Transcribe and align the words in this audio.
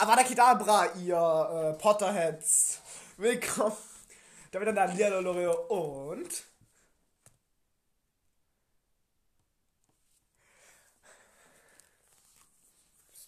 Avada 0.00 0.24
Kedavra, 0.24 0.94
ihr 0.94 1.14
äh, 1.14 1.78
Potterheads. 1.78 2.80
Willkommen. 3.18 3.76
Da 4.50 4.58
wieder 4.58 4.72
dann 4.72 5.24
Loreo 5.24 5.52
und. 5.66 6.42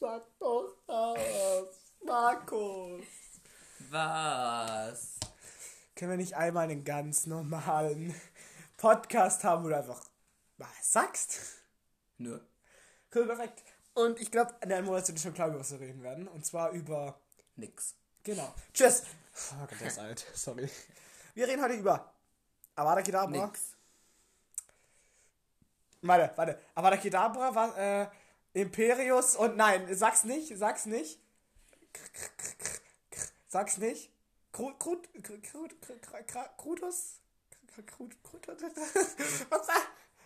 Sag 0.00 0.22
doch 0.38 0.74
was, 0.86 1.92
Markus. 2.06 3.04
Was? 3.90 5.20
Können 5.94 6.12
wir 6.12 6.16
nicht 6.16 6.36
einmal 6.36 6.70
einen 6.70 6.84
ganz 6.84 7.26
normalen 7.26 8.14
Podcast 8.78 9.44
haben, 9.44 9.64
wo 9.64 9.68
du 9.68 9.76
einfach 9.76 10.02
was 10.56 10.90
sagst? 10.90 11.38
Nö. 12.16 12.40
Cool, 13.14 13.26
perfekt. 13.26 13.62
Und 13.94 14.20
ich 14.20 14.30
glaube, 14.30 14.54
in 14.62 14.72
einem 14.72 14.86
Monat 14.86 15.06
sind 15.06 15.20
schon 15.20 15.34
klar, 15.34 15.48
über 15.48 15.60
was 15.60 15.70
wir 15.72 15.80
reden 15.80 16.02
werden. 16.02 16.28
Und 16.28 16.46
zwar 16.46 16.70
über. 16.70 17.18
Nix. 17.56 17.94
Genau. 18.22 18.54
Tschüss. 18.72 19.02
Oh 19.52 19.66
Gott, 19.66 19.80
der 19.80 19.88
ist 19.88 19.98
alt. 19.98 20.26
Sorry. 20.34 20.68
Wir 21.34 21.48
reden 21.48 21.62
heute 21.62 21.74
über 21.74 22.12
Avada 22.74 23.02
Kedavra. 23.02 23.46
Nix. 23.46 23.72
Warte, 26.00 26.32
warte. 26.36 26.58
Avada 26.74 26.96
Kedavra 26.96 27.54
war 27.54 27.78
äh, 27.78 28.08
Imperius 28.54 29.36
und 29.36 29.56
nein, 29.56 29.94
sag's 29.94 30.24
nicht, 30.24 30.56
sag's 30.56 30.86
nicht. 30.86 31.18
Sag's 33.48 33.76
nicht. 33.76 34.10
Krut, 34.52 34.78
Krut, 34.78 35.08
Krut, 35.22 35.42
Krut, 35.42 35.74
Krutus? 36.58 37.20
Krut, 37.86 38.22
Krut, 38.22 38.46
was? 39.50 39.68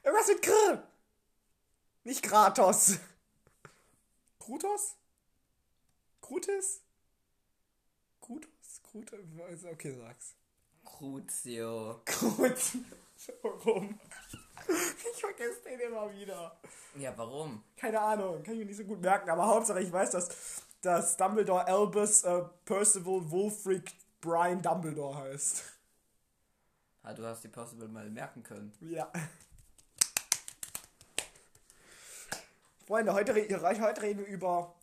Irgendwas 0.03 0.29
mit 0.29 0.43
Kr. 0.43 0.83
Nicht 2.05 2.23
Kratos. 2.23 2.99
Krutos? 4.47 4.95
Krutis? 6.21 6.81
Krutos? 8.21 8.81
Krutos? 8.81 9.65
Okay, 9.73 9.93
sag's. 9.93 10.37
Crucio. 10.85 12.01
Krut. 12.05 12.57
Warum? 13.43 13.99
Ich 14.69 15.21
vergesse 15.21 15.63
den 15.65 15.81
immer 15.81 16.13
wieder. 16.13 16.61
Ja, 16.95 17.13
warum? 17.17 17.65
Keine 17.77 18.01
Ahnung, 18.01 18.41
kann 18.45 18.55
ich 18.55 18.61
mir 18.61 18.67
nicht 18.67 18.77
so 18.77 18.85
gut 18.85 19.01
merken, 19.01 19.31
aber 19.31 19.49
Hauptsache 19.49 19.81
ich 19.81 19.91
weiß, 19.93 20.11
dass, 20.13 20.63
dass 20.81 21.17
Dumbledore 21.17 21.67
Albus 21.67 22.23
äh, 22.23 22.43
Percival 22.65 23.29
Wulfric 23.29 23.95
Brian 24.21 24.63
Dumbledore 24.63 25.17
heißt. 25.17 25.65
Ah, 27.03 27.15
du 27.15 27.25
hast 27.25 27.43
die 27.43 27.49
Possible 27.49 27.89
mal 27.89 28.09
merken 28.11 28.45
können. 28.45 28.73
Ja. 28.81 29.11
Freunde, 32.87 33.13
heute, 33.15 33.35
heute 33.35 34.03
reden 34.03 34.21
wir 34.21 34.27
über 34.27 34.77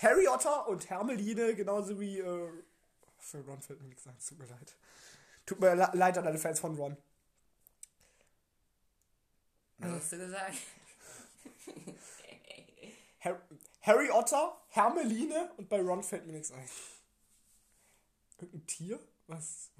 Harry 0.00 0.26
Otter 0.26 0.66
und 0.68 0.88
Hermeline, 0.88 1.54
genauso 1.54 2.00
wie. 2.00 2.18
Äh, 2.18 2.50
für 3.18 3.44
Ron 3.44 3.60
fällt 3.60 3.82
mir 3.82 3.88
nichts 3.88 4.06
ein, 4.06 4.16
tut 4.26 4.38
mir 4.38 4.46
leid. 4.46 4.74
Tut 5.44 5.60
mir 5.60 5.74
leid 5.74 6.16
an 6.16 6.26
alle 6.26 6.38
Fans 6.38 6.60
von 6.60 6.74
Ron. 6.76 6.96
Was 9.78 9.90
hast 9.90 10.12
du 10.12 10.18
gesagt? 10.18 10.56
Harry, 13.20 13.38
Harry 13.82 14.10
Otter, 14.10 14.56
Hermeline 14.70 15.50
und 15.58 15.68
bei 15.68 15.82
Ron 15.82 16.02
fällt 16.02 16.24
mir 16.26 16.32
nichts 16.32 16.52
ein. 16.52 16.68
Irgendein 18.40 18.66
Tier? 18.66 18.98
Was? 19.26 19.70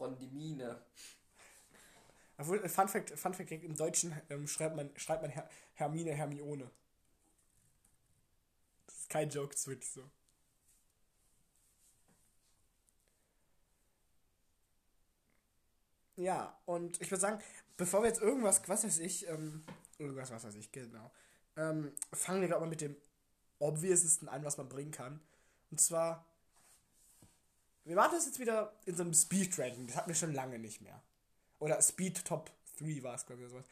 Rondimine. 0.00 0.82
Obwohl, 2.38 2.66
Fun 2.66 2.88
Fact, 2.88 3.10
Fun 3.10 3.34
Fact 3.34 3.52
im 3.52 3.76
Deutschen 3.76 4.18
ähm, 4.30 4.48
schreibt 4.48 4.74
man, 4.74 4.90
schreibt 4.96 5.20
man 5.20 5.30
Her 5.30 5.48
Hermine 5.74 6.12
Hermione. 6.12 6.70
Ist 9.04 9.10
kein 9.10 9.28
Joke, 9.28 9.50
das 9.50 9.60
ist 9.60 9.66
wirklich 9.66 9.92
so. 9.92 10.10
Ja, 16.16 16.58
und 16.64 17.02
ich 17.02 17.10
würde 17.10 17.20
sagen, 17.20 17.42
bevor 17.76 18.00
wir 18.00 18.08
jetzt 18.08 18.22
irgendwas, 18.22 18.66
was 18.66 18.82
weiß 18.82 18.98
ich, 19.00 19.28
ähm, 19.28 19.62
irgendwas, 19.98 20.30
was 20.30 20.44
weiß 20.44 20.54
ich, 20.54 20.72
genau, 20.72 21.12
ähm, 21.56 21.92
fangen 22.14 22.40
wir 22.40 22.48
gerade 22.48 22.62
mal 22.62 22.70
mit 22.70 22.80
dem 22.80 22.96
obviousesten 23.58 24.26
an, 24.30 24.42
was 24.42 24.56
man 24.56 24.70
bringen 24.70 24.90
kann. 24.90 25.20
Und 25.70 25.82
zwar, 25.82 26.24
wir 27.84 27.96
machen 27.96 28.12
das 28.14 28.24
jetzt 28.24 28.38
wieder 28.38 28.72
in 28.86 28.96
so 28.96 29.02
einem 29.02 29.12
Speed-Ranking, 29.12 29.86
das 29.86 29.96
hatten 29.96 30.08
wir 30.08 30.14
schon 30.14 30.32
lange 30.32 30.58
nicht 30.58 30.80
mehr. 30.80 31.02
Oder 31.58 31.82
Speed 31.82 32.24
Top 32.24 32.50
3 32.78 33.02
war 33.02 33.16
es, 33.16 33.26
glaube 33.26 33.42
ich, 33.42 33.50
oder 33.50 33.58
sowas. 33.58 33.70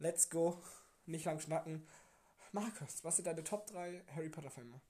Let's 0.00 0.28
go. 0.30 0.60
Nicht 1.06 1.26
lang 1.26 1.38
schnacken. 1.38 1.86
Markus, 2.52 3.04
was 3.04 3.16
sind 3.16 3.26
deine 3.26 3.44
Top 3.44 3.66
3 3.66 4.02
Harry 4.14 4.28
Potter 4.28 4.50
Filme? 4.50 4.80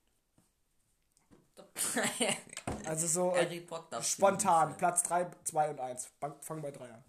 Also 2.86 3.06
so 3.06 3.34
äh, 3.34 3.44
Harry 3.44 3.60
Potter. 3.60 4.02
spontan, 4.02 4.76
Platz 4.76 5.02
3, 5.04 5.28
2 5.44 5.70
und 5.70 5.80
1. 5.80 6.08
Fang- 6.20 6.40
Fangen 6.42 6.62
bei 6.62 6.70
3 6.70 6.90
an. 6.92 7.04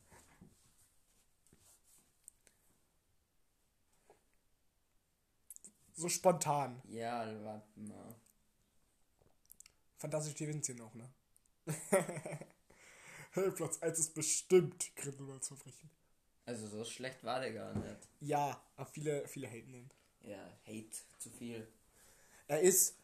So 5.94 6.08
spontan. 6.10 6.82
Ja, 6.88 7.26
warte 7.44 7.80
mal. 7.80 8.16
Fantastische 9.98 10.36
Tierwesen 10.38 10.64
zählen 10.64 10.82
auch, 10.82 10.94
ne? 10.96 11.10
hey, 13.32 13.52
Platz 13.52 13.82
1 13.82 14.00
ist 14.00 14.14
bestimmt 14.14 14.96
Grindelwalds 14.96 15.48
Verbrechen. 15.50 15.90
Also 16.46 16.68
so 16.68 16.84
schlecht 16.86 17.24
war 17.24 17.42
der 17.42 17.54
gar 17.54 17.74
nicht. 17.74 18.08
Ja, 18.22 18.60
aber 18.78 18.86
viele, 18.90 19.28
viele 19.28 19.48
haten 19.48 19.74
ihn. 19.74 19.92
Ja, 20.24 20.38
Hate 20.68 20.90
zu 21.20 21.30
viel. 21.30 21.68
Er 22.48 22.62
ist, 22.62 22.96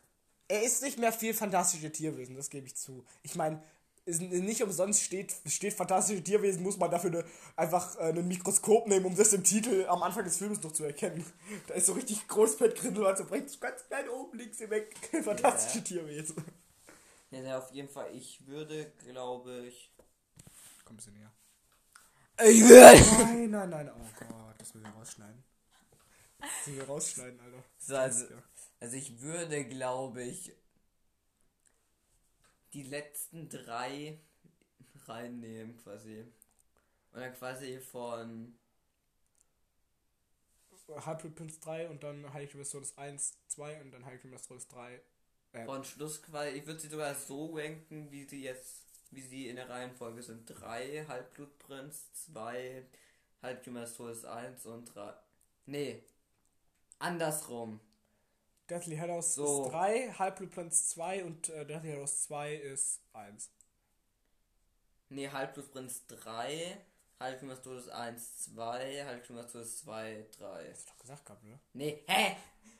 er 0.48 0.64
ist 0.64 0.82
nicht 0.84 0.98
mehr 0.98 1.14
viel 1.14 1.34
fantastische 1.34 1.92
Tierwesen, 1.92 2.36
das 2.36 2.50
gebe 2.50 2.68
ich 2.68 2.76
zu. 2.76 3.06
Ich 3.24 3.36
meine, 3.36 3.62
nicht 4.06 4.62
umsonst 4.62 5.02
steht, 5.02 5.36
steht 5.48 5.74
fantastische 5.74 6.24
Tierwesen, 6.24 6.62
muss 6.62 6.78
man 6.78 6.92
dafür 6.92 7.10
ne, 7.10 7.26
einfach 7.56 7.96
äh, 7.98 8.10
ein 8.10 8.28
Mikroskop 8.28 8.88
nehmen, 8.88 9.06
um 9.06 9.16
das 9.16 9.34
im 9.34 9.44
Titel 9.44 9.86
am 9.88 10.04
Anfang 10.04 10.24
des 10.24 10.38
Films 10.38 10.62
noch 10.62 10.72
zu 10.72 10.84
erkennen. 10.84 11.26
Da 11.68 11.74
ist 11.74 11.88
so 11.88 11.94
richtig 11.94 12.28
Großfett 12.28 12.76
Grindelwald, 12.76 13.18
so 13.18 13.26
bringt 13.26 13.60
ganz 13.60 13.86
klein 13.88 14.08
oben 14.10 14.38
links 14.38 14.62
Eck 14.62 14.96
fantastische 15.24 15.80
Ja. 15.80 15.84
Tierwesen. 15.84 16.36
Ja, 17.32 17.40
ja, 17.40 17.58
auf 17.58 17.72
jeden 17.72 17.90
Fall. 17.90 18.16
Ich 18.16 18.46
würde, 18.46 18.92
glaube 19.08 19.66
ich. 19.68 19.92
Komm 20.86 20.94
ein 20.94 20.98
bisschen 20.98 21.14
näher. 21.14 21.32
Ich 22.48 22.62
würde. 22.62 23.24
Nein, 23.24 23.50
nein, 23.50 23.70
nein, 23.70 23.92
oh 23.92 24.06
Gott, 24.20 24.56
das 24.60 24.74
müssen 24.76 24.86
wir 24.86 24.94
rausschneiden. 24.94 25.44
Das 26.40 26.68
müssen 26.68 26.78
wir 26.78 26.86
rausschneiden, 26.86 27.40
Alter. 27.40 27.64
So, 27.78 27.96
also, 27.98 28.26
also 28.80 28.96
ich 28.98 29.22
würde, 29.22 29.66
glaube 29.66 30.24
ich, 30.24 30.54
die 32.74 32.84
letzten 32.84 33.50
drei 33.50 34.20
reinnehmen, 35.06 35.78
quasi. 35.78 36.22
Und 37.12 37.22
dann 37.22 37.34
quasi 37.34 37.80
von. 37.80 38.58
Halbblut 40.88 41.34
Prince 41.34 41.60
3 41.62 41.90
und 41.90 42.04
dann 42.04 42.32
Heilige 42.32 42.64
Todes 42.64 42.96
1, 42.96 43.40
2 43.48 43.82
und 43.82 43.92
dann 43.92 44.06
Heilige 44.06 44.30
Todes 44.40 44.68
3. 44.68 45.02
Äh, 45.54 45.66
Von 45.66 45.84
Schluss 45.84 46.22
quasi. 46.22 46.58
Ich 46.58 46.68
würde 46.68 46.80
sie 46.80 46.90
sogar 46.90 47.16
so 47.16 47.56
ranken, 47.56 48.12
wie 48.12 48.26
sie 48.26 48.44
jetzt. 48.44 48.84
Wie 49.12 49.22
sie 49.22 49.48
in 49.48 49.56
der 49.56 49.70
Reihenfolge 49.70 50.22
sind. 50.22 50.46
Drei 50.46 51.06
Halbblutprinz, 51.08 52.12
zwei 52.14 52.86
Halbkümmel 53.42 53.84
des 53.84 53.96
Todes 53.96 54.26
1 54.26 54.66
und 54.66 54.94
drei. 54.94 55.14
Nee. 55.66 56.04
Andersrum. 57.00 57.80
Deathly 58.70 58.98
Hallows 58.98 59.36
So. 59.36 59.66
ist 59.66 59.72
3, 59.72 60.14
Halbblut 60.18 60.52
Prince 60.52 60.90
2 60.90 61.24
und 61.24 61.50
äh, 61.50 61.66
Deathly 61.66 61.92
Hallows 61.92 62.24
2 62.24 62.56
ist 62.56 63.00
1. 63.14 63.50
Nee, 65.10 65.30
Halbblutprinz 65.30 66.08
3, 66.08 66.78
Halbkümmel 67.20 67.56
des 67.56 67.64
Todes 67.64 67.90
1, 67.90 68.44
2, 68.56 69.06
Halbkümmel 69.06 69.44
des 69.44 69.52
Todes 69.52 69.78
2, 69.82 70.26
3. 70.40 70.70
Hast 70.72 70.86
du 70.88 70.90
doch 70.92 71.00
gesagt 71.00 71.26
gehabt, 71.26 71.44
oder? 71.46 71.60
Nee, 71.74 72.04
hä? 72.08 72.36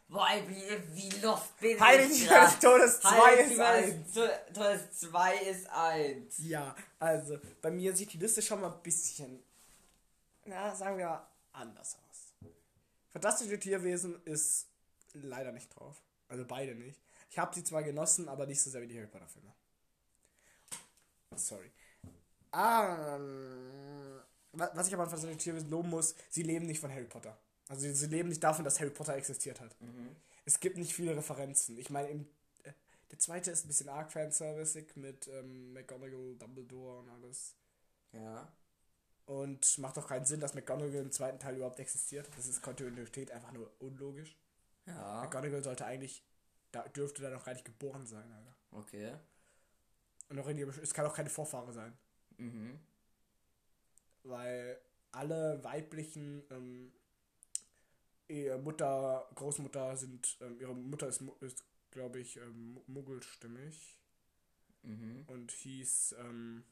Boah, 0.08 0.28
wie, 0.48 0.96
wie 0.96 1.10
lost 1.22 1.58
bin 1.60 1.78
ich 1.78 2.28
des 2.28 2.60
Todes 2.60 3.00
2 3.02 3.34
ist 3.36 3.60
1. 3.60 3.60
Halbkümmel 3.60 4.04
des 4.06 4.54
Todes 4.54 5.00
2 5.02 5.36
ist 5.38 5.70
1. 5.70 6.38
Ja, 6.40 6.76
also 7.00 7.38
bei 7.62 7.70
mir 7.70 7.96
sieht 7.96 8.12
die 8.14 8.18
Liste 8.18 8.42
schon 8.42 8.62
mal 8.62 8.72
ein 8.74 8.82
bisschen, 8.82 9.44
na, 10.46 10.76
sagen 10.76 10.98
wir, 10.98 11.26
anders 11.54 11.96
aus. 11.96 12.05
Fantastische 13.16 13.58
Tierwesen 13.58 14.22
ist 14.26 14.68
leider 15.14 15.54
nicht 15.54 15.70
drauf. 15.74 16.04
Also 16.28 16.44
beide 16.46 16.76
nicht. 16.76 17.00
Ich 17.32 17.40
habe 17.40 17.56
sie 17.56 17.64
zwar 17.64 17.82
genossen, 17.82 18.28
aber 18.28 18.46
nicht 18.46 18.62
so 18.62 18.70
sehr 18.70 18.82
wie 18.82 18.88
die 18.88 18.98
Harry 18.98 19.08
Potter 19.08 19.30
Filme. 19.30 19.54
Sorry. 21.38 21.72
Wa- 24.52 24.72
was 24.74 24.88
ich 24.88 24.94
aber 24.94 25.04
an 25.04 25.10
Fantastische 25.10 25.38
Tierwesen 25.38 25.70
loben 25.70 25.90
muss, 25.90 26.14
sie 26.30 26.44
leben 26.44 26.66
nicht 26.66 26.82
von 26.82 26.92
Harry 26.92 27.06
Potter. 27.06 27.38
Also 27.70 27.84
sie, 27.84 27.94
sie 27.96 28.08
leben 28.08 28.28
nicht 28.28 28.44
davon, 28.44 28.66
dass 28.66 28.82
Harry 28.82 28.90
Potter 28.92 29.16
existiert 29.16 29.62
hat. 29.62 29.74
Es 30.44 30.60
gibt 30.60 30.76
nicht 30.78 30.94
viele 30.94 31.16
Referenzen. 31.16 31.78
Ich 31.78 31.90
meine, 31.90 32.10
im 32.10 32.28
äh, 32.64 32.74
der 33.12 33.20
zweite 33.20 33.50
ist 33.50 33.64
ein 33.64 33.70
bisschen 33.70 33.88
arg 33.88 34.12
fanserviceig 34.12 34.98
mit 34.98 35.30
ähm, 35.30 35.72
McGonagall, 35.72 36.36
Dumbledore 36.36 37.00
und 37.00 37.10
alles. 37.12 37.56
Ja. 38.12 38.52
Und 39.26 39.78
macht 39.80 39.98
auch 39.98 40.08
keinen 40.08 40.26
Sinn, 40.26 40.40
dass 40.40 40.54
McGonagall 40.54 41.02
im 41.02 41.12
zweiten 41.12 41.40
Teil 41.40 41.56
überhaupt 41.56 41.80
existiert. 41.80 42.30
Das 42.36 42.48
ist 42.48 42.62
Kontinuität 42.62 43.32
einfach 43.32 43.52
nur 43.52 43.72
unlogisch. 43.80 44.36
Ja. 44.86 45.22
McGonagall 45.22 45.64
sollte 45.64 45.86
eigentlich 45.86 46.24
da 46.76 46.84
dürfte 46.90 47.22
da 47.22 47.30
noch 47.30 47.46
gar 47.46 47.54
nicht 47.54 47.64
geboren 47.64 48.06
sein, 48.06 48.30
Alter. 48.30 48.56
Okay. 48.72 49.14
Und 50.28 50.40
auch 50.40 50.48
in 50.48 50.58
ihrem, 50.58 50.70
es 50.70 50.94
kann 50.94 51.06
auch 51.06 51.16
keine 51.16 51.30
Vorfahre 51.30 51.72
sein. 51.72 51.98
Mhm. 52.38 52.78
Weil 54.24 54.78
alle 55.14 55.64
weiblichen 55.64 56.44
ähm, 56.50 56.92
Mutter, 58.62 59.30
Großmutter 59.36 59.96
sind, 59.96 60.38
ähm, 60.42 60.60
ihre 60.60 60.76
Mutter 60.76 61.08
ist, 61.08 61.22
ist 61.40 61.64
glaube 61.92 62.20
ich, 62.20 62.38
ähm, 62.38 62.82
muggelstimmig 62.88 63.98
Mhm. 64.84 65.24
und 65.28 65.52
hieß 65.52 66.16
ähm, 66.20 66.64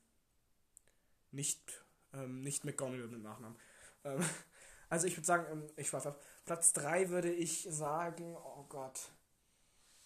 nicht, 1.31 1.82
ähm, 2.13 2.41
nicht 2.41 2.63
McGonagall 2.65 3.07
mit 3.07 3.21
Nachnamen. 3.21 3.57
Ähm, 4.03 4.23
also 4.89 5.07
ich 5.07 5.17
würde 5.17 5.25
sagen, 5.25 5.45
ähm, 5.51 5.69
ich 5.75 5.87
schweife 5.87 6.09
ab. 6.09 6.21
Platz 6.45 6.73
3 6.73 7.09
würde 7.09 7.31
ich 7.31 7.67
sagen, 7.69 8.35
oh 8.35 8.65
Gott. 8.69 9.11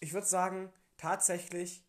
Ich 0.00 0.12
würde 0.12 0.26
sagen, 0.26 0.72
tatsächlich, 0.96 1.84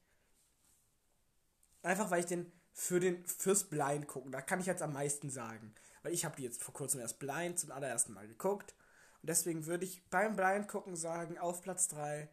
einfach 1.83 2.10
weil 2.12 2.21
ich 2.21 2.25
den 2.25 2.51
für 2.74 3.00
den 3.00 3.25
fürs 3.25 3.66
Blind 3.66 4.07
gucken, 4.07 4.31
da 4.31 4.42
kann 4.42 4.62
ich 4.62 4.66
jetzt 4.66 4.81
am 4.81 4.94
meisten 4.94 5.30
sagen. 5.30 5.75
Weil 6.01 6.13
ich 6.13 6.24
habe 6.24 6.38
die 6.38 6.44
jetzt 6.44 6.63
vor 6.63 6.74
kurzem 6.74 7.01
erst 7.01 7.19
Blind 7.19 7.60
zum 7.60 7.72
allerersten 7.72 8.13
Mal 8.13 8.27
geguckt. 8.27 8.74
Und 9.22 9.30
deswegen 9.30 9.65
würde 9.65 9.83
ich 9.83 10.06
beim 10.10 10.36
Blind 10.36 10.68
gucken 10.69 10.95
sagen, 10.95 11.38
auf 11.38 11.62
Platz 11.62 11.89
3 11.89 12.30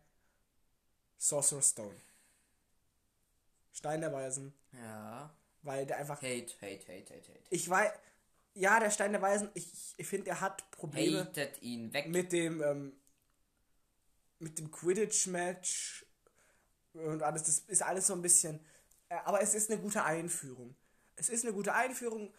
Sorcerer's 1.19 1.71
Stone. 1.71 2.01
Stein 3.73 4.01
der 4.01 4.13
Weisen, 4.13 4.55
Ja. 4.73 5.35
Weil 5.67 5.87
der 5.87 5.99
einfach. 5.99 6.23
Hate, 6.23 6.55
hate, 6.63 6.81
hate, 6.87 7.15
hate, 7.15 7.29
hate. 7.33 7.41
Ich 7.51 7.69
weiß. 7.69 7.91
Ja, 8.55 8.81
der 8.81 8.91
Stein 8.91 9.13
der 9.13 9.21
Weisen, 9.21 9.51
ich, 9.53 9.69
ich 9.99 10.07
finde, 10.07 10.31
er 10.31 10.41
hat 10.41 10.71
Probleme 10.71 11.21
Hatet 11.21 11.61
ihn 11.61 11.93
weg. 11.93 12.09
mit 12.09 12.33
dem 12.33 12.63
ähm, 12.63 12.93
mit 14.39 14.59
dem 14.59 14.71
Quidditch-Match 14.71 16.07
und 16.95 17.23
alles. 17.23 17.43
Das 17.45 17.59
ist 17.61 17.83
alles 17.83 18.07
so 18.07 18.15
ein 18.15 18.23
bisschen. 18.23 18.61
Äh, 19.09 19.17
aber 19.25 19.43
es 19.43 19.55
ist 19.55 19.71
eine 19.71 19.81
gute 19.81 20.03
Einführung. 20.05 20.75
Es 21.17 21.29
ist 21.29 21.45
eine 21.45 21.53
gute 21.53 21.75
Einführung. 21.75 22.33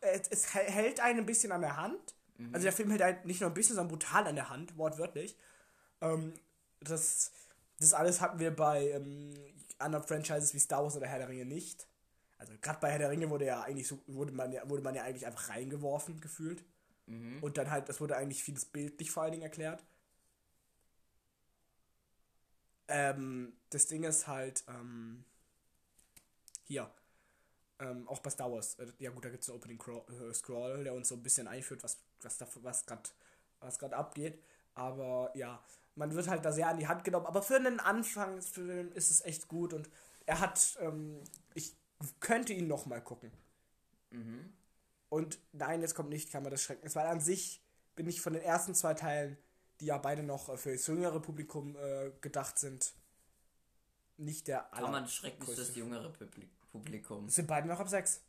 Äh, 0.00 0.20
Es 0.30 0.54
hä- 0.54 0.70
hält 0.70 1.00
einen 1.00 1.20
ein 1.20 1.26
bisschen 1.26 1.52
an 1.52 1.60
der 1.60 1.76
Hand. 1.76 2.14
Also 2.52 2.64
der 2.64 2.72
Film 2.72 2.88
hält 2.90 3.02
einen 3.02 3.26
nicht 3.26 3.42
nur 3.42 3.50
ein 3.50 3.54
bisschen, 3.54 3.76
sondern 3.76 3.90
brutal 3.98 4.26
an 4.26 4.34
der 4.34 4.48
Hand, 4.48 4.78
wortwörtlich. 4.78 5.36
Ähm, 6.00 6.32
das, 6.80 7.32
das 7.78 7.92
alles 7.92 8.22
hatten 8.22 8.38
wir 8.38 8.56
bei 8.56 8.92
ähm, 8.92 9.34
anderen 9.78 10.06
Franchises 10.06 10.54
wie 10.54 10.58
Star 10.58 10.82
Wars 10.82 10.96
oder 10.96 11.06
Herr 11.06 11.18
der 11.18 11.28
Ringe 11.28 11.44
nicht. 11.44 11.86
Also 12.40 12.54
gerade 12.62 12.80
bei 12.80 12.90
Herr 12.90 12.98
der 12.98 13.10
Ringe 13.10 13.28
wurde 13.28 13.44
ja 13.44 13.62
eigentlich 13.62 13.86
so, 13.86 14.00
wurde 14.06 14.32
man 14.32 14.50
ja, 14.50 14.66
wurde 14.68 14.82
man 14.82 14.94
ja 14.94 15.04
eigentlich 15.04 15.26
einfach 15.26 15.50
reingeworfen, 15.50 16.20
gefühlt. 16.20 16.64
Und 17.42 17.58
dann 17.58 17.70
halt, 17.70 17.88
das 17.88 18.00
wurde 18.00 18.16
eigentlich 18.16 18.42
vieles 18.42 18.64
bildlich 18.64 19.10
vor 19.10 19.24
allen 19.24 19.32
Dingen 19.32 19.42
erklärt. 19.42 19.84
Ähm, 22.88 23.52
das 23.68 23.86
Ding 23.86 24.04
ist 24.04 24.26
halt, 24.26 24.64
ähm, 24.68 25.24
hier, 26.64 26.90
ähm, 27.78 28.08
auch 28.08 28.20
bei 28.20 28.30
Star 28.30 28.50
Wars, 28.50 28.78
äh, 28.78 28.86
ja 28.98 29.10
gut, 29.10 29.24
da 29.24 29.28
gibt 29.28 29.42
es 29.42 29.50
einen 29.50 29.58
Opening 29.58 29.78
Crawl, 29.78 30.02
äh, 30.08 30.32
Scroll, 30.32 30.84
der 30.84 30.94
uns 30.94 31.08
so 31.08 31.16
ein 31.16 31.22
bisschen 31.22 31.46
einführt, 31.46 31.82
was, 31.82 31.98
was 32.22 32.38
da, 32.38 32.46
was 32.62 32.86
gerade 32.86 33.02
was 33.60 33.78
gerade 33.78 33.96
abgeht. 33.96 34.42
Aber 34.74 35.30
ja, 35.34 35.62
man 35.94 36.14
wird 36.14 36.28
halt 36.28 36.44
da 36.44 36.52
sehr 36.52 36.68
an 36.68 36.78
die 36.78 36.88
Hand 36.88 37.04
genommen. 37.04 37.26
Aber 37.26 37.42
für 37.42 37.56
einen 37.56 37.80
Anfangsfilm 37.80 38.92
ist 38.92 39.10
es 39.10 39.20
echt 39.24 39.48
gut 39.48 39.74
und 39.74 39.90
er 40.26 40.40
hat, 40.40 40.78
ähm, 40.80 41.22
ich 41.54 41.74
könnte 42.20 42.52
ihn 42.52 42.66
noch 42.68 42.86
mal 42.86 43.00
gucken. 43.02 43.30
Mhm. 44.10 44.52
Und 45.08 45.38
nein, 45.52 45.80
jetzt 45.80 45.94
kommt 45.94 46.10
nicht 46.10 46.30
Kammer 46.30 46.50
des 46.50 46.62
Schreckens, 46.62 46.94
weil 46.94 47.06
an 47.06 47.20
sich 47.20 47.62
bin 47.96 48.08
ich 48.08 48.20
von 48.20 48.32
den 48.32 48.42
ersten 48.42 48.74
zwei 48.74 48.94
Teilen, 48.94 49.36
die 49.80 49.86
ja 49.86 49.98
beide 49.98 50.22
noch 50.22 50.48
äh, 50.48 50.56
für 50.56 50.72
das 50.72 50.86
jüngere 50.86 51.20
Publikum 51.20 51.76
äh, 51.76 52.12
gedacht 52.20 52.58
sind, 52.58 52.92
nicht 54.16 54.48
der 54.48 54.68
Kann 54.72 54.90
man 54.90 55.08
schrecken 55.08 55.42
ist 55.48 55.58
das 55.58 55.74
jüngere 55.74 56.10
Publi- 56.10 56.48
Publikum. 56.70 57.26
Das 57.26 57.34
sind 57.34 57.48
beide 57.48 57.66
noch 57.66 57.80
ab 57.80 57.88
sechs. 57.88 58.20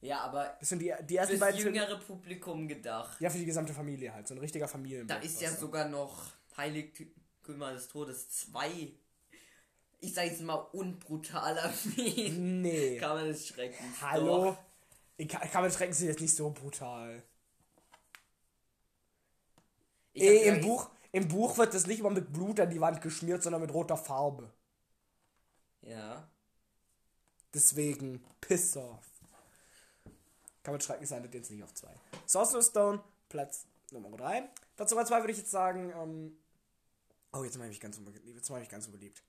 Ja, 0.00 0.20
aber 0.20 0.56
Das 0.60 0.68
sind 0.68 0.78
die, 0.80 0.94
die 1.02 1.16
ersten 1.16 1.36
fürs 1.36 1.40
beiden 1.40 1.60
jüngere 1.60 1.98
Publikum 1.98 2.66
gedacht. 2.68 3.20
Ja, 3.20 3.30
für 3.30 3.38
die 3.38 3.44
gesamte 3.44 3.74
Familie 3.74 4.12
halt. 4.14 4.26
So 4.28 4.34
ein 4.34 4.38
richtiger 4.38 4.68
Familien. 4.68 5.06
Da 5.06 5.16
ist 5.16 5.40
ja 5.40 5.50
sogar 5.50 5.88
noch 5.88 6.32
Heiligtümer 6.56 7.72
des 7.72 7.88
Todes 7.88 8.28
2. 8.30 8.92
Ich 10.00 10.14
sag 10.14 10.26
jetzt 10.26 10.40
mal 10.42 10.54
unbrutaler 10.54 11.72
wie 11.84 12.30
Nee. 12.30 12.98
Kammer 12.98 13.24
des 13.24 13.48
Schreckens. 13.48 14.00
Hallo? 14.00 14.44
Doch. 14.44 14.58
Ich 15.16 15.28
kann, 15.28 15.48
Kammer 15.50 15.66
des 15.66 15.76
Schreckens 15.76 16.00
ist 16.00 16.06
jetzt 16.06 16.20
nicht 16.20 16.34
so 16.34 16.50
brutal. 16.50 17.22
Gesagt, 20.14 20.46
im, 20.46 20.60
Buch, 20.60 20.90
Im 21.12 21.28
Buch 21.28 21.58
wird 21.58 21.74
das 21.74 21.86
nicht 21.86 22.02
mal 22.02 22.10
mit 22.10 22.32
Blut 22.32 22.60
an 22.60 22.70
die 22.70 22.80
Wand 22.80 23.00
geschmiert, 23.00 23.42
sondern 23.42 23.60
mit 23.60 23.72
roter 23.72 23.96
Farbe. 23.96 24.52
Ja. 25.82 26.28
Deswegen, 27.54 28.24
piss 28.40 28.76
off. 28.76 29.06
Kann 30.62 30.74
man 30.74 30.80
schrecken, 30.80 31.06
landet 31.08 31.34
jetzt 31.34 31.50
nicht 31.50 31.62
auf 31.62 31.72
2. 31.72 31.88
Sorcerer's 32.26 32.66
Stone, 32.66 33.02
Platz 33.28 33.66
Nummer 33.90 34.10
3. 34.16 34.48
Platz 34.76 34.90
Nummer 34.90 35.06
2 35.06 35.20
würde 35.20 35.32
ich 35.32 35.38
jetzt 35.38 35.50
sagen, 35.50 35.92
ähm, 35.96 36.36
oh, 37.32 37.42
jetzt 37.42 37.56
mache 37.56 37.68
ich 37.68 37.72
mich 37.72 37.80
ganz 37.80 37.96
unbeliebt. 37.96 38.26
Jetzt 38.26 38.50
mache 38.50 38.60
ich 38.60 38.64
mich 38.64 38.70
ganz 38.70 38.86
unbeliebt. 38.86 39.22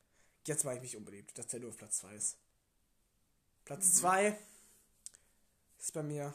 Jetzt 0.49 0.63
mache 0.63 0.77
ich 0.77 0.81
mich 0.81 0.97
unbeliebt, 0.97 1.37
dass 1.37 1.45
der 1.45 1.59
nur 1.59 1.69
auf 1.69 1.77
Platz 1.77 1.99
2 1.99 2.15
ist. 2.15 2.39
Platz 3.65 3.93
2 3.93 4.35
ist 5.77 5.93
bei 5.93 6.01
mir 6.01 6.33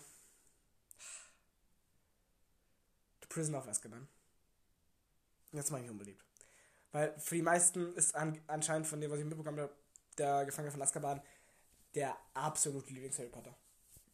The 3.22 3.26
Prisoner 3.28 3.58
of 3.58 3.66
Azkaban. 3.66 4.06
Jetzt 5.50 5.72
mache 5.72 5.80
ich 5.80 5.86
mich 5.86 5.90
unbeliebt. 5.90 6.24
Weil 6.92 7.18
für 7.18 7.34
die 7.34 7.42
meisten 7.42 7.92
ist 7.96 8.14
an, 8.14 8.40
anscheinend 8.46 8.86
von 8.86 9.00
dem, 9.00 9.10
was 9.10 9.18
ich 9.18 9.24
mitbekommen 9.24 9.58
habe, 9.58 9.74
der 10.16 10.44
Gefangene 10.44 10.70
von 10.70 10.82
Azkaban 10.82 11.20
der 11.96 12.16
absolute 12.34 12.92
Lieblings-Harry 12.92 13.30
Potter. 13.30 13.58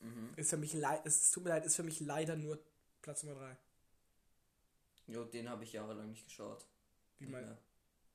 Mhm. 0.01 0.33
Ist 0.37 0.49
für 0.49 0.57
mich 0.57 0.73
leid, 0.73 1.05
es 1.05 1.31
tut 1.31 1.45
mir 1.45 1.51
leid, 1.51 1.67
ist 1.67 1.77
für 1.77 1.83
mich 1.83 2.01
leider 2.01 2.37
nur 2.37 2.59
Platz 3.03 3.23
Nummer 3.23 3.39
3. 3.39 3.57
Jo, 5.09 5.25
den 5.25 5.51
habe 5.51 5.65
ich 5.65 5.75
jahrelang 5.75 6.09
nicht 6.09 6.25
geschaut. 6.25 6.65
Wie 7.19 7.27
mein 7.27 7.45
Ja. 7.47 7.59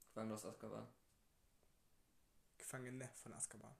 Gefangene 0.07 0.33
aus 0.33 0.45
Azkaban. 0.45 0.87
Gefangene 2.65 3.09
von 3.21 3.33
Azkaban. 3.33 3.75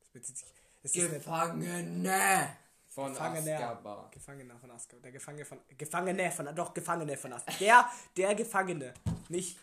Das 0.00 0.08
bezieht 0.08 0.38
sich. 0.38 0.48
Eine 0.94 1.18
Gefangene 1.18 2.56
von 2.88 3.12
Gefangene. 3.12 3.54
Azkaban. 3.54 4.10
Gefangener 4.10 4.58
von 4.58 4.70
Azkaban. 4.70 5.02
Der 5.02 5.12
Gefangene 5.12 5.44
von. 5.44 5.60
Gefangene 5.76 6.30
von. 6.30 6.54
Doch, 6.54 6.72
Gefangene 6.72 7.16
von 7.18 7.32
Azkaban. 7.34 7.58
Der, 7.60 7.90
der 8.16 8.34
Gefangene. 8.34 8.94
Nicht. 9.28 9.58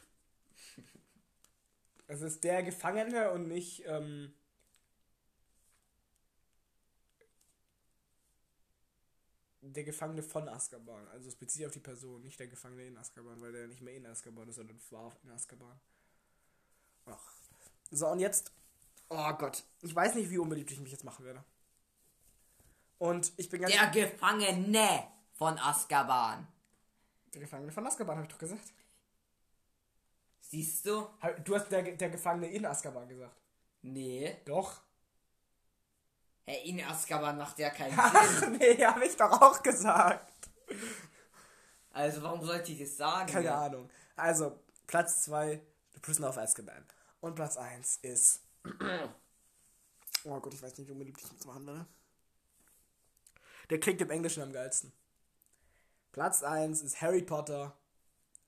Es 2.07 2.21
ist 2.21 2.43
der 2.43 2.61
Gefangene 2.61 3.31
und 3.31 3.47
nicht. 3.47 3.83
Ähm, 3.87 4.31
der 9.61 9.83
Gefangene 9.83 10.21
von 10.21 10.47
Azkaban. 10.47 11.07
Also 11.07 11.29
es 11.29 11.35
bezieht 11.35 11.57
sich 11.57 11.65
auf 11.65 11.71
die 11.71 11.79
Person, 11.79 12.21
nicht 12.21 12.39
der 12.39 12.47
Gefangene 12.47 12.85
in 12.85 12.97
Azkaban, 12.97 13.41
weil 13.41 13.51
der 13.51 13.67
nicht 13.67 13.81
mehr 13.81 13.95
in 13.95 14.05
Azkaban 14.05 14.47
ist, 14.47 14.57
sondern 14.57 14.79
war 14.91 15.11
in 15.23 15.31
Azkaban. 15.31 15.79
Ach. 17.07 17.34
So, 17.91 18.07
und 18.07 18.19
jetzt. 18.19 18.51
Oh 19.09 19.33
Gott. 19.33 19.63
Ich 19.81 19.95
weiß 19.95 20.15
nicht, 20.15 20.29
wie 20.29 20.37
unbeliebt 20.37 20.71
ich 20.71 20.79
mich 20.79 20.91
jetzt 20.91 21.03
machen 21.03 21.25
werde. 21.25 21.43
Und 22.97 23.31
ich 23.37 23.49
bin 23.49 23.61
ganz. 23.61 23.73
Der 23.73 23.87
Gefangene 23.87 25.07
von 25.33 25.57
Azkaban. 25.59 26.47
Der 27.33 27.41
Gefangene 27.41 27.71
von 27.71 27.85
Azkaban, 27.85 28.15
habe 28.15 28.25
ich 28.25 28.31
doch 28.31 28.39
gesagt. 28.39 28.73
Siehst 30.39 30.85
du? 30.85 31.07
Du 31.43 31.55
hast 31.55 31.69
der, 31.69 31.83
der 31.83 32.09
Gefangene 32.09 32.47
in 32.47 32.65
Azkaban 32.65 33.07
gesagt. 33.07 33.35
Nee. 33.81 34.37
Doch. 34.45 34.81
Hey, 36.45 36.69
in 36.69 36.83
Azkaban 36.83 37.37
macht 37.37 37.57
ja 37.59 37.71
keinen 37.71 37.91
Sinn. 37.95 37.99
Ach 38.01 38.47
nee, 38.49 38.85
habe 38.85 39.05
ich 39.05 39.15
doch 39.17 39.41
auch 39.41 39.61
gesagt. 39.61 40.31
Also 41.91 42.21
warum 42.21 42.45
sollte 42.45 42.71
ich 42.71 42.81
es 42.81 42.97
sagen? 42.97 43.31
Keine 43.31 43.53
Ahnung. 43.53 43.89
Also, 44.15 44.59
Platz 44.85 45.23
2, 45.23 45.59
The 45.93 45.99
Prisoner 45.99 46.29
of 46.29 46.37
Azkaban. 46.37 46.85
Und 47.25 47.33
Platz 47.33 47.57
1 47.57 47.97
ist. 48.03 48.41
Oh 50.27 50.39
Gott, 50.39 50.55
ich 50.55 50.61
weiß 50.63 50.75
nicht, 50.75 50.87
wie 50.87 50.91
unbeliebt 50.91 51.21
ich 51.21 51.31
jetzt 51.31 51.45
machen 51.45 51.67
werde. 51.67 51.85
Der 53.69 53.79
klingt 53.79 54.01
im 54.01 54.09
Englischen 54.09 54.41
am 54.41 54.51
geilsten. 54.51 54.91
Platz 56.11 56.41
1 56.41 56.81
ist 56.81 56.99
Harry 56.99 57.21
Potter 57.21 57.77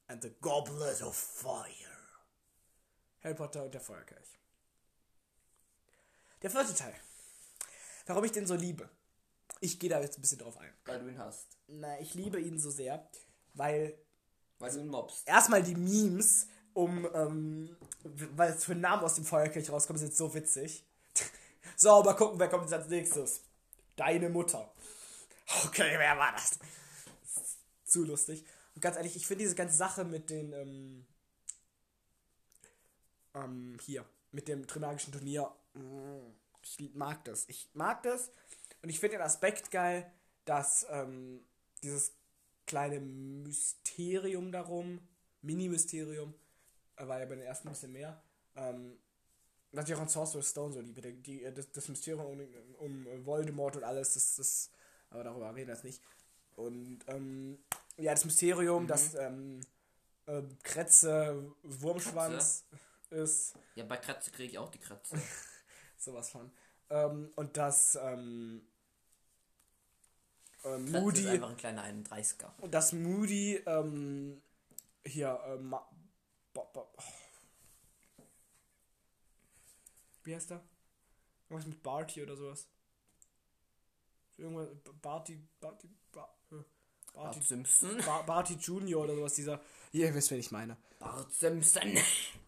and 0.08 0.24
the 0.24 0.34
Goblet 0.42 1.04
of 1.04 1.16
Fire. 1.16 1.68
Harry 3.22 3.36
Potter 3.36 3.64
und 3.64 3.76
der 3.76 3.82
Feuerkelch. 3.82 4.40
Der 6.42 6.50
vierte 6.50 6.74
Teil. 6.74 6.96
Warum 8.08 8.24
ich 8.24 8.32
den 8.32 8.48
so 8.48 8.56
liebe. 8.56 8.90
Ich 9.60 9.80
gehe 9.80 9.92
da 9.92 10.00
jetzt 10.02 10.18
ein 10.18 10.22
bisschen 10.22 10.40
drauf 10.40 10.58
ein. 10.58 10.74
Weil 10.86 11.00
du 11.00 11.10
ihn 11.10 11.20
hast. 11.20 11.46
Na, 11.68 12.00
ich 12.00 12.16
liebe 12.16 12.40
ihn 12.42 12.58
so 12.58 12.72
sehr, 12.72 13.08
weil 13.54 13.96
Weil 14.58 14.72
du 14.72 14.80
ihn 14.80 14.88
mobst. 14.88 15.28
erstmal 15.28 15.62
die 15.62 15.76
Memes 15.76 16.48
um, 16.78 17.08
ähm, 17.16 17.76
weil 18.04 18.52
es 18.52 18.64
für 18.64 18.76
Namen 18.76 19.04
aus 19.04 19.16
dem 19.16 19.26
Feuerkelch 19.26 19.72
rauskommen, 19.72 20.00
sind 20.00 20.16
so 20.16 20.34
witzig. 20.34 20.84
So, 21.76 22.02
mal 22.02 22.14
gucken, 22.14 22.40
wer 22.40 22.48
kommt 22.48 22.64
jetzt 22.64 22.74
als 22.74 22.88
nächstes. 22.88 23.42
Deine 23.98 24.30
Mutter. 24.30 24.72
Okay, 25.66 25.94
wer 25.98 26.18
war 26.18 26.32
das? 26.32 26.58
das 27.22 27.44
ist 27.44 27.58
zu 27.86 28.04
lustig. 28.04 28.44
Und 28.74 28.82
ganz 28.82 28.96
ehrlich, 28.96 29.16
ich 29.16 29.28
finde 29.28 29.44
diese 29.44 29.54
ganze 29.54 29.76
Sache 29.76 30.04
mit 30.04 30.30
den, 30.32 30.54
ähm, 30.54 31.06
ähm, 33.36 33.78
hier 33.86 34.06
mit 34.32 34.48
dem 34.48 34.66
Trimagischen 34.66 35.12
Turnier. 35.14 35.52
Mm, 35.74 36.32
Ich 36.64 36.96
mag 36.96 37.24
das. 37.26 37.48
Ich 37.48 37.70
mag 37.74 38.02
das. 38.02 38.32
Und 38.82 38.90
ich 38.90 39.00
finde 39.00 39.18
den 39.18 39.26
Aspekt 39.26 39.70
geil, 39.70 40.12
dass 40.46 40.88
ähm, 40.90 41.42
dieses 41.84 42.14
kleine 42.66 43.00
Mysterium 43.02 44.52
darum, 44.52 45.00
Mini-Mysterium, 45.42 46.34
war 46.98 47.20
ja 47.20 47.26
bei 47.26 47.36
den 47.36 47.44
ersten 47.46 47.68
ein 47.68 47.72
bisschen 47.74 47.92
mehr, 47.92 48.22
ähm, 48.56 48.98
was 49.72 49.88
ich 49.88 49.96
auch 49.96 50.00
an 50.02 50.08
Sorcerer's 50.08 50.50
Stone 50.50 50.74
so 50.74 50.80
liebe, 50.82 51.02
die, 51.02 51.44
das, 51.54 51.72
das 51.72 51.88
Mysterium 51.90 52.26
um, 52.80 53.06
um 53.08 53.26
Voldemort 53.26 53.76
und 53.76 53.84
alles, 53.84 54.14
das, 54.14 54.36
das, 54.38 54.72
aber 55.10 55.24
darüber 55.24 55.54
reden 55.54 55.68
wir 55.68 55.76
jetzt 55.76 55.84
nicht. 55.84 56.02
Und 56.56 57.00
ähm, 57.08 57.60
ja, 57.98 58.14
das 58.14 58.26
Mysterium, 58.26 58.88
dass 58.88 59.14
ähm, 59.16 59.60
äh, 60.26 60.42
Kretze 60.64 61.54
Wurmschwanz 61.64 62.66
ist, 63.12 63.56
Ja, 63.76 63.84
bei 63.86 63.98
Kratze 63.98 64.32
kriege 64.32 64.52
ich 64.52 64.58
auch 64.58 64.70
die 64.70 64.80
Kratze. 64.80 65.16
sowas 65.98 66.30
von. 66.30 66.52
Ähm, 66.90 67.32
und 67.36 67.58
dass 67.58 67.96
ähm, 68.02 68.62
äh, 70.64 70.70
Kratze 70.70 70.84
ist 70.86 70.92
Moody, 70.92 71.28
einfach 71.30 71.50
ein 71.50 71.58
kleiner 71.58 71.84
31er. 71.86 72.52
und 72.60 72.74
dass 72.74 72.94
Moody 72.94 73.56
ähm, 73.66 74.42
hier, 75.06 75.40
Ma- 75.62 75.88
Ba- 76.58 76.68
Ba- 76.74 76.88
wie 80.24 80.34
heißt 80.36 80.52
er? 80.52 80.64
Irgendwas 81.50 81.68
mit 81.68 81.84
Barty 81.84 82.24
oder 82.24 82.36
sowas. 82.36 82.68
Irgendwas, 84.38 84.68
Barty, 85.02 85.40
Barty, 85.60 85.88
Ba- 86.12 86.36
äh, 86.52 86.56
Barty, 87.14 87.40
Bart 87.40 87.44
Simpson. 87.48 87.98
Ba- 88.04 88.24
Barty 88.24 88.56
Junior 88.56 89.04
oder 89.04 89.16
sowas, 89.16 89.34
dieser, 89.36 89.62
ihr 89.92 90.12
wisst, 90.16 90.32
wen 90.32 90.40
ich 90.40 90.50
meine. 90.52 90.78
Bart 91.00 91.32
Simpson. 91.34 91.96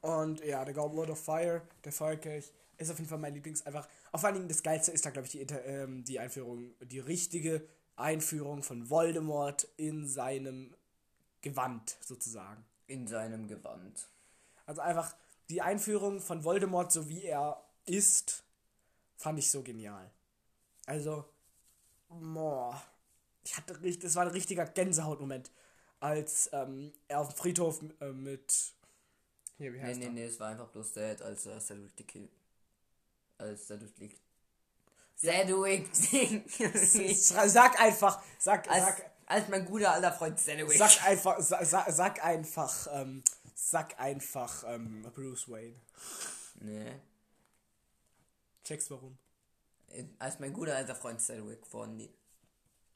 Und 0.01 0.43
ja, 0.43 0.65
der 0.65 0.73
Goblet 0.73 1.11
of 1.11 1.23
Fire, 1.23 1.61
der 1.83 1.91
Feuerkelch, 1.91 2.51
ist 2.77 2.89
auf 2.89 2.97
jeden 2.97 3.09
Fall 3.09 3.19
mein 3.19 3.35
Lieblings. 3.35 3.63
Einfach, 3.65 3.87
auf 4.11 4.23
allen 4.23 4.35
Dingen 4.35 4.47
das 4.49 4.63
Geilste 4.63 4.91
ist 4.91 5.05
da, 5.05 5.11
glaube 5.11 5.27
ich, 5.27 5.31
die, 5.33 5.41
ähm, 5.41 6.03
die 6.03 6.19
Einführung, 6.19 6.73
die 6.81 6.99
richtige 6.99 7.67
Einführung 7.95 8.63
von 8.63 8.89
Voldemort 8.89 9.67
in 9.77 10.07
seinem 10.07 10.73
Gewand, 11.41 11.97
sozusagen. 12.01 12.65
In 12.89 13.07
seinem 13.07 13.47
Gewand. 13.47 14.09
Also 14.65 14.81
einfach 14.81 15.15
die 15.49 15.61
Einführung 15.61 16.19
von 16.21 16.43
Voldemort, 16.43 16.91
so 16.91 17.07
wie 17.07 17.23
er 17.23 17.63
ist, 17.85 18.43
fand 19.15 19.39
ich 19.39 19.49
so 19.49 19.63
genial. 19.63 20.11
Also, 20.87 21.25
boah, 22.09 22.81
ich 23.43 23.57
hatte 23.57 23.81
richtig, 23.81 24.03
das 24.03 24.15
war 24.15 24.23
ein 24.23 24.31
richtiger 24.31 24.65
Gänsehautmoment, 24.65 25.51
als 25.99 26.49
ähm, 26.53 26.93
er 27.07 27.21
auf 27.21 27.29
dem 27.29 27.37
Friedhof 27.37 27.81
äh, 28.01 28.11
mit, 28.11 28.73
hier, 29.57 29.73
wie 29.73 29.79
Nee, 29.81 29.81
heißt 29.81 29.99
nee, 29.99 30.05
er? 30.05 30.11
nee, 30.11 30.25
es 30.25 30.39
war 30.39 30.49
einfach 30.49 30.69
bloß 30.69 30.93
Dad, 30.93 31.21
als 31.21 31.45
er 31.45 31.59
Cedric 31.59 31.91
the 31.97 32.03
Kill. 32.03 32.29
Als 33.39 33.65
Cedric 33.67 33.93
the 33.97 34.09
Cedric 35.15 35.87
Sag 37.49 37.79
einfach, 37.81 38.21
sag, 38.37 38.69
als, 38.69 38.85
sag, 38.85 39.11
als 39.29 39.47
mein 39.47 39.63
guter 39.63 39.93
alter 39.93 40.11
Freund 40.11 40.39
Cedric. 40.39 40.77
sag 40.77 41.05
einfach, 41.05 41.39
sag, 41.39 41.65
sag, 41.65 41.91
sag 41.91 42.25
einfach, 42.25 42.87
ähm, 42.91 43.23
sag 43.55 43.97
einfach 43.99 44.63
ähm, 44.67 45.03
Bruce 45.13 45.47
Wayne. 45.47 45.75
Nee. 46.61 46.91
Checkst 48.63 48.91
warum? 48.91 49.17
Als 50.17 50.39
mein 50.39 50.51
guter 50.51 50.75
alter 50.75 50.95
Freund 50.95 51.21
Cedric 51.21 51.65
von 51.65 52.09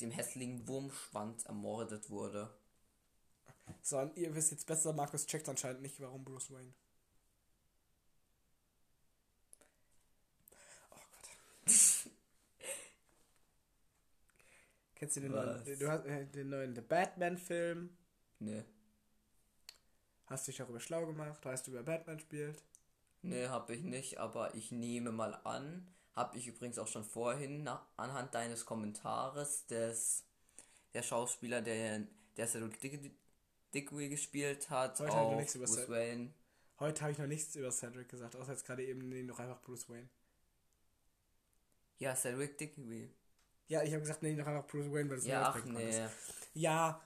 dem 0.01 0.11
hässlichen 0.11 0.67
Wurmschwanz 0.67 1.45
ermordet 1.45 2.09
wurde. 2.09 2.49
So, 3.81 3.99
und 3.99 4.17
ihr 4.17 4.33
wisst 4.35 4.51
jetzt 4.51 4.65
besser, 4.65 4.91
Markus 4.91 5.25
checkt 5.25 5.47
anscheinend 5.47 5.81
nicht, 5.81 5.99
warum 6.01 6.25
Bruce 6.25 6.51
Wayne. 6.51 6.73
Kennst 15.03 15.17
du 15.17 15.19
den 15.19 15.33
Was? 15.33 15.65
neuen, 15.65 15.79
du 15.79 15.91
hast, 15.91 16.05
äh, 16.05 16.25
den 16.27 16.49
neuen 16.49 16.75
The 16.75 16.79
Batman-Film? 16.81 17.89
Nee. 18.39 18.63
Hast 20.27 20.47
dich 20.47 20.55
darüber 20.55 20.79
schlau 20.79 21.05
gemacht? 21.05 21.43
Weißt 21.43 21.67
du, 21.67 21.73
wer 21.73 21.83
Batman 21.83 22.21
spielt? 22.21 22.63
Nee, 23.21 23.47
hab 23.47 23.69
ich 23.69 23.83
nicht, 23.83 24.17
aber 24.17 24.55
ich 24.55 24.71
nehme 24.71 25.11
mal 25.11 25.33
an. 25.43 25.93
Hab 26.15 26.37
ich 26.37 26.47
übrigens 26.47 26.79
auch 26.79 26.87
schon 26.87 27.03
vorhin 27.03 27.63
nach, 27.63 27.85
anhand 27.97 28.33
deines 28.33 28.65
Kommentares 28.65 29.65
des 29.67 30.23
der 30.93 31.03
Schauspieler, 31.03 31.61
der 31.61 32.07
der 32.37 32.47
Cedric 32.47 32.79
Dick- 32.79 33.11
Diggory 33.73 34.07
gespielt 34.07 34.69
hat, 34.69 35.01
Heute 35.01 35.11
auch 35.11 35.35
nichts 35.35 35.55
über 35.55 35.65
Bruce 35.65 35.89
Wayne. 35.89 36.33
Heute 36.79 37.01
habe 37.01 37.11
ich 37.11 37.17
noch 37.17 37.27
nichts 37.27 37.53
über 37.57 37.71
Cedric 37.71 38.07
gesagt, 38.07 38.37
außer 38.37 38.53
jetzt 38.53 38.65
gerade 38.65 38.85
eben 38.85 39.09
nee, 39.09 39.23
noch 39.23 39.39
einfach 39.39 39.59
Bruce 39.61 39.89
Wayne. 39.89 40.07
Ja, 41.99 42.15
Cedric 42.15 42.57
Diggory. 42.57 43.09
Ja, 43.67 43.81
ich 43.83 43.91
habe 43.91 44.01
gesagt, 44.01 44.21
nee, 44.23 44.33
noch 44.35 44.45
einfach 44.47 44.67
Bruce 44.67 44.91
Wayne, 44.91 45.09
weil 45.09 45.17
das 45.17 45.25
Ja, 45.25 45.43
ach 45.49 45.53
Background 45.53 45.79
ist. 45.79 45.99
nee. 45.99 46.07
Ja, 46.61 47.01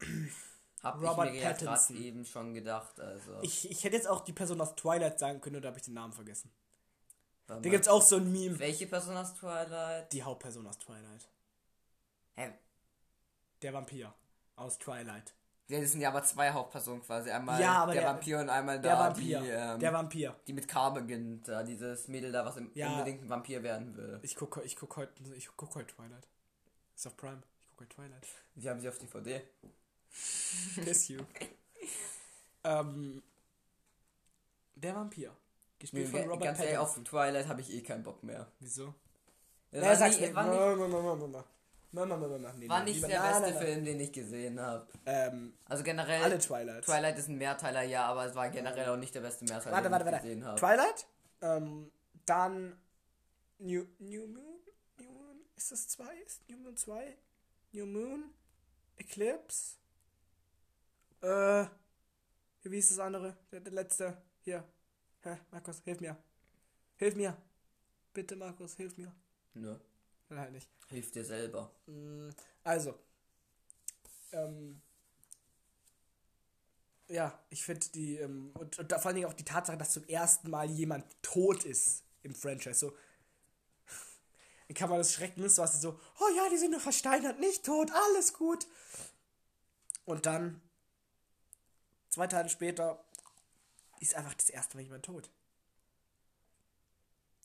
Hab 0.82 1.00
Robert 1.02 1.26
ich 1.28 1.32
mir 1.32 1.40
ja 1.40 1.52
gerade 1.52 1.64
Pattinson. 1.66 1.96
eben 2.02 2.24
schon 2.24 2.54
gedacht, 2.54 3.00
also. 3.00 3.38
ich, 3.42 3.68
ich 3.70 3.82
hätte 3.84 3.96
jetzt 3.96 4.06
auch 4.08 4.20
die 4.20 4.32
Person 4.32 4.60
aus 4.60 4.76
Twilight 4.76 5.18
sagen 5.18 5.40
können, 5.40 5.56
oder 5.56 5.68
habe 5.68 5.78
ich 5.78 5.84
den 5.84 5.94
Namen 5.94 6.12
vergessen? 6.12 6.52
Warte 7.48 7.62
Da 7.62 7.70
gibt's 7.70 7.88
auch 7.88 8.02
so 8.02 8.16
ein 8.16 8.30
Meme. 8.30 8.58
Welche 8.58 8.86
Person 8.86 9.16
aus 9.16 9.34
Twilight? 9.34 10.12
Die 10.12 10.22
Hauptperson 10.22 10.66
aus 10.66 10.78
Twilight. 10.78 11.28
Hä? 12.36 12.52
Der 13.62 13.72
Vampir 13.72 14.14
aus 14.54 14.78
Twilight. 14.78 15.34
Das 15.70 15.92
sind 15.92 16.00
ja 16.00 16.08
aber 16.08 16.22
zwei 16.22 16.50
Hauptpersonen 16.50 17.02
quasi. 17.02 17.30
Einmal 17.30 17.60
Ja, 17.60 17.82
aber 17.82 17.92
der, 17.92 18.02
der- 18.02 18.10
Vampir 18.10 18.38
und 18.40 18.48
einmal 18.48 18.80
Der 18.80 18.96
da 18.96 19.04
Vampir. 19.08 19.40
die, 19.40 19.48
ähm, 19.48 19.78
der 19.78 19.92
Vampir. 19.92 20.34
die 20.46 20.52
mit 20.54 20.66
K 20.66 20.88
beginnt. 20.90 21.46
Da 21.46 21.62
dieses 21.62 22.08
Mädel 22.08 22.32
da, 22.32 22.44
was 22.46 22.56
im 22.56 22.70
Ja. 22.74 22.90
unbedingt 22.92 23.22
ein 23.22 23.28
Vampir 23.28 23.62
werden 23.62 23.94
will. 23.96 24.18
Ich 24.22 24.34
gucke 24.34 24.62
ich 24.62 24.76
guck 24.76 24.96
heute 24.96 25.12
ich 25.36 25.48
guck 25.56 25.74
heut 25.74 25.88
Twilight. 25.88 26.26
Ist 26.96 27.06
auf 27.06 27.16
Prime. 27.18 27.42
Ich 27.60 27.68
gucke 27.68 27.80
heute 27.84 27.94
Twilight. 27.96 28.26
Wir 28.54 28.70
haben 28.70 28.80
sie 28.80 28.88
auf 28.88 28.98
DVD. 28.98 29.42
Miss 30.76 31.08
you. 31.08 31.20
ähm, 32.64 33.22
der 34.74 34.94
Vampir. 34.94 35.36
Gespielt 35.78 36.12
Nee, 36.12 36.20
von 36.22 36.30
Robert 36.30 36.44
ganz 36.44 36.58
ehrlich, 36.60 36.74
Pattinson. 36.76 37.02
auf 37.04 37.08
Twilight 37.10 37.46
habe 37.46 37.60
ich 37.60 37.72
eh 37.72 37.82
keinen 37.82 38.02
Bock 38.02 38.22
mehr. 38.22 38.46
Wieso? 38.58 38.94
Ja, 39.70 39.94
sag's 39.94 40.18
nicht. 40.18 40.34
war 40.34 40.44
nicht. 40.44 41.48
Mama, 41.90 42.16
Mama, 42.16 42.38
Mama. 42.38 42.52
Nee, 42.58 42.68
war 42.68 42.80
nee, 42.80 42.84
nicht 42.90 42.96
lieber- 42.96 43.08
der 43.08 43.20
nein, 43.20 43.30
beste 43.30 43.42
nein, 43.46 43.54
nein. 43.54 43.64
Film, 43.64 43.84
den 43.84 44.00
ich 44.00 44.12
gesehen 44.12 44.60
habe. 44.60 44.86
Ähm, 45.06 45.54
Also 45.64 45.82
generell, 45.84 46.22
alle 46.22 46.38
Twilights. 46.38 46.86
Twilight 46.86 47.18
ist 47.18 47.28
ein 47.28 47.38
Mehrteiler, 47.38 47.82
ja, 47.82 48.04
aber 48.06 48.26
es 48.26 48.34
war 48.34 48.50
generell 48.50 48.88
auch 48.90 48.96
nicht 48.98 49.14
der 49.14 49.20
beste 49.22 49.44
Mehrteiler, 49.46 49.72
Warte, 49.76 49.88
den 49.88 49.92
warte, 49.92 50.04
ich 50.06 50.12
warte. 50.12 50.26
gesehen 50.26 50.44
habe. 50.44 50.58
Twilight, 50.60 51.06
ähm, 51.40 51.90
dann 52.26 52.78
New, 53.58 53.86
New 53.98 54.26
Moon, 54.26 54.60
New 54.98 55.10
Moon, 55.12 55.40
ist 55.56 55.72
das 55.72 55.88
2? 55.88 56.14
Ist 56.26 56.46
New 56.50 56.58
Moon 56.58 56.76
2? 56.76 57.16
New 57.72 57.86
Moon, 57.86 58.34
Eclipse, 58.96 59.76
äh, 61.22 61.64
wie 62.64 62.78
ist 62.78 62.90
das 62.90 62.98
andere? 62.98 63.36
Der, 63.50 63.60
der 63.60 63.72
letzte, 63.72 64.16
hier. 64.42 64.62
Hä, 65.22 65.38
Markus, 65.50 65.80
hilf 65.84 66.00
mir. 66.00 66.16
Hilf 66.96 67.16
mir. 67.16 67.36
Bitte, 68.12 68.36
Markus, 68.36 68.74
hilf 68.76 68.96
mir. 68.98 69.12
Nö, 69.54 69.76
Nein, 70.28 70.38
halt 70.40 70.52
nicht. 70.52 70.68
hilf 70.88 71.10
dir 71.10 71.24
selber. 71.24 71.70
Mm, 71.86 72.30
Also, 72.64 72.94
ähm, 74.32 74.80
ja, 77.08 77.38
ich 77.50 77.64
finde 77.64 77.86
die, 77.94 78.16
ähm, 78.16 78.52
und, 78.58 78.78
und 78.78 78.92
vor 78.92 79.06
allen 79.06 79.16
Dingen 79.16 79.28
auch 79.28 79.32
die 79.34 79.44
Tatsache, 79.44 79.78
dass 79.78 79.92
zum 79.92 80.04
ersten 80.06 80.50
Mal 80.50 80.68
jemand 80.70 81.04
tot 81.22 81.64
ist 81.64 82.02
im 82.22 82.34
Franchise, 82.34 82.74
so, 82.78 82.96
dann 84.68 84.74
kann 84.74 84.90
man 84.90 84.98
das 84.98 85.14
schrecken 85.14 85.40
müssen, 85.40 85.62
was 85.62 85.80
so, 85.80 85.98
oh 86.20 86.28
ja, 86.36 86.50
die 86.50 86.58
sind 86.58 86.72
nur 86.72 86.80
versteinert, 86.80 87.40
nicht 87.40 87.64
tot, 87.64 87.90
alles 87.90 88.34
gut. 88.34 88.66
Und 90.04 90.26
dann, 90.26 90.60
zwei 92.10 92.26
Tage 92.26 92.50
später, 92.50 93.02
ist 94.00 94.14
einfach 94.14 94.34
das 94.34 94.50
erste 94.50 94.76
Mal 94.76 94.82
jemand 94.82 95.04
tot. 95.06 95.30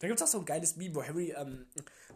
Da 0.04 0.10
gibt 0.10 0.20
es 0.20 0.28
auch 0.28 0.32
so 0.34 0.40
ein 0.40 0.46
geiles 0.46 0.76
Meme, 0.76 0.96
wo 0.96 1.02
Harry 1.02 1.32
ähm, 1.32 1.66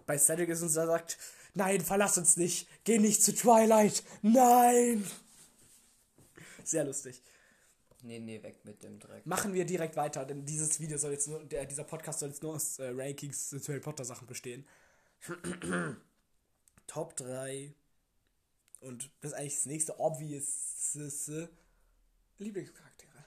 bei 0.06 0.17
Cedric 0.17 0.50
ist 0.50 0.62
und 0.62 0.67
sagt, 0.67 1.17
nein, 1.53 1.79
verlass 1.79 2.17
uns 2.17 2.36
nicht, 2.36 2.67
geh 2.84 2.98
nicht 2.98 3.24
zu 3.24 3.34
Twilight, 3.34 4.03
nein. 4.22 5.10
Sehr 6.65 6.84
lustig. 6.84 7.24
Nee, 8.01 8.20
nee, 8.20 8.44
weg 8.44 8.60
mit 8.65 8.84
dem 8.84 9.00
Dreck. 9.00 9.25
Machen 9.25 9.53
wir 9.53 9.65
direkt 9.65 9.96
weiter, 9.96 10.25
denn 10.25 10.46
dieses 10.46 10.82
Video 10.82 10.98
soll 10.98 11.13
jetzt 11.13 11.29
nur, 11.29 11.46
der, 11.46 11.65
dieser 11.65 11.86
Podcast 11.86 12.20
soll 12.20 12.27
jetzt 12.27 12.44
nur 12.44 12.56
aus 12.56 12.77
äh, 12.77 12.91
Rankings 12.94 13.51
zu 13.51 13.67
Harry 13.70 13.79
Potter 13.79 14.03
Sachen 14.03 14.27
bestehen. 14.27 14.67
Top 16.88 17.15
3 17.15 17.74
und 18.82 19.10
das 19.22 19.32
ist 19.32 19.38
eigentlich 19.38 19.56
das 19.56 19.65
nächste 19.65 19.98
obvious 20.01 20.98
Lieblingscharaktere. 22.38 23.25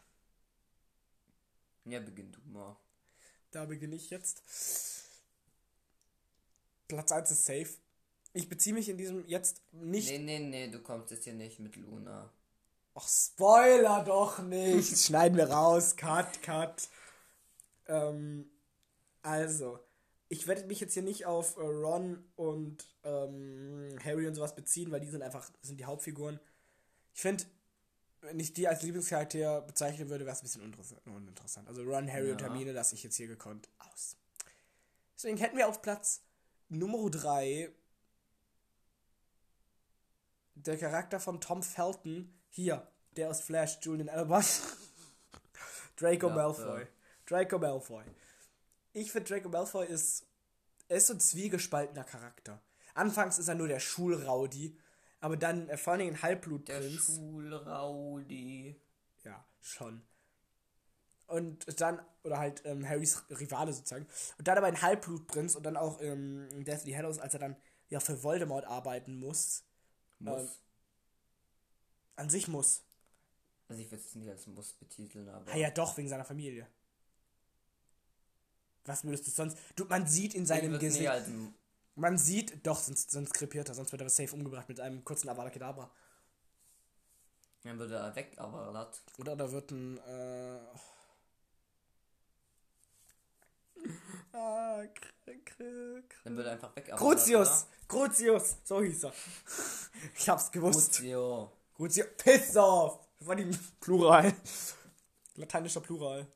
Ja, 1.87 2.01
beginn 2.01 2.31
du 2.31 2.41
mal. 2.45 2.77
Da 3.51 3.65
beginne 3.65 3.97
ich 3.97 4.11
jetzt. 4.11 4.43
Platz 6.89 7.13
1 7.13 7.31
ist 7.31 7.45
safe. 7.45 7.69
Ich 8.33 8.49
beziehe 8.49 8.75
mich 8.75 8.89
in 8.89 8.97
diesem 8.97 9.27
jetzt 9.27 9.61
nicht. 9.73 10.09
Nee, 10.11 10.19
nee, 10.19 10.39
nee, 10.39 10.69
du 10.69 10.81
kommst 10.81 11.11
jetzt 11.11 11.25
hier 11.25 11.35
nicht 11.35 11.59
mit 11.59 11.77
Luna. 11.77 12.33
Ach, 12.95 13.09
Spoiler 13.09 14.05
doch 14.05 14.41
nicht. 14.41 14.99
Schneiden 15.05 15.37
wir 15.37 15.51
raus. 15.51 15.97
Cut, 15.97 16.43
cut. 16.43 16.89
Ähm, 17.89 18.49
also, 19.23 19.81
ich 20.29 20.47
werde 20.47 20.67
mich 20.67 20.81
jetzt 20.81 20.95
hier 20.95 21.03
nicht 21.03 21.27
auf 21.27 21.57
äh, 21.57 21.61
Ron 21.61 22.25
und 22.37 22.87
ähm, 23.03 23.99
Harry 24.05 24.29
und 24.29 24.35
sowas 24.35 24.55
beziehen, 24.55 24.93
weil 24.93 25.01
die 25.01 25.11
sind 25.11 25.23
einfach, 25.23 25.51
sind 25.63 25.79
die 25.79 25.85
Hauptfiguren. 25.85 26.39
Ich 27.15 27.21
finde, 27.21 27.45
wenn 28.23 28.39
ich 28.39 28.53
die 28.53 28.69
als 28.69 28.83
Lieblingscharakter 28.83 29.63
bezeichnen 29.63 30.09
würde, 30.11 30.25
wäre 30.27 30.35
es 30.35 30.41
ein 30.43 30.45
bisschen 30.45 31.03
uninteressant. 31.15 31.69
Also 31.69 31.83
Ron, 31.83 32.11
Harry 32.11 32.31
und 32.33 32.41
Ja. 32.41 32.49
Hermine 32.49 32.73
lasse 32.73 32.95
ich 32.95 33.03
jetzt 33.03 33.17
hier 33.17 33.27
gekonnt 33.29 33.69
aus. 33.79 34.17
Deswegen 35.17 35.39
hätten 35.39 35.57
wir 35.57 35.69
auf 35.69 35.81
Platz 35.83 36.23
Nummer 36.69 37.11
3 37.11 37.71
der 40.55 40.79
Charakter 40.79 41.21
von 41.21 41.41
Tom 41.41 41.63
Felton, 41.63 42.33
hier, 42.49 42.87
der 43.17 43.31
aus 43.31 43.41
Flash, 43.41 43.79
Julian 43.83 44.09
Albert. 44.09 44.45
Draco 45.97 46.29
Ja, 46.29 46.35
Malfoy. 46.35 46.81
ja. 46.83 46.87
Draco 47.27 47.59
Malfoy. 47.59 48.05
Ich 48.93 49.13
finde, 49.13 49.29
Draco 49.29 49.49
Malfoy 49.49 49.87
ist, 49.87 50.27
ist 50.89 51.07
so 51.07 51.15
ein 51.15 51.21
zwiegespaltener 51.21 52.05
Charakter. 52.05 52.61
Anfangs 52.95 53.39
ist 53.39 53.49
er 53.49 53.55
nur 53.55 53.69
der 53.69 53.81
Schulraudi, 53.81 54.77
aber 55.21 55.37
dann 55.37 55.69
äh, 55.69 55.77
vor 55.77 55.93
allen 55.93 56.01
Dingen 56.01 56.13
ein 56.13 56.21
Der 56.21 56.23
Halbblutprinz. 56.23 57.07
Schulraudi. 57.07 58.81
Ja, 59.25 59.45
schon. 59.61 60.03
Und 61.27 61.81
dann, 61.81 62.01
oder 62.25 62.39
halt 62.39 62.63
ähm, 62.65 62.89
Harrys 62.89 63.23
Rivale 63.31 63.73
sozusagen. 63.73 64.07
Und 64.39 64.49
dann 64.49 64.59
aber 64.59 64.67
ein 64.67 64.83
Halbblutprinz 64.83 65.55
und 65.55 65.63
dann 65.63 65.77
auch 65.77 66.01
ähm, 66.01 66.49
in 66.51 66.65
Deathly 66.65 66.93
Hallows, 66.93 67.19
als 67.19 67.35
er 67.35 67.41
dann 67.41 67.57
ja 67.89 68.01
für 68.01 68.23
Voldemort 68.23 68.65
arbeiten 68.65 69.15
muss. 69.17 69.63
Muss. 70.19 70.41
Ähm, 70.41 70.49
An 72.17 72.31
sich 72.31 72.49
muss. 72.49 72.83
also 73.69 73.81
ich 73.81 73.91
würde 73.91 74.03
es 74.03 74.15
nicht 74.15 74.29
als 74.29 74.47
Muss 74.47 74.73
betiteln, 74.73 75.29
aber. 75.29 75.53
Ah 75.53 75.57
ja, 75.57 75.71
doch, 75.71 75.97
wegen 75.97 76.09
seiner 76.09 76.25
Familie. 76.25 76.67
Was 78.85 79.05
würdest 79.05 79.27
du 79.27 79.31
sonst. 79.31 79.57
Du, 79.77 79.85
man 79.85 80.07
sieht 80.07 80.35
in 80.35 80.47
seinem 80.47 80.79
Gesicht. 80.79 81.11
Man 82.01 82.17
sieht, 82.17 82.67
doch, 82.67 82.79
sonst, 82.79 83.11
sonst 83.11 83.35
krepiert 83.35 83.69
er, 83.69 83.75
sonst 83.75 83.93
wird 83.93 84.01
er 84.01 84.09
safe 84.09 84.35
umgebracht 84.35 84.67
mit 84.71 84.81
einem 84.81 85.05
kurzen 85.05 85.29
Avada 85.29 85.51
Kedavra. 85.51 85.91
Dann 87.63 87.79
würde 87.79 87.95
er 87.95 88.17
weg, 88.17 88.33
aber 88.39 88.73
lat. 88.73 88.99
Oder 89.19 89.37
da 89.37 89.53
wird 89.53 89.71
ein. 89.71 89.99
Äh, 89.99 90.61
ah, 94.33 94.83
Dann 96.25 96.37
würde 96.37 96.49
er 96.49 96.53
einfach 96.53 96.75
weg, 96.75 96.91
aber 96.91 96.97
Crucius! 96.97 97.67
Crucius! 97.87 98.57
So 98.65 98.81
hieß 98.81 99.05
er. 99.05 99.13
Ich 100.17 100.27
hab's 100.27 100.51
gewusst. 100.51 100.95
Crucio. 100.95 101.53
Crucius. 101.77 102.07
Piss 102.17 102.57
off! 102.57 102.99
Das 103.19 103.29
war 103.29 103.37
die 103.37 103.51
Plural. 103.79 104.33
Lateinischer 105.35 105.83
Plural. 105.83 106.27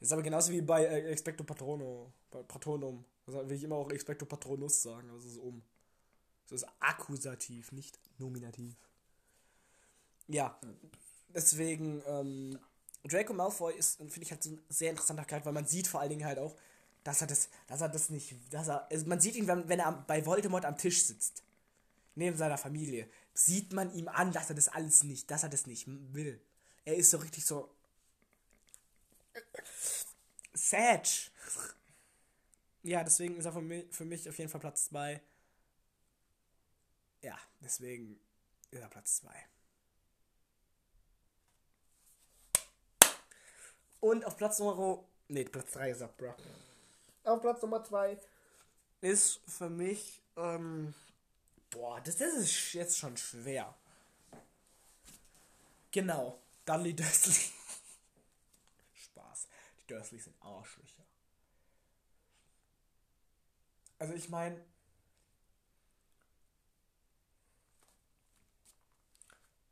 Ist 0.00 0.12
aber 0.12 0.22
genauso 0.22 0.50
wie 0.50 0.60
bei 0.60 0.84
äh, 0.84 1.12
Expecto 1.12 1.44
Patrono. 1.44 2.12
Patronum. 2.30 3.04
Also 3.26 3.48
will 3.48 3.56
ich 3.56 3.64
immer 3.64 3.76
auch 3.76 3.90
Expecto 3.90 4.26
Patronus 4.26 4.82
sagen. 4.82 5.10
Also 5.10 5.28
so 5.28 5.40
um. 5.42 5.62
Das 6.48 6.62
ist 6.62 6.68
Akkusativ, 6.78 7.72
nicht 7.72 7.98
Nominativ. 8.18 8.76
Ja. 10.28 10.58
Deswegen, 11.34 12.02
ähm, 12.06 12.58
Draco 13.04 13.32
Malfoy 13.32 13.74
ist, 13.74 13.98
finde 13.98 14.22
ich, 14.22 14.30
halt 14.30 14.42
so 14.42 14.50
ein 14.50 14.62
sehr 14.68 14.90
interessanter 14.90 15.24
Charakter, 15.24 15.46
weil 15.46 15.52
man 15.52 15.66
sieht 15.66 15.86
vor 15.86 16.00
allen 16.00 16.10
Dingen 16.10 16.24
halt 16.24 16.38
auch, 16.38 16.56
dass 17.04 17.20
er 17.20 17.26
das, 17.26 17.48
dass 17.66 17.80
er 17.80 17.88
das 17.88 18.10
nicht, 18.10 18.34
dass 18.52 18.68
er, 18.68 18.90
also 18.90 19.06
man 19.06 19.20
sieht 19.20 19.36
ihn, 19.36 19.46
wenn, 19.46 19.68
wenn 19.68 19.78
er 19.80 19.92
bei 19.92 20.24
Voldemort 20.24 20.64
am 20.64 20.76
Tisch 20.76 21.04
sitzt, 21.04 21.42
neben 22.14 22.36
seiner 22.36 22.58
Familie, 22.58 23.08
sieht 23.34 23.72
man 23.72 23.92
ihm 23.92 24.08
an, 24.08 24.32
dass 24.32 24.48
er 24.48 24.56
das 24.56 24.68
alles 24.68 25.04
nicht, 25.04 25.30
dass 25.30 25.42
er 25.42 25.48
das 25.48 25.66
nicht 25.66 25.86
will. 26.14 26.40
Er 26.84 26.96
ist 26.96 27.10
so 27.10 27.18
richtig 27.18 27.44
so 27.44 27.70
Sag. 30.56 31.06
Ja, 32.86 33.02
deswegen 33.02 33.36
ist 33.36 33.46
er 33.46 33.52
für 33.52 34.04
mich, 34.04 34.28
auf 34.28 34.38
jeden 34.38 34.48
Fall 34.48 34.60
Platz 34.60 34.84
2. 34.90 35.20
Ja, 37.20 37.36
deswegen 37.60 38.20
ist 38.70 38.80
er 38.80 38.88
Platz 38.88 39.16
2. 39.16 39.46
Und 43.98 44.24
auf 44.24 44.36
Platz 44.36 44.60
Nummer. 44.60 45.04
Nee, 45.26 45.42
Platz 45.46 45.72
3 45.72 45.90
ist 45.90 46.00
er, 46.00 46.06
bro. 46.06 46.32
Auf 47.24 47.40
Platz 47.40 47.60
Nummer 47.60 47.82
2 47.82 48.20
ist 49.00 49.40
für 49.48 49.68
mich. 49.68 50.22
Ähm, 50.36 50.94
boah, 51.70 52.00
das, 52.02 52.18
das 52.18 52.34
ist 52.34 52.72
jetzt 52.74 52.98
schon 52.98 53.16
schwer. 53.16 53.74
Genau, 55.90 56.38
Dudley 56.64 56.94
Dursley. 56.94 57.34
Spaß. 58.94 59.48
Die 59.80 59.86
Dursleys 59.92 60.22
sind 60.22 60.36
Arschlöcher. 60.40 61.02
Also 63.98 64.14
ich 64.14 64.28
meine, 64.28 64.60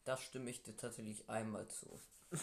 Da 0.05 0.17
stimme 0.19 0.51
ich 0.51 0.63
dir 0.63 0.77
tatsächlich 0.77 1.29
einmal 1.31 1.67
zu. 1.69 1.87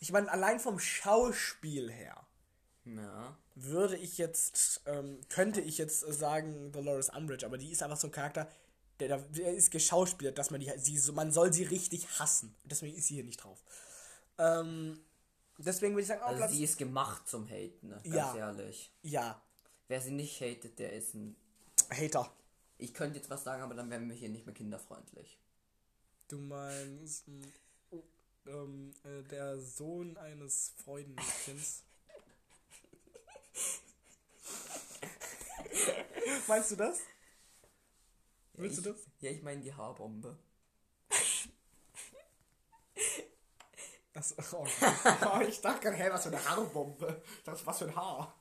ich 0.00 0.10
meine, 0.12 0.30
allein 0.30 0.58
vom 0.58 0.78
Schauspiel 0.78 1.90
her 1.90 2.26
Ja. 2.84 3.36
würde 3.54 3.96
ich 3.96 4.18
jetzt, 4.18 4.82
ähm, 4.86 5.20
könnte 5.28 5.60
ich 5.60 5.78
jetzt 5.78 6.00
sagen 6.00 6.72
Dolores 6.72 7.10
Umbridge, 7.10 7.46
aber 7.46 7.58
die 7.58 7.70
ist 7.70 7.82
einfach 7.82 7.96
so 7.98 8.08
ein 8.08 8.12
Charakter, 8.12 8.50
der, 8.98 9.08
da- 9.08 9.18
der 9.18 9.54
ist 9.54 9.70
geschauspielert, 9.70 10.38
dass 10.38 10.50
man 10.50 10.60
die, 10.60 10.72
sie 10.76 10.98
so, 10.98 11.12
man 11.12 11.30
soll 11.30 11.52
sie 11.52 11.62
richtig 11.64 12.18
hassen. 12.18 12.54
Deswegen 12.64 12.96
ist 12.96 13.06
sie 13.06 13.14
hier 13.14 13.24
nicht 13.24 13.42
drauf. 13.44 13.62
Ähm, 14.38 14.98
deswegen 15.58 15.94
würde 15.94 16.02
ich 16.02 16.08
sagen, 16.08 16.22
oh, 16.24 16.28
Also 16.28 16.38
Platz, 16.38 16.50
sie 16.52 16.64
ist 16.64 16.78
gemacht 16.78 17.28
zum 17.28 17.48
Haten, 17.48 17.88
ne? 17.88 18.00
ganz 18.02 18.14
Ja. 18.14 18.36
ehrlich. 18.36 18.92
ja, 19.02 19.40
Wer 19.92 20.00
sie 20.00 20.12
nicht 20.12 20.40
hatet, 20.40 20.78
der 20.78 20.94
ist 20.94 21.12
ein. 21.12 21.36
Hater. 21.90 22.32
Ich 22.78 22.94
könnte 22.94 23.18
jetzt 23.18 23.28
was 23.28 23.44
sagen, 23.44 23.62
aber 23.62 23.74
dann 23.74 23.90
wären 23.90 24.08
wir 24.08 24.16
hier 24.16 24.30
nicht 24.30 24.46
mehr 24.46 24.54
kinderfreundlich. 24.54 25.38
Du 26.28 26.38
meinst 26.38 27.28
ähm, 28.46 28.94
äh, 29.04 29.22
der 29.24 29.60
Sohn 29.60 30.16
eines 30.16 30.72
Freudenmädchens. 30.82 31.82
meinst 36.48 36.70
du 36.70 36.76
das? 36.76 37.00
Willst 38.54 38.78
ich, 38.78 38.84
du 38.84 38.92
das? 38.92 39.06
Ja, 39.20 39.30
ich 39.30 39.42
meine 39.42 39.60
die 39.60 39.74
Haarbombe. 39.74 40.38
Das, 44.14 44.34
oh, 44.54 44.66
oh, 45.34 45.40
ich 45.46 45.60
dachte 45.60 45.80
gerade, 45.82 45.96
hä, 45.98 46.08
was 46.10 46.22
für 46.22 46.30
eine 46.30 46.42
Haarbombe. 46.42 47.22
Ich 47.36 47.44
dachte, 47.44 47.66
was 47.66 47.78
für 47.78 47.88
ein 47.88 47.94
Haar. 47.94 48.34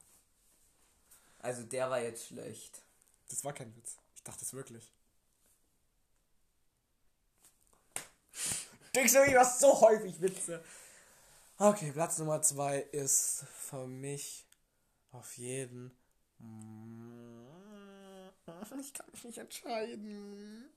Also 1.41 1.63
der 1.63 1.89
war 1.89 1.99
jetzt 1.99 2.27
schlecht. 2.27 2.81
Das 3.29 3.43
war 3.43 3.53
kein 3.53 3.75
Witz. 3.75 3.97
Ich 4.15 4.23
dachte 4.23 4.45
es 4.45 4.53
wirklich. 4.53 4.91
Denkst 8.93 9.13
du, 9.13 9.23
ich 9.25 9.33
mach 9.33 9.49
so 9.49 9.81
häufig 9.81 10.21
Witze? 10.21 10.63
Okay, 11.57 11.91
Platz 11.91 12.17
Nummer 12.17 12.41
zwei 12.41 12.79
ist 12.79 13.45
für 13.53 13.87
mich 13.87 14.45
auf 15.11 15.37
jeden. 15.37 15.91
Ich 18.79 18.93
kann 18.93 19.05
mich 19.11 19.23
nicht 19.23 19.37
entscheiden. 19.37 20.69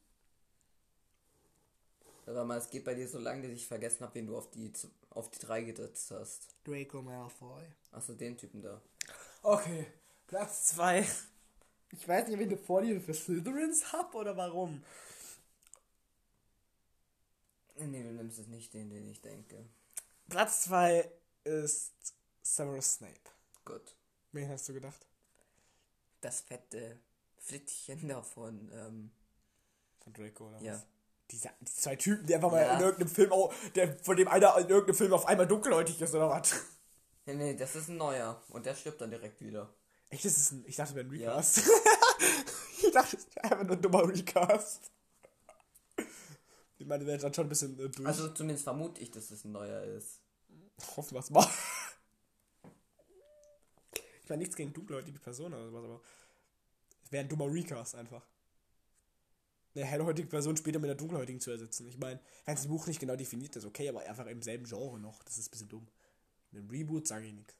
Aber 2.26 2.44
mal, 2.44 2.58
es 2.58 2.70
geht 2.70 2.84
bei 2.84 2.94
dir 2.94 3.08
so 3.08 3.18
lange, 3.18 3.48
dass 3.48 3.56
ich 3.56 3.66
vergessen 3.66 4.00
habe, 4.00 4.14
wen 4.14 4.26
du 4.26 4.36
auf 4.36 4.50
die 4.50 4.72
auf 5.10 5.30
die 5.30 5.38
drei 5.38 5.62
gesetzt 5.62 6.10
hast. 6.10 6.54
Draco 6.64 7.02
Malfoy. 7.02 7.64
Achso, 7.92 8.14
den 8.14 8.36
Typen 8.36 8.62
da. 8.62 8.80
Okay, 9.42 9.86
Platz 10.34 10.64
2. 10.74 11.06
Ich 11.92 12.08
weiß 12.08 12.26
nicht, 12.26 12.34
ob 12.34 12.40
ich 12.40 12.48
eine 12.48 12.56
Vorliebe 12.56 13.00
für 13.00 13.14
Slytherins 13.14 13.92
hab 13.92 14.16
oder 14.16 14.36
warum. 14.36 14.82
Nee, 17.76 18.02
du 18.02 18.10
nimmst 18.10 18.40
es 18.40 18.48
nicht 18.48 18.74
den, 18.74 18.90
den 18.90 19.06
ich 19.08 19.20
denke. 19.20 19.64
Platz 20.28 20.64
2 20.64 21.08
ist 21.44 21.92
Severus 22.42 22.94
Snape. 22.94 23.14
Gut. 23.64 23.94
Wen 24.32 24.48
hast 24.48 24.68
du 24.68 24.72
gedacht? 24.72 25.06
Das 26.20 26.40
fette 26.40 26.98
Flittchen 27.38 28.08
davon, 28.08 28.72
ähm, 28.74 29.12
Von 30.02 30.12
Draco 30.14 30.48
oder 30.48 30.60
Ja. 30.60 30.72
was? 30.72 30.86
Diese, 31.30 31.50
die 31.60 31.72
zwei 31.72 31.94
Typen, 31.94 32.26
die 32.26 32.34
einfach 32.34 32.50
mal 32.50 32.60
Ja. 32.60 32.74
in 32.74 32.80
irgendeinem 32.80 33.08
Film, 33.08 33.30
oh, 33.30 33.52
der, 33.76 33.96
von 34.00 34.16
dem 34.16 34.26
einer 34.26 34.58
in 34.58 34.68
irgendeinem 34.68 34.96
Film 34.96 35.12
auf 35.12 35.26
einmal 35.26 35.46
dunkelhäutig 35.46 36.00
ist 36.02 36.12
oder 36.12 36.28
was? 36.28 36.54
nee, 37.26 37.34
nee, 37.34 37.54
das 37.54 37.76
ist 37.76 37.86
ein 37.88 37.98
neuer. 37.98 38.42
Und 38.48 38.66
der 38.66 38.74
stirbt 38.74 39.00
dann 39.00 39.10
direkt 39.10 39.40
wieder. 39.40 39.72
Echt, 40.10 40.24
das 40.24 40.36
ist 40.36 40.52
ein, 40.52 40.64
ich 40.66 40.76
dachte, 40.76 40.94
wäre 40.94 41.06
ein 41.06 41.14
Ja. 41.14 41.32
Recast. 41.32 41.58
ich 42.82 42.92
dachte, 42.92 43.16
das 43.16 43.26
wäre 43.34 43.42
einfach 43.44 43.64
nur 43.64 43.76
ein 43.76 43.82
dummer 43.82 44.08
Recast. 44.08 44.90
Ich 46.78 46.86
meine, 46.86 47.04
ist 47.12 47.24
dann 47.24 47.32
schon 47.32 47.46
ein 47.46 47.48
bisschen 47.48 47.78
äh, 47.78 47.88
durch. 47.88 48.06
Also 48.06 48.28
zumindest 48.28 48.64
vermute 48.64 49.00
ich, 49.00 49.10
dass 49.10 49.30
es 49.30 49.44
ein 49.44 49.52
neuer 49.52 49.82
ist. 49.84 50.20
Hoffen 50.96 51.14
wir 51.14 51.20
es 51.20 51.30
mal. 51.30 51.48
Ich 54.22 54.28
meine, 54.28 54.40
nichts 54.40 54.56
gegen 54.56 54.72
dunkelhäutige 54.72 55.18
Personen 55.18 55.54
oder 55.54 55.66
sowas, 55.66 55.84
aber 55.84 56.00
es 57.04 57.12
wäre 57.12 57.24
ein 57.24 57.28
dummer 57.28 57.52
Recast 57.52 57.94
einfach. 57.94 58.26
Eine 59.74 59.84
hellhäutige 59.84 60.28
Person 60.28 60.56
später 60.56 60.78
mit 60.78 60.88
einer 60.88 60.96
dunkelhäutigen 60.96 61.40
zu 61.40 61.50
ersetzen. 61.50 61.86
Ich 61.88 61.98
meine, 61.98 62.20
wenn 62.44 62.54
das 62.54 62.66
Buch 62.66 62.86
nicht 62.86 63.00
genau 63.00 63.16
definiert 63.16 63.56
ist, 63.56 63.64
okay, 63.64 63.88
aber 63.88 64.00
einfach 64.00 64.26
im 64.26 64.40
selben 64.40 64.64
Genre 64.64 64.98
noch. 64.98 65.22
Das 65.24 65.36
ist 65.36 65.48
ein 65.48 65.50
bisschen 65.50 65.68
dumm. 65.68 65.88
Mit 66.52 66.62
dem 66.62 66.70
Reboot 66.70 67.06
sage 67.06 67.26
ich 67.26 67.32
nichts. 67.34 67.54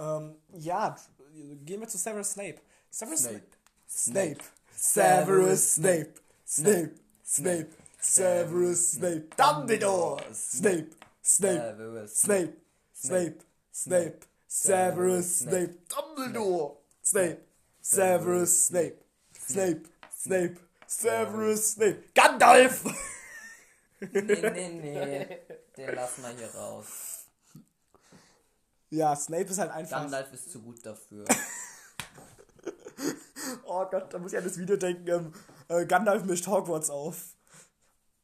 Ähm, 0.00 0.36
ja, 0.54 0.96
gehen 1.64 1.80
wir 1.80 1.88
zu 1.88 1.98
Severus 1.98 2.32
Snape. 2.32 2.60
Severus 2.90 3.20
Snape. 3.20 3.42
Snape. 3.86 4.38
Severus 4.74 5.74
Snape. 5.74 6.14
Snape. 6.46 6.94
Snape. 7.22 7.68
Severus 8.00 8.92
Snape. 8.92 9.28
Dumbledore. 9.36 10.22
Snape. 10.32 10.96
Snape. 11.22 12.06
Snape. 12.08 12.54
Snape. 12.94 13.44
Snape. 13.72 14.26
Severus 14.46 15.40
Snape. 15.40 15.74
Dumbledore. 15.88 16.76
Snape. 17.04 17.42
Severus 17.82 18.66
Snape. 18.66 18.98
Snape. 19.38 19.82
Snape. 20.10 20.56
Severus 20.86 21.72
Snape. 21.72 22.02
Gandalf! 22.14 22.84
Nee, 24.00 24.22
nee, 24.22 24.68
nee. 24.68 25.38
Den 25.76 25.94
lassen 25.94 26.22
wir 26.22 26.30
hier 26.30 26.54
raus. 26.54 27.19
Ja, 28.90 29.14
Snape 29.14 29.44
ist 29.44 29.58
halt 29.58 29.70
einfach. 29.70 30.02
Gandalf 30.02 30.32
ist 30.32 30.50
zu 30.50 30.60
gut 30.60 30.84
dafür. 30.84 31.24
Oh 33.64 33.84
Gott, 33.86 34.12
da 34.12 34.18
muss 34.18 34.32
ich 34.32 34.38
an 34.38 34.44
das 34.44 34.58
Video 34.58 34.76
denken. 34.76 35.08
Ähm, 35.08 35.32
äh, 35.68 35.86
Gandalf 35.86 36.24
mischt 36.24 36.46
Hogwarts 36.46 36.90
auf. 36.90 37.34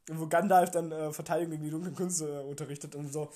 Wo 0.09 0.27
Gandalf 0.27 0.71
dann 0.71 0.91
äh, 0.91 1.11
Verteidigung 1.11 1.51
gegen 1.51 1.63
die 1.63 1.69
dunklen 1.69 1.95
Künste 1.95 2.41
äh, 2.41 2.43
unterrichtet 2.43 2.95
und 2.95 3.11
so. 3.11 3.31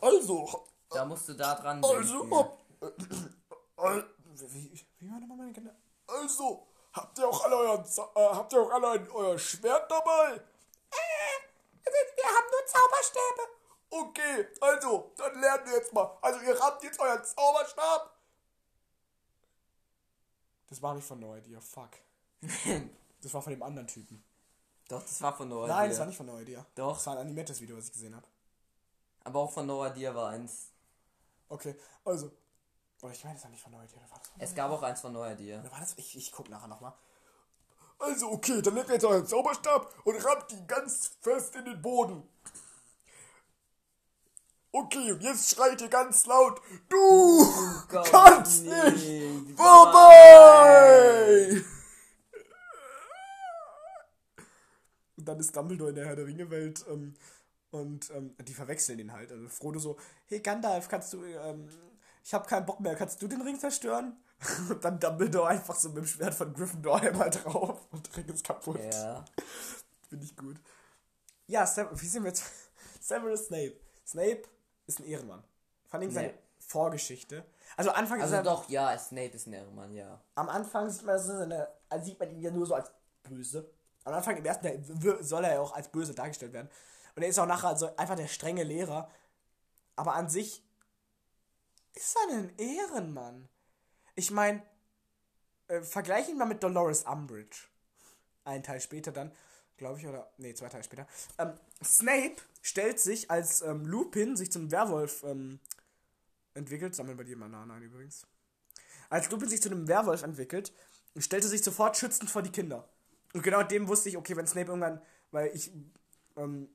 Also, 0.00 0.66
Da 0.90 1.04
musst 1.04 1.28
du 1.28 1.34
da 1.34 1.54
dran 1.54 1.82
also, 1.82 2.20
denken. 2.20 2.36
hab, 2.36 2.58
äh, 2.80 3.98
äh, 3.98 4.04
wie, 4.48 4.84
wie 5.00 5.10
war 5.10 5.18
nochmal 5.20 5.38
meine 5.38 5.52
Kinder? 5.52 5.74
Also, 6.06 6.66
habt 6.92 7.18
ihr 7.18 7.28
auch 7.28 7.44
alle 7.44 7.84
äh, 7.84 8.34
habt 8.34 8.52
ihr 8.52 8.60
auch 8.60 8.70
alle 8.70 8.90
ein, 8.90 9.10
euer 9.10 9.38
Schwert 9.38 9.90
dabei? 9.90 10.34
Äh, 10.34 11.90
wir 12.16 12.24
haben 12.24 12.46
nur 12.50 12.66
Zauberstäbe. 12.66 13.61
Okay, 13.94 14.48
also, 14.58 15.12
dann 15.18 15.38
lernen 15.38 15.66
wir 15.66 15.74
jetzt 15.74 15.92
mal. 15.92 16.16
Also, 16.22 16.40
ihr 16.40 16.58
habt 16.58 16.82
jetzt 16.82 16.98
euren 16.98 17.22
Zauberstab. 17.22 18.16
Das 20.70 20.80
war 20.80 20.94
nicht 20.94 21.06
von 21.06 21.20
No 21.20 21.36
Idea, 21.36 21.60
fuck. 21.60 21.90
Das 23.22 23.32
war 23.34 23.40
von 23.40 23.52
dem 23.52 23.62
anderen 23.62 23.86
Typen. 23.86 24.24
Doch, 24.88 25.00
das 25.00 25.22
war 25.22 25.32
von 25.36 25.48
Noah 25.48 25.68
Nein, 25.68 25.84
Dir. 25.84 25.88
das 25.90 25.98
war 26.00 26.06
nicht 26.06 26.16
von 26.16 26.26
No 26.26 26.40
Idea. 26.40 26.66
Doch. 26.74 26.94
Das 26.96 27.06
war 27.06 27.14
ein 27.14 27.20
animiertes 27.20 27.60
Video, 27.60 27.76
was 27.76 27.84
ich 27.84 27.92
gesehen 27.92 28.16
habe. 28.16 28.26
Aber 29.22 29.40
auch 29.40 29.52
von 29.52 29.64
Noah 29.64 29.90
Dir 29.90 30.12
war 30.14 30.30
eins. 30.30 30.70
Okay, 31.48 31.76
also. 32.04 32.32
Oder 33.00 33.12
ich 33.12 33.22
meine, 33.22 33.36
das 33.36 33.44
war 33.44 33.50
nicht 33.50 33.62
von 33.62 33.72
No 33.72 33.80
Idea, 33.80 34.00
war 34.10 34.18
das 34.18 34.28
von 34.28 34.40
Es 34.40 34.54
gab 34.54 34.72
auch 34.72 34.82
eins 34.82 35.00
von 35.00 35.12
Noah 35.12 35.34
Dir. 35.36 35.60
Oder 35.60 35.70
war 35.70 35.78
das? 35.78 35.94
Ich, 35.98 36.16
ich 36.16 36.32
guck 36.32 36.48
nachher 36.48 36.66
nochmal. 36.66 36.94
Also, 37.98 38.32
okay, 38.32 38.60
dann 38.60 38.74
nehmt 38.74 38.88
ihr 38.88 38.94
jetzt 38.94 39.04
euren 39.04 39.26
Zauberstab 39.26 39.94
und 40.04 40.16
rammt 40.24 40.50
ihn 40.50 40.66
ganz 40.66 41.12
fest 41.20 41.54
in 41.54 41.64
den 41.66 41.80
Boden. 41.80 42.28
Okay, 44.74 45.12
und 45.12 45.22
jetzt 45.22 45.54
schreit 45.54 45.82
ihr 45.82 45.88
ganz 45.88 46.24
laut, 46.24 46.62
du 46.88 47.46
Gott, 47.88 48.10
kannst 48.10 48.64
nee, 48.64 48.70
nicht 48.70 49.58
vorbei. 49.58 50.82
Und 55.18 55.28
dann 55.28 55.38
ist 55.38 55.54
Dumbledore 55.54 55.90
in 55.90 55.96
der 55.96 56.06
Herr 56.06 56.16
der 56.16 56.26
Ringe-Welt 56.26 56.86
ähm, 56.88 57.14
und 57.70 58.10
ähm, 58.12 58.34
die 58.40 58.54
verwechseln 58.54 58.98
ihn 58.98 59.12
halt. 59.12 59.30
Also 59.30 59.46
Frodo 59.48 59.78
so, 59.78 59.98
hey 60.28 60.40
Gandalf, 60.40 60.88
kannst 60.88 61.12
du, 61.12 61.22
ähm, 61.22 61.68
ich 62.24 62.32
hab 62.32 62.48
keinen 62.48 62.64
Bock 62.64 62.80
mehr, 62.80 62.94
kannst 62.94 63.20
du 63.20 63.28
den 63.28 63.42
Ring 63.42 63.60
zerstören? 63.60 64.16
Und 64.70 64.82
dann 64.82 64.98
Dumbledore 64.98 65.48
einfach 65.48 65.76
so 65.76 65.90
mit 65.90 65.98
dem 65.98 66.06
Schwert 66.06 66.34
von 66.34 66.54
Gryffindor 66.54 66.98
einmal 67.02 67.28
drauf 67.28 67.86
und 67.92 68.08
der 68.08 68.16
Ring 68.16 68.34
ist 68.34 68.44
kaputt. 68.44 68.80
Ja. 68.92 69.24
Finde 70.08 70.24
ich 70.24 70.36
gut. 70.36 70.56
Ja, 71.46 71.64
Sev 71.64 71.88
wie 71.92 72.06
sind 72.06 72.24
wir 72.24 72.30
jetzt? 72.30 72.44
Severus 73.00 73.46
Snape. 73.46 73.76
Snape 74.04 74.42
ist 74.86 75.00
ein 75.00 75.04
Ehrenmann. 75.04 75.42
Vor 75.86 76.00
allem 76.00 76.10
seine 76.10 76.28
Nee. 76.28 76.34
Vorgeschichte. 76.58 77.44
Also 77.76 77.90
Anfang 77.90 78.18
ist 78.18 78.24
Also 78.24 78.36
er, 78.36 78.42
doch, 78.42 78.68
ja, 78.68 78.96
Snape 78.98 79.32
ist 79.34 79.46
ein 79.46 79.52
Ehrenmann, 79.52 79.94
ja. 79.94 80.20
am 80.36 80.48
Anfang 80.48 80.88
sieht 80.90 81.04
man, 81.04 81.18
seine, 81.18 81.68
also 81.88 82.04
sieht 82.04 82.18
man 82.20 82.30
ihn 82.30 82.40
ja 82.40 82.50
nur 82.50 82.66
so 82.66 82.74
als 82.74 82.90
böse. 83.24 83.68
Am 84.04 84.14
Anfang 84.14 84.36
im 84.36 84.44
ersten 84.44 84.64
Teil 84.66 84.82
soll 85.22 85.44
er 85.44 85.54
ja 85.54 85.60
auch 85.60 85.72
als 85.72 85.88
böse 85.88 86.14
dargestellt 86.14 86.52
werden. 86.52 86.68
Und 87.14 87.22
er 87.22 87.28
ist 87.28 87.38
auch 87.38 87.46
nachher 87.46 87.76
so 87.76 87.94
einfach 87.96 88.16
der 88.16 88.26
strenge 88.26 88.64
Lehrer. 88.64 89.10
Aber 89.96 90.14
an 90.14 90.28
sich 90.28 90.64
ist 91.94 92.16
er 92.16 92.36
ein 92.36 92.56
Ehrenmann. 92.58 93.48
Ich 94.14 94.30
meine, 94.30 94.62
äh, 95.68 95.82
vergleich 95.82 96.28
ihn 96.28 96.38
mal 96.38 96.46
mit 96.46 96.62
Dolores 96.62 97.04
Umbridge. 97.04 97.68
Einen 98.44 98.62
Teil 98.62 98.80
später 98.80 99.12
dann, 99.12 99.30
glaube 99.82 99.98
ich, 99.98 100.06
oder, 100.06 100.30
nee, 100.38 100.54
zwei 100.54 100.68
Teile 100.68 100.84
später. 100.84 101.06
Ähm, 101.38 101.54
Snape 101.82 102.36
stellt 102.62 103.00
sich, 103.00 103.30
als 103.30 103.62
ähm, 103.62 103.84
Lupin 103.84 104.36
sich 104.36 104.52
zum 104.52 104.70
Werwolf 104.70 105.24
ähm, 105.24 105.58
entwickelt, 106.54 106.94
sammeln 106.94 107.16
bei 107.16 107.24
dir 107.24 107.36
nah 107.36 107.62
ein 107.64 107.82
übrigens. 107.82 108.26
Als 109.10 109.30
Lupin 109.30 109.48
sich 109.48 109.62
zu 109.62 109.70
einem 109.70 109.88
Werwolf 109.88 110.22
entwickelt, 110.22 110.72
stellte 111.18 111.48
sich 111.48 111.62
sofort 111.64 111.96
schützend 111.96 112.30
vor 112.30 112.42
die 112.42 112.52
Kinder. 112.52 112.88
Und 113.34 113.42
genau 113.42 113.62
dem 113.62 113.88
wusste 113.88 114.08
ich, 114.08 114.16
okay, 114.16 114.36
wenn 114.36 114.46
Snape 114.46 114.68
irgendwann, 114.68 115.02
weil 115.32 115.50
ich, 115.54 115.72
ähm, 116.36 116.68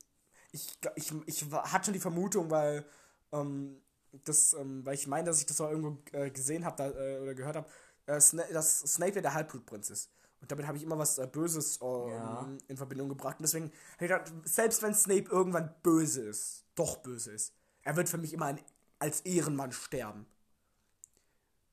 ich, 0.52 0.68
ich, 0.96 1.12
ich 1.26 1.50
war- 1.50 1.72
hatte 1.72 1.86
schon 1.86 1.94
die 1.94 2.00
Vermutung, 2.00 2.50
weil, 2.50 2.84
ähm, 3.32 3.80
das, 4.24 4.54
ähm, 4.54 4.84
weil 4.86 4.94
ich 4.94 5.06
meine, 5.06 5.26
dass 5.26 5.40
ich 5.40 5.46
das 5.46 5.60
auch 5.60 5.70
irgendwo 5.70 5.98
äh, 6.12 6.30
gesehen 6.30 6.64
habe 6.64 6.82
äh, 6.84 7.22
oder 7.22 7.34
gehört 7.34 7.56
habe, 7.56 7.68
äh, 8.06 8.20
Sna 8.20 8.44
dass 8.52 8.80
Snape 8.80 9.16
ja 9.16 9.22
der 9.22 9.34
Halbblutprinz 9.34 9.90
ist. 9.90 10.10
Und 10.40 10.50
damit 10.50 10.66
habe 10.66 10.76
ich 10.76 10.84
immer 10.84 10.98
was 10.98 11.18
äh, 11.18 11.26
Böses 11.26 11.80
ähm, 11.82 12.08
Ja. 12.10 12.48
in 12.68 12.76
Verbindung 12.76 13.08
gebracht. 13.08 13.38
Und 13.38 13.42
deswegen 13.42 13.66
habe 13.96 14.04
ich 14.04 14.08
gedacht, 14.10 14.32
selbst 14.44 14.82
wenn 14.82 14.94
Snape 14.94 15.28
irgendwann 15.30 15.74
böse 15.82 16.22
ist, 16.22 16.64
doch 16.74 16.98
böse 16.98 17.32
ist, 17.32 17.52
er 17.82 17.96
wird 17.96 18.08
für 18.08 18.18
mich 18.18 18.32
immer 18.32 18.46
ein, 18.46 18.60
als 18.98 19.20
Ehrenmann 19.22 19.72
sterben. 19.72 20.26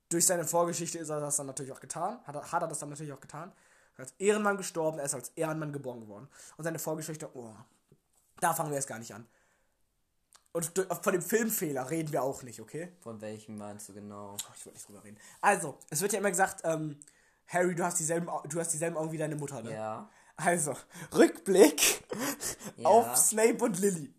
Durch 0.10 0.26
seine 0.26 0.46
Vorgeschichte 0.46 0.98
ist 1.00 1.10
er 1.10 1.20
das 1.20 1.36
dann 1.38 1.48
natürlich 1.48 1.72
auch 1.72 1.80
getan, 1.80 2.20
hat 2.26 2.36
er, 2.36 2.52
hat 2.52 2.62
er 2.62 2.68
das 2.68 2.80
dann 2.80 2.90
natürlich 2.90 3.14
auch 3.14 3.20
getan. 3.20 3.52
Er 3.98 4.04
ist 4.06 4.12
als 4.12 4.20
Ehrenmann 4.20 4.58
gestorben, 4.58 5.00
er 5.00 5.06
ist 5.06 5.14
als 5.16 5.30
Ehrenmann 5.36 5.72
geboren 5.74 6.00
geworden. 6.02 6.28
Und 6.58 6.64
seine 6.64 6.80
Vorgeschichte, 6.80 7.30
oh, 7.34 7.54
da 8.40 8.54
fangen 8.54 8.70
wir 8.70 8.76
jetzt 8.78 8.88
gar 8.88 9.00
nicht 9.00 9.14
an. 9.14 9.26
Und 10.52 10.72
von 11.02 11.12
dem 11.12 11.22
Filmfehler 11.22 11.90
reden 11.90 12.12
wir 12.14 12.24
auch 12.24 12.42
nicht, 12.44 12.62
okay? 12.62 12.94
Von 13.02 13.20
welchem 13.20 13.58
meinst 13.58 13.90
du 13.90 13.94
genau? 13.94 14.34
Oh, 14.34 14.52
ich 14.56 14.66
wollte 14.66 14.78
nicht 14.78 14.88
drüber 14.88 15.04
reden. 15.04 15.18
Also, 15.42 15.78
es 15.90 16.02
wird 16.02 16.14
ja 16.14 16.20
immer 16.20 16.30
gesagt, 16.30 16.62
ähm, 16.64 16.98
Harry, 17.48 17.76
du 17.76 17.84
hast 17.84 18.00
dieselben, 18.00 18.30
du 18.50 18.60
hast 18.60 18.74
dieselben 18.74 18.98
Augen 18.98 19.12
wie 19.12 19.18
deine 19.18 19.36
Mutter, 19.36 19.62
ne? 19.62 19.74
Ja. 19.74 20.10
Also, 20.38 20.74
Rückblick 21.14 22.04
Ja. 22.78 22.90
auf 22.90 23.16
Snape 23.16 23.64
und 23.64 23.80
Lily. 23.80 24.14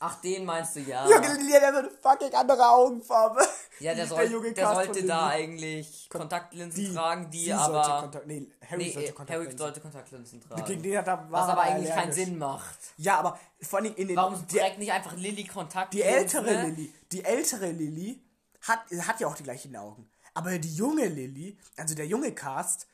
Ach, 0.00 0.20
den 0.20 0.44
meinst 0.44 0.76
du, 0.76 0.80
ja. 0.80 1.08
Junge, 1.08 1.34
Lily 1.34 1.52
hat 1.52 1.62
eine 1.74 1.90
fucking 2.02 2.34
andere 2.34 2.68
Augenfarbe. 2.68 3.40
Ja, 3.80 3.94
der, 3.94 4.06
soll, 4.08 4.28
der 4.28 4.66
von 4.66 4.74
sollte 4.74 4.92
Lily. 4.94 5.06
da 5.06 5.26
eigentlich 5.28 6.08
Kontaktlinsen 6.10 6.94
tragen, 6.94 7.30
die 7.30 7.52
aber. 7.52 8.00
Kontakt, 8.00 8.26
nee, 8.26 8.48
Harry 8.68 8.84
nee, 8.84 8.90
sollte 8.92 9.12
Kontaktlinsen. 9.12 9.50
Harry 9.52 9.58
sollte 9.58 9.80
Kontaktlinsen 9.80 10.40
tragen. 10.40 10.64
Gegen 10.64 10.82
den 10.82 10.98
hat 10.98 11.06
er, 11.06 11.26
was 11.30 11.46
er 11.46 11.52
aber 11.52 11.62
eigentlich 11.62 11.94
keinen. 11.94 12.12
Sinn 12.12 12.38
macht. 12.38 12.78
Ja, 12.96 13.18
aber 13.18 13.38
vor 13.62 13.78
allem 13.78 13.94
in 13.94 14.08
den. 14.08 14.16
Warum 14.16 14.44
die, 14.48 14.56
trägt 14.56 14.78
nicht 14.78 14.90
einfach 14.90 15.14
Lilly 15.14 15.44
die 15.44 15.46
Kontaktlinsen? 15.46 16.12
ältere 16.12 16.44
ne? 16.44 16.66
Lily, 16.70 16.92
die 17.12 17.24
ältere 17.24 17.70
Lily 17.70 18.20
hat, 18.62 18.80
hat 19.06 19.20
ja 19.20 19.28
auch 19.28 19.36
die 19.36 19.44
gleichen 19.44 19.76
Augen. 19.76 20.10
Aber 20.38 20.56
die 20.56 20.72
junge 20.72 21.08
Lily, 21.08 21.58
also 21.76 21.96
der 21.96 22.06
junge 22.06 22.32
Cast 22.32 22.86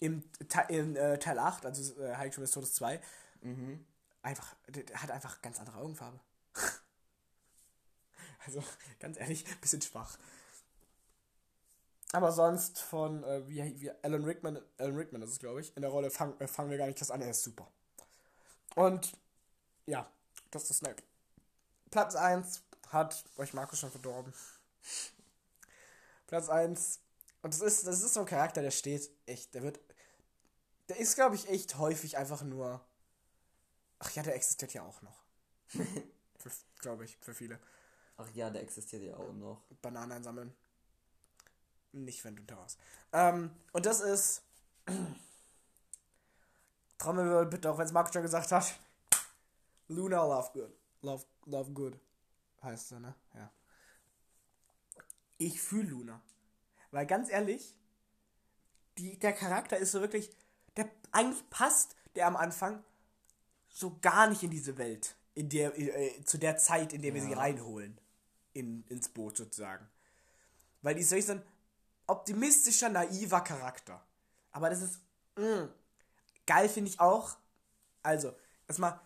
im, 0.00 0.22
in 0.68 0.96
äh, 0.96 1.18
Teil 1.18 1.38
8, 1.38 1.64
also 1.64 1.98
äh, 1.98 2.14
Heiligtum 2.14 2.42
des 2.42 2.50
Todes 2.50 2.74
2, 2.74 3.00
Mhm. 3.40 3.86
einfach, 4.20 4.54
hat 4.92 5.10
einfach 5.10 5.40
ganz 5.40 5.58
andere 5.58 5.78
Augenfarbe. 5.78 6.20
also, 8.44 8.62
ganz 8.98 9.16
ehrlich, 9.18 9.46
bisschen 9.62 9.80
schwach. 9.80 10.18
Aber 12.12 12.32
sonst 12.32 12.80
von, 12.80 13.24
äh, 13.24 13.48
wie, 13.48 13.80
wie 13.80 13.90
Alan 14.02 14.24
Rickman, 14.24 14.60
Alan 14.76 14.96
Rickman 14.96 15.22
ist 15.22 15.30
es, 15.30 15.38
glaube 15.38 15.62
ich, 15.62 15.74
in 15.76 15.80
der 15.80 15.90
Rolle 15.90 16.10
fang, 16.10 16.38
äh, 16.38 16.46
fangen 16.46 16.70
wir 16.70 16.76
gar 16.76 16.86
nicht 16.86 17.00
das 17.00 17.10
an, 17.10 17.22
er 17.22 17.30
ist 17.30 17.42
super. 17.42 17.66
Und, 18.74 19.16
ja, 19.86 20.06
das 20.50 20.68
ist 20.68 20.80
Snape. 20.80 21.02
Platz 21.90 22.14
1 22.14 22.62
hat 22.90 23.24
euch 23.38 23.54
Markus 23.54 23.78
schon 23.78 23.90
verdorben. 23.90 24.34
Platz 26.30 26.48
1, 26.48 27.00
und 27.42 27.52
das 27.52 27.60
ist, 27.60 27.86
das 27.88 28.02
ist 28.02 28.14
so 28.14 28.20
ein 28.20 28.26
Charakter, 28.26 28.62
der 28.62 28.70
steht 28.70 29.10
echt, 29.26 29.52
der 29.52 29.64
wird, 29.64 29.80
der 30.88 30.98
ist, 30.98 31.16
glaube 31.16 31.34
ich, 31.34 31.48
echt 31.48 31.76
häufig 31.76 32.18
einfach 32.18 32.42
nur, 32.42 32.80
ach 33.98 34.12
ja, 34.12 34.22
der 34.22 34.36
existiert 34.36 34.72
ja 34.72 34.84
auch 34.84 35.02
noch. 35.02 35.24
glaube 36.80 37.04
ich, 37.04 37.16
für 37.16 37.34
viele. 37.34 37.58
Ach 38.16 38.28
ja, 38.32 38.48
der 38.48 38.62
existiert 38.62 39.02
ja 39.02 39.16
auch 39.16 39.32
noch. 39.32 39.64
Bananen 39.82 40.12
einsammeln. 40.12 40.54
Nicht, 41.90 42.24
wenn 42.24 42.36
du 42.36 42.44
da 42.44 42.56
warst. 42.58 42.78
Ähm, 43.12 43.50
und 43.72 43.84
das 43.84 44.00
ist. 44.00 44.42
Trommelwirbel 46.98 47.46
bitte, 47.46 47.72
auch 47.72 47.78
wenn 47.78 47.86
es 47.86 47.92
Marco 47.92 48.12
schon 48.12 48.22
gesagt 48.22 48.52
hat. 48.52 48.78
Luna 49.88 50.24
Lovegood. 50.24 50.72
Love, 51.02 51.24
Love 51.46 51.72
Good. 51.72 51.98
Heißt 52.62 52.90
sie, 52.90 53.00
ne? 53.00 53.16
Ja. 53.34 53.50
Ich 55.40 55.58
fühle 55.58 55.88
Luna. 55.88 56.20
Weil 56.90 57.06
ganz 57.06 57.30
ehrlich, 57.30 57.74
die, 58.98 59.18
der 59.18 59.32
Charakter 59.32 59.78
ist 59.78 59.92
so 59.92 60.02
wirklich. 60.02 60.30
Der 60.76 60.88
eigentlich 61.12 61.48
passt 61.48 61.96
der 62.14 62.26
am 62.26 62.36
Anfang 62.36 62.84
so 63.70 63.98
gar 64.02 64.28
nicht 64.28 64.42
in 64.42 64.50
diese 64.50 64.76
Welt, 64.76 65.16
in 65.34 65.48
der, 65.48 65.76
äh, 65.78 66.22
zu 66.24 66.36
der 66.36 66.58
Zeit, 66.58 66.92
in 66.92 67.00
der 67.00 67.14
wir 67.14 67.22
sie 67.22 67.32
reinholen. 67.32 67.98
In, 68.52 68.84
ins 68.88 69.08
Boot 69.08 69.36
sozusagen. 69.36 69.88
Weil 70.82 70.94
die 70.94 71.00
ist 71.00 71.10
wirklich 71.10 71.26
so 71.26 71.32
ein 71.32 71.42
optimistischer, 72.06 72.90
naiver 72.90 73.40
Charakter. 73.40 74.04
Aber 74.52 74.68
das 74.68 74.82
ist 74.82 75.00
mh, 75.36 75.68
geil, 76.46 76.68
finde 76.68 76.90
ich 76.90 77.00
auch. 77.00 77.38
Also, 78.02 78.34
erstmal, 78.68 79.00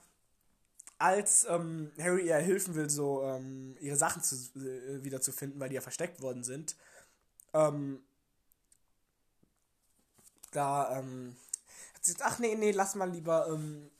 als 1.05 1.47
ähm, 1.51 1.93
Harry 2.01 2.27
ihr 2.27 2.37
helfen 2.37 2.75
will, 2.75 2.89
so 2.89 3.23
ähm, 3.25 3.77
ihre 3.79 3.97
Sachen 3.97 4.23
zu, 4.23 4.37
äh, 4.57 5.05
wieder 5.05 5.21
zu 5.21 5.33
finden, 5.33 5.61
weil 5.61 5.69
die 5.69 5.75
ja 5.75 5.83
versteckt 5.83 6.23
worden 6.23 6.43
sind, 6.43 6.77
ähm, 7.53 8.01
da, 10.51 10.99
ähm, 10.99 11.37
hat 11.95 12.05
sie 12.05 12.15
gesagt, 12.15 12.33
ach 12.33 12.39
nee, 12.39 12.55
nee, 12.55 12.71
lass 12.71 12.95
mal 12.95 13.11
lieber, 13.11 13.49
ähm, 13.49 13.91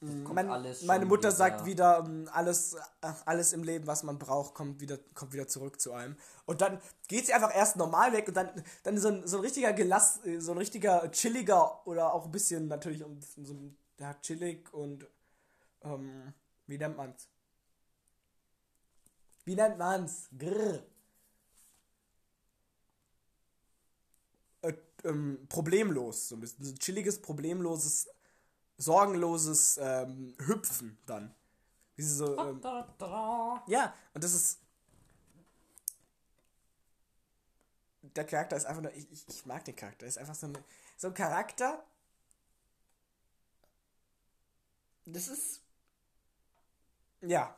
mein, 0.00 0.48
alles 0.48 0.82
meine 0.82 1.06
Mutter 1.06 1.30
wieder. 1.30 1.36
sagt 1.36 1.66
wieder, 1.66 2.04
ähm, 2.06 2.30
alles, 2.32 2.74
äh, 2.74 3.12
alles 3.24 3.52
im 3.52 3.64
Leben, 3.64 3.88
was 3.88 4.04
man 4.04 4.16
braucht, 4.16 4.54
kommt 4.54 4.80
wieder, 4.80 4.96
kommt 5.14 5.32
wieder 5.32 5.48
zurück 5.48 5.80
zu 5.80 5.92
einem. 5.92 6.14
Und 6.46 6.60
dann 6.60 6.80
geht 7.08 7.26
sie 7.26 7.34
einfach 7.34 7.52
erst 7.52 7.74
normal 7.74 8.12
weg 8.12 8.28
und 8.28 8.36
dann, 8.36 8.48
dann 8.84 8.96
so 8.98 9.08
ein, 9.08 9.26
so 9.26 9.38
ein 9.38 9.42
richtiger 9.42 9.72
gelass, 9.72 10.24
äh, 10.24 10.38
so 10.38 10.52
ein 10.52 10.58
richtiger 10.58 11.10
chilliger 11.10 11.84
oder 11.84 12.14
auch 12.14 12.26
ein 12.26 12.30
bisschen 12.30 12.68
natürlich 12.68 13.02
um, 13.02 13.18
so 13.20 13.54
ein, 13.54 13.76
ja, 13.98 14.14
chillig 14.22 14.72
und, 14.72 15.04
ähm, 15.82 16.32
wie 16.66 16.78
nennt 16.78 16.96
man's? 16.96 17.28
Wie 19.44 19.54
nennt 19.54 19.78
man's? 19.78 20.28
Grrr. 20.36 20.82
Äh, 24.62 24.74
ähm, 25.04 25.46
problemlos, 25.48 26.28
so 26.28 26.36
ein 26.36 26.40
bisschen, 26.40 26.64
so 26.64 26.72
ein 26.72 26.78
chilliges, 26.78 27.22
problemloses, 27.22 28.08
sorgenloses 28.76 29.78
ähm, 29.80 30.34
Hüpfen 30.38 30.98
dann. 31.06 31.34
Wie 31.96 32.02
sie 32.02 32.14
so, 32.14 32.38
ähm, 32.38 32.60
ja, 33.66 33.94
und 34.14 34.22
das 34.22 34.32
ist. 34.32 34.60
Der 38.02 38.24
Charakter 38.24 38.56
ist 38.56 38.66
einfach 38.66 38.82
nur. 38.82 38.94
Ich, 38.94 39.10
ich, 39.10 39.28
ich 39.28 39.46
mag 39.46 39.64
den 39.64 39.74
Charakter. 39.74 40.06
Ist 40.06 40.18
einfach 40.18 40.36
so, 40.36 40.46
eine, 40.46 40.62
so 40.96 41.08
ein 41.08 41.14
Charakter. 41.14 41.84
Das 45.06 45.26
ist. 45.26 45.60
Ja. 47.20 47.54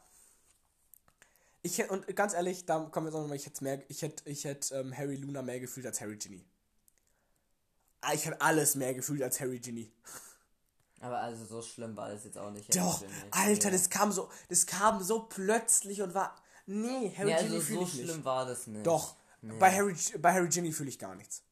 Ich 1.63 1.79
hätte, 1.79 1.93
und 1.93 2.17
ganz 2.17 2.33
ehrlich, 2.33 2.65
da 2.65 2.79
kommen 2.81 3.07
wir 3.07 3.11
jetzt 3.13 3.21
nochmal, 3.21 3.37
ich 3.37 3.45
hätte 3.47 3.63
mehr, 3.65 3.83
ich 3.91 4.01
hätte, 4.03 4.29
ich 4.29 4.45
hätte 4.45 4.75
ähm, 4.77 4.97
Harry 4.97 5.17
Luna 5.17 5.43
mehr 5.43 5.61
gefühlt 5.61 5.87
als 5.87 6.01
Harry 6.01 6.17
Ginny. 6.17 6.45
Ah, 8.01 8.15
Ich 8.15 8.25
hätte 8.25 8.41
alles 8.41 8.75
mehr 8.77 8.95
gefühlt 8.95 9.23
als 9.23 9.41
Harry 9.41 9.59
Ginny. 9.59 9.93
Aber 11.01 11.19
also 11.21 11.45
so 11.45 11.61
schlimm 11.63 11.97
war 11.97 12.09
das 12.11 12.25
jetzt 12.25 12.39
auch 12.39 12.51
nicht. 12.51 12.75
Doch, 12.75 13.01
Ginny. 13.01 13.13
Alter, 13.31 13.71
Nee. 13.71 13.77
das 13.77 13.91
kam 13.91 14.11
so, 14.11 14.31
das 14.49 14.65
kam 14.67 15.03
so 15.03 15.25
plötzlich 15.25 16.01
und 16.01 16.15
war. 16.15 16.35
Nee, 16.67 17.13
Harry 17.17 17.31
Nee, 17.35 17.37
Ginny 17.43 17.55
also 17.57 17.61
fühle 17.61 17.79
so 17.81 17.85
ich 17.85 17.93
schlimm 17.93 18.07
nicht. 18.17 18.25
war 18.25 18.47
das 18.47 18.67
nicht. 18.67 18.87
Doch, 18.87 19.17
Nee. 19.43 19.59
bei, 19.59 19.71
Harry, 19.75 19.95
bei 20.19 20.33
Harry 20.33 20.49
Ginny 20.49 20.73
fühle 20.73 20.89
ich 20.89 20.99
gar 20.99 21.15
nichts. 21.15 21.43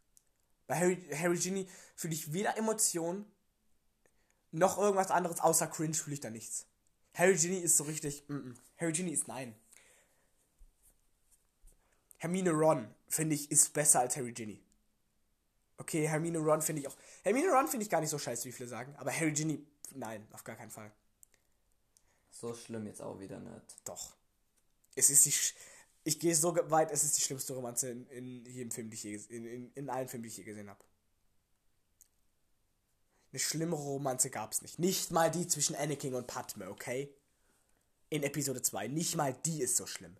Bei 0.66 0.76
Harry, 0.78 1.06
Harry 1.14 1.36
Ginny 1.38 1.68
fühle 1.96 2.14
ich 2.14 2.32
weder 2.32 2.56
Emotionen 2.56 3.24
noch 4.52 4.78
irgendwas 4.78 5.10
anderes, 5.10 5.40
außer 5.40 5.66
Cringe 5.66 5.94
fühle 5.94 6.14
ich 6.14 6.20
da 6.20 6.30
nichts. 6.30 6.64
Harry 7.18 7.36
Ginny 7.36 7.58
ist 7.58 7.76
so 7.76 7.84
richtig. 7.84 8.24
Mm 8.28 8.34
-mm. 8.34 8.54
Harry 8.76 8.92
Ginny 8.92 9.10
ist 9.10 9.26
nein. 9.26 9.54
Hermine 12.18 12.52
Ron, 12.52 12.88
finde 13.08 13.34
ich, 13.34 13.50
ist 13.50 13.72
besser 13.72 14.00
als 14.00 14.16
Harry 14.16 14.32
Ginny. 14.32 14.62
Okay, 15.78 16.08
Hermine 16.08 16.38
Ron 16.38 16.62
finde 16.62 16.82
ich 16.82 16.88
auch. 16.88 16.96
Hermine 17.22 17.50
Ron 17.50 17.68
finde 17.68 17.84
ich 17.84 17.90
gar 17.90 18.00
nicht 18.00 18.10
so 18.10 18.18
scheiße, 18.18 18.44
wie 18.44 18.52
viele 18.52 18.68
sagen. 18.68 18.94
Aber 18.96 19.12
Harry 19.12 19.32
Ginny, 19.32 19.64
nein, 19.94 20.26
auf 20.32 20.44
gar 20.44 20.56
keinen 20.56 20.70
Fall. 20.70 20.92
So 22.30 22.54
schlimm 22.54 22.86
jetzt 22.86 23.02
auch 23.02 23.18
wieder 23.18 23.40
nicht. 23.40 23.76
Doch. 23.84 24.16
Es 24.94 25.10
ist 25.10 25.24
die. 25.24 25.32
Sch 25.32 25.54
ich 26.04 26.18
gehe 26.18 26.34
so 26.34 26.56
weit, 26.70 26.90
es 26.90 27.04
ist 27.04 27.18
die 27.18 27.20
schlimmste 27.20 27.52
Romanze 27.52 27.90
in, 27.90 28.06
in 28.06 28.46
jedem 28.46 28.70
Film, 28.70 28.88
die 28.88 28.94
ich 28.94 29.02
je 29.02 29.16
in, 29.28 29.44
in, 29.44 29.72
in 29.74 29.90
allen 29.90 30.08
Filmen, 30.08 30.22
die 30.22 30.28
ich 30.30 30.38
je 30.38 30.44
gesehen 30.44 30.70
habe. 30.70 30.82
Eine 33.38 33.44
schlimmere 33.44 33.80
Romanze 33.82 34.30
gab 34.30 34.50
es 34.50 34.62
nicht. 34.62 34.80
Nicht 34.80 35.12
mal 35.12 35.30
die 35.30 35.46
zwischen 35.46 35.76
Anakin 35.76 36.12
und 36.16 36.26
Padme, 36.26 36.68
okay? 36.68 37.08
In 38.10 38.24
Episode 38.24 38.62
2. 38.62 38.88
Nicht 38.88 39.14
mal 39.14 39.32
die 39.32 39.62
ist 39.62 39.76
so 39.76 39.86
schlimm. 39.86 40.16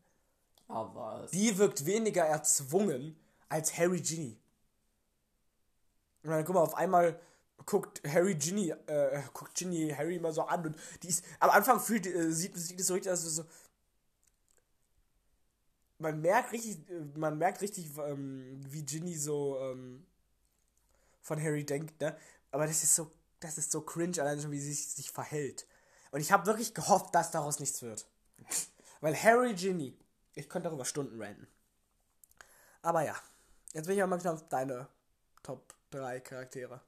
Aber 0.68 1.26
Die 1.33 1.59
wirkt 1.59 1.85
weniger 1.85 2.24
erzwungen 2.24 3.18
als 3.48 3.76
Harry 3.76 4.00
Ginny. 4.00 4.38
Und 6.22 6.31
dann 6.31 6.44
guck 6.44 6.54
mal, 6.54 6.61
auf 6.61 6.76
einmal 6.76 7.18
guckt 7.66 8.00
Harry 8.07 8.37
Ginny, 8.37 8.70
äh, 8.87 9.20
guckt 9.33 9.57
Ginny 9.57 9.92
Harry 9.96 10.14
immer 10.14 10.33
so 10.33 10.42
an 10.42 10.66
und 10.66 10.76
die 11.02 11.09
ist, 11.09 11.24
am 11.40 11.50
Anfang 11.50 11.81
fühlt, 11.81 12.07
äh, 12.07 12.31
sieht, 12.31 12.57
sieht 12.57 12.78
es 12.78 12.87
so 12.87 12.94
richtig, 12.94 13.11
also 13.11 13.28
so, 13.28 13.44
man 15.98 16.20
merkt 16.20 16.52
richtig, 16.52 16.88
äh, 16.88 17.18
man 17.18 17.37
merkt 17.37 17.62
richtig, 17.62 17.90
ähm, 17.98 18.61
wie 18.68 18.85
Ginny 18.85 19.16
so, 19.16 19.59
ähm, 19.61 20.07
von 21.20 21.42
Harry 21.42 21.64
denkt, 21.64 22.00
ne? 22.00 22.16
Aber 22.50 22.66
das 22.66 22.82
ist 22.82 22.94
so, 22.94 23.11
das 23.40 23.58
ist 23.58 23.70
so 23.70 23.82
cringe, 23.82 24.20
allein 24.20 24.40
schon, 24.40 24.50
wie 24.50 24.61
sie 24.61 24.72
sich, 24.72 24.88
sich 24.88 25.11
verhält. 25.11 25.66
Und 26.11 26.20
ich 26.20 26.32
habe 26.32 26.46
wirklich 26.46 26.74
gehofft, 26.74 27.14
dass 27.14 27.30
daraus 27.30 27.61
nichts 27.61 27.82
wird. 27.82 28.06
Weil 29.00 29.14
Harry 29.22 29.54
Ginny, 29.54 29.96
ich 30.34 30.48
könnte 30.48 30.68
darüber 30.68 30.84
Stunden 30.84 31.20
ranten. 31.20 31.46
Aber 32.82 33.02
ja, 33.04 33.14
jetzt 33.72 33.87
bin 33.87 33.98
ich 33.98 34.06
mal 34.06 34.18
wieder 34.18 34.32
auf 34.32 34.48
deine 34.48 34.88
Top 35.42 35.74
3 35.90 36.20
Charaktere. 36.20 36.80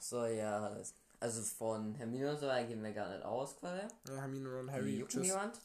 so, 0.00 0.24
ja. 0.26 0.76
Also 1.18 1.42
von 1.42 1.94
Hermine 1.96 2.30
und 2.30 2.40
so 2.40 2.46
weiter 2.46 2.66
gehen 2.68 2.82
wir 2.82 2.92
gar 2.94 3.08
nicht 3.10 3.22
aus, 3.24 3.56
quasi. 3.58 3.82
Ja, 4.08 4.14
Hermine, 4.16 4.64
Die 4.64 4.70
Harry, 4.70 5.04
tschüss. 5.06 5.20
niemand. 5.22 5.60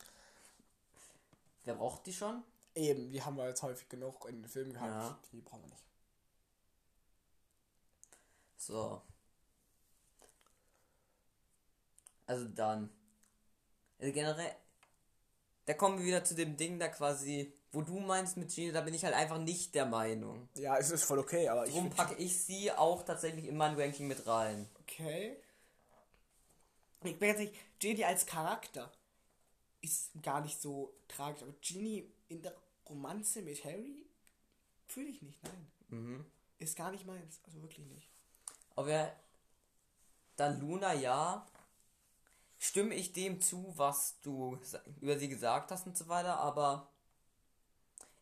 Wer 1.64 1.76
braucht 1.76 2.06
die 2.06 2.14
schon? 2.14 2.44
Eben, 2.76 3.10
die 3.10 3.24
haben 3.24 3.38
wir 3.38 3.48
jetzt 3.48 3.64
häufig 3.64 3.88
genug 3.88 4.26
in 4.28 4.42
den 4.42 4.50
Filmen 4.50 4.74
gehabt. 4.74 4.92
Ja. 4.92 5.20
Die 5.32 5.40
brauchen 5.40 5.62
wir 5.64 5.70
nicht. 5.70 5.85
So. 8.66 9.02
Also 12.26 12.46
dann. 12.48 12.90
Also 14.00 14.12
generell. 14.12 14.56
Da 15.66 15.74
kommen 15.74 15.98
wir 16.00 16.06
wieder 16.06 16.24
zu 16.24 16.36
dem 16.36 16.58
Ding 16.58 16.78
da 16.80 16.88
quasi, 16.88 17.52
wo 17.72 17.82
du 17.82 18.00
meinst 18.00 18.38
mit 18.38 18.54
Gina, 18.54 18.72
da 18.72 18.82
bin 18.82 18.94
ich 18.94 19.04
halt 19.04 19.16
einfach 19.16 19.40
nicht 19.40 19.74
der 19.74 19.86
Meinung. 19.86 20.48
Ja, 20.56 20.78
es 20.78 20.92
ist 20.92 21.04
voll 21.04 21.20
okay, 21.20 21.48
aber 21.48 21.66
ich. 21.66 21.74
Darum 21.74 21.86
find- 21.92 21.96
packe 21.96 22.16
ich 22.16 22.40
sie 22.40 22.72
auch 22.72 23.04
tatsächlich 23.04 23.46
in 23.46 23.58
mein 23.58 23.80
Ranking 23.80 24.08
mit 24.08 24.26
rein. 24.28 24.70
Okay. 24.82 25.38
Ich 27.04 27.18
bin 27.20 27.30
jetzt 27.30 27.40
nicht. 27.40 27.54
Ginny 27.80 28.04
als 28.04 28.26
Charakter 28.26 28.92
ist 29.82 30.12
gar 30.24 30.42
nicht 30.42 30.60
so 30.60 30.96
tragisch, 31.08 31.44
aber 31.44 31.54
Ginny 31.62 32.12
in 32.30 32.42
der 32.42 32.56
Romanze 32.90 33.42
mit 33.44 33.64
Harry 33.64 34.08
fühle 34.88 35.10
ich 35.10 35.22
nicht, 35.22 35.44
nein. 35.44 35.68
Mhm. 35.90 36.26
Ist 36.58 36.76
gar 36.76 36.92
nicht 36.92 37.06
meins, 37.06 37.40
also 37.44 37.62
wirklich 37.62 37.86
nicht. 37.88 38.10
Aber 38.76 39.12
dann 40.36 40.60
Luna, 40.60 40.94
ja. 40.94 41.46
Stimme 42.58 42.96
ich 42.96 43.14
dem 43.14 43.42
zu, 43.42 43.74
was 43.76 44.20
du 44.22 44.58
über 45.02 45.20
sie 45.20 45.28
gesagt 45.28 45.72
hast 45.72 45.86
und 45.88 45.98
so 45.98 46.08
weiter, 46.08 46.40
aber 46.40 46.90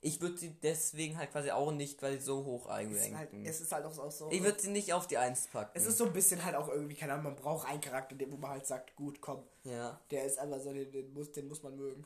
ich 0.02 0.20
würde 0.20 0.38
sie 0.38 0.50
deswegen 0.50 1.18
halt 1.18 1.32
quasi 1.32 1.52
auch 1.52 1.72
nicht 1.72 1.98
quasi 1.98 2.20
so 2.20 2.44
hoch 2.44 2.68
ist 2.68 3.16
halt, 3.16 3.34
es 3.46 3.62
ist 3.62 3.72
halt 3.72 3.86
auch, 3.86 4.12
so. 4.12 4.30
Ich 4.32 4.44
würde 4.44 4.60
sie 4.60 4.72
nicht 4.72 4.92
auf 4.92 5.08
die 5.08 5.18
1 5.18 5.48
packen. 5.48 5.72
es 5.76 5.86
ist 5.86 5.98
so 5.98 6.06
ein 6.06 6.14
bisschen 6.14 6.44
halt 6.44 6.56
auch 6.56 6.68
irgendwie, 6.68 6.96
keine 6.96 7.14
Ahnung, 7.14 7.26
man 7.26 7.36
braucht 7.36 7.68
einen 7.68 7.80
Charakter, 7.80 8.16
den 8.16 8.32
wo 8.32 8.38
man 8.38 8.52
halt 8.52 8.66
sagt, 8.68 8.96
gut, 8.96 9.22
komm, 9.22 9.44
ja. 9.64 10.02
der 10.12 10.26
ist 10.26 10.40
einfach 10.40 10.60
so, 10.60 10.74
den, 10.74 10.92
den, 10.92 11.14
muss, 11.14 11.32
den 11.32 11.48
muss 11.48 11.64
man 11.64 11.78
mögen. 11.78 12.04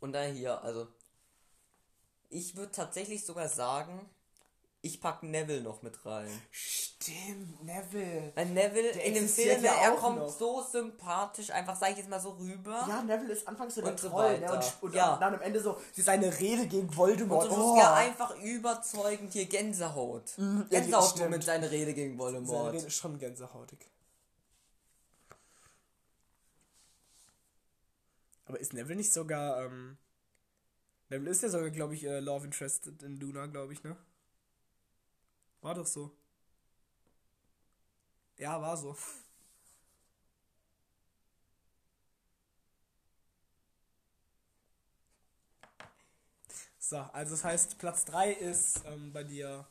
Und 0.00 0.12
dann 0.12 0.34
hier, 0.34 0.60
also. 0.62 0.88
Ich 2.28 2.56
würde 2.56 2.72
tatsächlich 2.72 3.24
sogar 3.24 3.48
sagen, 3.48 4.08
ich 4.82 5.00
packe 5.00 5.26
Neville 5.26 5.62
noch 5.62 5.82
mit 5.82 6.04
rein. 6.06 6.28
Stimmt, 6.50 7.62
Neville. 7.64 8.32
Weil 8.34 8.46
Neville 8.46 8.92
Der 8.92 9.04
in 9.04 9.14
dem 9.14 9.28
Film, 9.28 9.62
ja 9.64 9.74
er 9.74 9.92
kommt 9.92 10.18
noch. 10.18 10.28
so 10.28 10.62
sympathisch, 10.62 11.50
einfach 11.50 11.76
sag 11.76 11.90
ich 11.92 11.98
jetzt 11.98 12.08
mal 12.08 12.20
so 12.20 12.30
rüber. 12.30 12.84
Ja, 12.88 13.02
Neville 13.02 13.32
ist 13.32 13.46
anfangs 13.48 13.74
so 13.74 13.80
der 13.80 13.90
Und 13.92 14.00
so 14.00 14.08
Troll, 14.10 14.38
ne? 14.38 14.52
Und, 14.52 14.72
und 14.82 14.94
Ja. 14.94 15.16
dann 15.18 15.34
am 15.34 15.40
Ende 15.40 15.60
so 15.60 15.76
seine 15.94 16.38
Rede 16.38 16.66
gegen 16.68 16.88
Und 16.88 16.96
Voldemort. 16.96 17.44
zum 17.46 17.54
Schluss 17.54 17.66
oh, 17.74 17.78
ja 17.78 17.94
einfach 17.94 18.36
überzeugend 18.42 19.32
hier 19.32 19.46
Gänsehaut. 19.46 20.34
ja, 20.36 20.44
die- 20.44 20.68
Gänsehaut 20.70 21.30
mit 21.30 21.42
seiner 21.44 21.70
Rede 21.70 21.92
gegen 21.94 22.10
seine 22.10 22.18
Voldemort. 22.18 22.74
Rede 22.74 22.86
ist 22.86 22.96
schon 22.96 23.18
gänsehautig. 23.18 23.78
Aber 28.46 28.60
ist 28.60 28.72
Neville 28.72 28.96
nicht 28.96 29.12
sogar, 29.12 29.64
ähm, 29.64 29.98
Neville 31.08 31.30
ist 31.30 31.42
ja 31.42 31.48
sogar, 31.48 31.70
glaube 31.70 31.94
ich, 31.94 32.04
äh, 32.04 32.20
Love 32.20 32.44
Interested 32.46 33.02
in 33.02 33.18
Luna, 33.18 33.46
glaube 33.46 33.72
ich, 33.72 33.82
ne? 33.82 33.96
War 35.60 35.74
doch 35.74 35.86
so. 35.86 36.16
Ja, 38.38 38.60
war 38.60 38.76
so. 38.76 38.96
So, 46.78 46.98
also 46.98 47.32
das 47.32 47.44
heißt, 47.44 47.78
Platz 47.78 48.04
3 48.04 48.30
ist 48.32 48.82
ähm, 48.86 49.12
bei 49.12 49.24
dir 49.24 49.66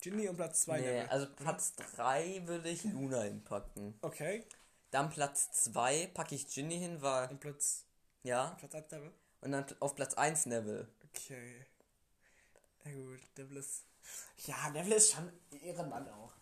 Ginny 0.00 0.28
und 0.28 0.36
Platz 0.36 0.62
2 0.62 0.80
Nee, 0.80 1.00
also 1.02 1.26
Platz 1.36 1.74
3 1.94 2.42
würde 2.46 2.68
ich 2.70 2.84
Luna 2.84 3.22
hinpacken. 3.22 3.94
Okay. 4.02 4.44
Dann 4.90 5.10
Platz 5.10 5.52
2 5.52 6.08
packe 6.08 6.34
ich 6.34 6.48
Ginny 6.48 6.78
hin, 6.78 7.02
weil. 7.02 7.28
Und 7.28 7.40
Platz, 7.40 7.84
Ja. 8.24 8.56
Platz 8.58 8.74
1 8.74 8.90
Neville. 8.90 9.12
Und 9.42 9.52
dann 9.52 9.64
auf 9.80 9.94
Platz 9.94 10.14
1 10.14 10.46
Neville. 10.46 10.88
Okay. 11.08 11.66
Na 12.84 12.92
gut, 12.92 13.20
Neville 13.36 13.60
ist. 13.60 13.84
Ja, 14.46 14.70
Neville 14.70 14.96
ist 14.96 15.12
schon 15.12 15.30
Ehrenmann 15.62 16.08
auch. 16.08 16.32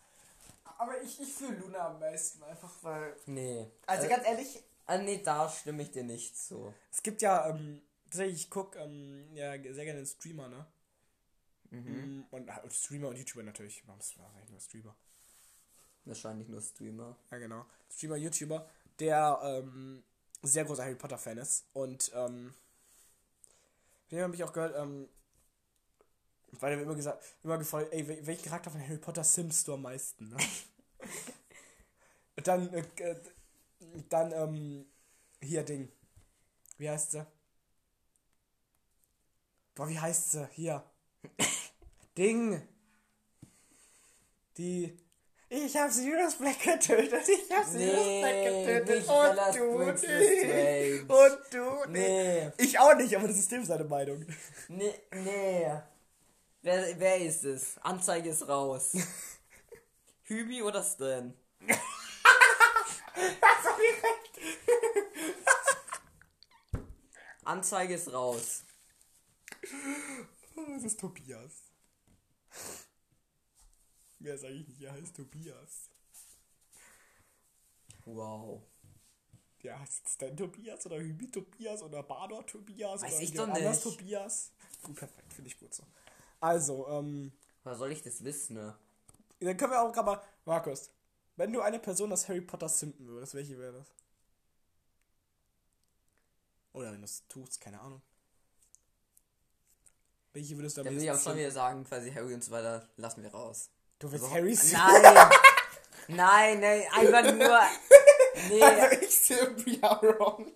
Aber 0.77 1.01
ich, 1.01 1.19
ich 1.19 1.33
fühle 1.33 1.57
Luna 1.57 1.87
am 1.87 1.99
meisten, 1.99 2.41
einfach 2.43 2.71
weil. 2.81 3.15
Nee. 3.25 3.69
Also 3.85 4.05
Äh, 4.05 4.09
ganz 4.09 4.25
ehrlich, 4.25 4.63
ah, 4.85 4.97
nee, 4.97 5.21
da 5.21 5.49
stimme 5.49 5.83
ich 5.83 5.91
dir 5.91 6.03
nicht 6.03 6.37
zu. 6.37 6.73
es 6.91 7.03
gibt 7.03 7.21
ja, 7.21 7.49
ähm, 7.49 7.81
tatsächlich, 8.05 8.43
ich 8.43 8.49
gucke 8.49 8.79
ähm, 8.79 9.27
ja, 9.33 9.51
sehr 9.51 9.85
gerne 9.85 9.99
den 9.99 10.05
Streamer, 10.05 10.47
ne? 10.47 10.65
Mhm. 11.71 12.25
Und, 12.31 12.47
äh, 12.47 12.69
Streamer 12.71 13.09
und 13.09 13.17
YouTuber 13.17 13.43
natürlich. 13.43 13.83
Warum 13.85 13.99
ist 13.99 14.15
das 14.15 14.25
eigentlich 14.25 14.49
nur 14.49 14.59
Streamer? 14.61 14.95
Wahrscheinlich 16.05 16.47
nur 16.47 16.61
Streamer. 16.61 17.17
Ja, 17.29 17.37
genau. 17.37 17.65
Streamer, 17.91 18.15
YouTuber, 18.15 18.67
der 18.99 19.39
ähm, 19.43 20.03
sehr 20.41 20.65
großer 20.65 20.83
Harry 20.83 20.95
Potter-Fan 20.95 21.37
ist. 21.37 21.65
Und 21.73 22.11
ähm, 22.15 22.53
den 24.11 24.21
habe 24.23 24.35
ich 24.35 24.43
auch 24.43 24.53
gehört, 24.53 24.75
ähm, 24.77 25.07
weil 26.59 26.73
er 26.73 26.81
immer 26.81 26.95
gesagt, 26.95 27.23
immer 27.43 27.57
gefragt, 27.57 27.89
ey, 27.91 28.07
wel- 28.07 28.25
welchen 28.25 28.43
Charakter 28.45 28.71
von 28.71 28.81
Harry 28.81 28.97
Potter 28.97 29.23
simmst 29.23 29.67
du 29.67 29.73
am 29.73 29.83
meisten, 29.83 30.29
ne? 30.29 30.37
Dann, 32.43 32.73
äh, 32.73 32.83
äh, 32.97 33.15
dann, 34.09 34.31
ähm, 34.33 34.85
hier, 35.41 35.63
Ding. 35.63 35.89
Wie 36.77 36.89
heißt 36.89 37.11
sie? 37.13 37.25
Boah, 39.75 39.89
wie 39.89 39.99
heißt 39.99 40.31
sie? 40.31 40.47
Hier. 40.51 40.83
Ding. 42.17 42.61
Die. 44.57 44.95
Ich 45.51 45.75
hab 45.75 45.89
Sirius 45.91 46.35
Black 46.35 46.59
getötet. 46.61 47.27
Ich 47.27 47.51
hab 47.51 47.65
Sirius 47.65 48.05
Nee, 48.05 48.21
Black 48.21 48.85
getötet. 48.85 48.97
nicht 48.97 49.09
Und 49.09 49.55
du 49.55 49.91
nicht. 49.91 51.09
Und 51.09 51.39
du 51.53 51.91
nicht. 51.91 52.07
Nee. 52.09 52.51
Ich 52.57 52.77
auch 52.79 52.93
nicht, 52.95 53.15
aber 53.15 53.27
das 53.27 53.37
ist 53.37 53.51
dem 53.51 53.65
seine 53.65 53.85
Meinung. 53.85 54.25
Nee, 54.67 54.93
nee. 55.11 55.71
Wer, 56.61 56.99
wer 56.99 57.17
ist 57.17 57.43
es? 57.45 57.77
Anzeige 57.79 58.29
ist 58.29 58.47
raus. 58.47 58.91
Hübi 60.23 60.61
oder 60.61 60.83
Stan? 60.83 61.33
Anzeige 67.43 67.95
ist 67.95 68.13
raus. 68.13 68.63
Das 70.55 70.83
ist 70.83 70.99
Tobias. 70.99 71.68
Wer 74.19 74.35
ist 74.35 74.43
eigentlich 74.43 74.67
nicht? 74.67 74.81
Er 74.81 74.93
heißt 74.93 75.15
Tobias. 75.15 75.89
Wow. 78.05 78.61
Ja, 79.61 79.79
heißt 79.79 80.07
es 80.07 80.17
denn 80.17 80.37
Tobias 80.37 80.85
oder 80.85 80.99
Hübi 80.99 81.29
Tobias 81.29 81.81
oder 81.83 82.03
Bador 82.03 82.45
Tobias 82.45 83.01
Weiß 83.01 83.13
oder 83.13 83.23
ich 83.23 83.33
doch 83.33 83.47
anders 83.47 83.85
nicht. 83.85 83.97
Tobias? 83.97 84.51
Gut, 84.83 84.95
perfekt, 84.95 85.33
finde 85.33 85.49
ich 85.49 85.59
gut 85.59 85.73
so. 85.73 85.83
Also, 86.39 86.87
ähm, 86.87 87.31
Woher 87.63 87.77
soll 87.77 87.91
ich 87.91 88.01
das 88.01 88.23
wissen, 88.23 88.55
ne? 88.55 88.77
dann 89.41 89.57
können 89.57 89.71
wir 89.71 89.81
auch 89.81 89.91
gerade 89.91 90.05
mal, 90.05 90.21
Markus, 90.45 90.89
wenn 91.35 91.51
du 91.51 91.61
eine 91.61 91.79
Person 91.79 92.11
aus 92.11 92.27
Harry 92.27 92.41
Potter 92.41 92.69
simpen 92.69 93.07
würdest, 93.07 93.33
welche 93.33 93.57
wäre 93.57 93.73
das? 93.73 93.87
Oder 96.73 96.91
wenn 96.91 96.99
du 96.99 97.05
es 97.05 97.27
tust, 97.27 97.59
keine 97.59 97.79
Ahnung. 97.79 98.01
Welche 100.33 100.55
würdest 100.57 100.77
du 100.77 100.81
am 100.81 100.85
Dann 100.85 100.95
will 100.95 101.03
ich 101.03 101.11
auch 101.11 101.19
schon 101.19 101.37
wieder 101.37 101.51
sagen, 101.51 101.83
quasi 101.83 102.11
Harry 102.11 102.33
und 102.33 102.43
so 102.43 102.51
weiter, 102.51 102.87
lassen 102.97 103.23
wir 103.23 103.31
raus. 103.31 103.69
Du 103.99 104.11
willst 104.11 104.25
So. 104.25 104.31
Harry 104.31 104.55
simpen? 104.55 104.79
Nein! 105.03 105.29
nein, 106.07 106.59
nein, 106.61 106.83
einfach 106.91 107.23
nur. 107.35 107.59
Nee, 108.49 108.63
Also 108.63 108.97
ich 109.01 109.19
ja 109.81 109.91
Ron. 109.93 110.51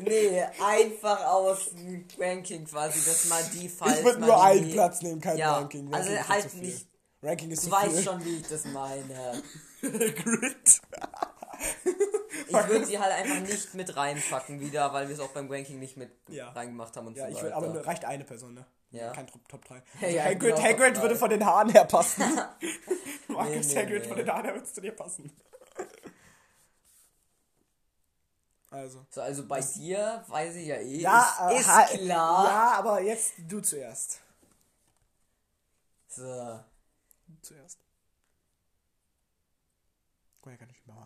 nee, 0.00 0.42
einfach 0.64 1.24
aus 1.26 1.70
dem 1.74 2.06
Ranking 2.18 2.64
quasi, 2.64 3.04
dass 3.04 3.26
mal 3.26 3.42
die 3.52 3.68
falls 3.68 3.98
Ich 3.98 4.04
würde 4.04 4.20
nur 4.20 4.42
einen 4.42 4.70
Platz 4.72 5.02
nehmen, 5.02 5.20
kein 5.20 5.36
Ja, 5.36 5.56
Ranking. 5.58 5.92
Ranking 5.92 6.14
also 6.14 6.28
halt 6.28 6.54
nicht- 6.54 6.86
Ranking 7.22 7.50
ist 7.52 7.66
Du 7.66 7.70
weißt 7.70 7.92
viel. 7.94 8.02
schon, 8.02 8.24
wie 8.24 8.36
ich 8.38 8.48
das 8.48 8.64
meine. 8.64 9.42
Grid. 9.82 10.80
Ich 12.60 12.68
würde 12.68 12.84
sie 12.86 12.98
halt 12.98 13.12
einfach 13.12 13.40
nicht 13.40 13.74
mit 13.74 13.96
reinpacken 13.96 14.60
wieder, 14.60 14.92
weil 14.92 15.08
wir 15.08 15.14
es 15.14 15.20
auch 15.20 15.30
beim 15.30 15.50
Ranking 15.50 15.78
nicht 15.78 15.96
mit 15.96 16.10
Ja. 16.28 16.50
reingemacht 16.50 16.96
haben 16.96 17.06
und 17.08 17.16
Ja, 17.16 17.26
so 17.30 17.36
ich 17.36 17.42
würde, 17.42 17.54
aber 17.56 17.68
nur- 17.68 17.86
reicht 17.86 18.04
eine 18.04 18.24
Person, 18.24 18.54
ne? 18.54 18.66
Ja. 18.90 19.10
Kein 19.12 19.26
Top, 19.26 19.48
Top 19.48 19.64
3. 19.64 19.76
Ja, 19.76 19.82
Also 20.02 20.16
ja, 20.16 20.24
Hagrid, 20.24 20.40
genau, 20.56 20.62
Hagrid 20.62 21.00
würde 21.02 21.16
von 21.16 21.30
den 21.30 21.44
Haaren 21.46 21.70
her 21.70 21.84
passen. 21.84 22.22
Markus 23.28 23.68
nee, 23.68 23.76
Hagrid 23.76 24.02
nee. 24.02 24.08
von 24.08 24.16
den 24.18 24.30
Haaren 24.30 24.44
her 24.44 24.54
würde 24.54 24.66
zu 24.70 24.80
dir 24.80 24.92
passen. 24.94 25.32
Also. 28.70 29.04
So, 29.10 29.20
also 29.20 29.46
bei 29.46 29.60
dir 29.60 30.24
weiß 30.28 30.54
ich 30.56 30.66
ja 30.66 30.76
eh. 30.76 31.00
Ja, 31.00 31.48
ist, 31.50 31.56
äh, 31.56 31.60
ist 31.60 31.68
ha- 31.68 31.86
klar. 31.86 32.44
Ja, 32.46 32.72
aber 32.78 33.00
jetzt 33.02 33.34
du 33.38 33.60
zuerst. 33.60 34.20
So, 36.08 36.22
Du 37.26 37.40
zuerst. 37.42 37.78
Guck 40.40 40.46
mal, 40.46 40.52
er 40.52 40.58
kann 40.58 40.68
nicht 40.68 40.86
mehr. 40.86 40.96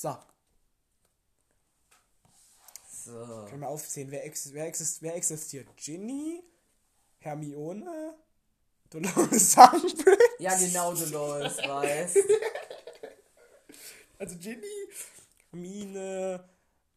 So, 0.00 0.16
so. 2.88 3.46
können 3.48 3.62
wir 3.62 3.68
aufzählen, 3.68 4.12
wer, 4.12 4.24
ex 4.24 4.52
wer, 4.52 4.66
exist 4.66 5.02
wer 5.02 5.16
existiert? 5.16 5.66
Ginny? 5.76 6.40
Hermione? 7.18 8.14
Dolores 8.90 9.56
Umbridge? 9.56 10.22
Ja, 10.38 10.56
genau, 10.56 10.94
Dolores 10.94 11.58
weiß. 11.66 12.14
Also 14.20 14.36
Ginny, 14.38 14.88
Hermine, 15.50 16.48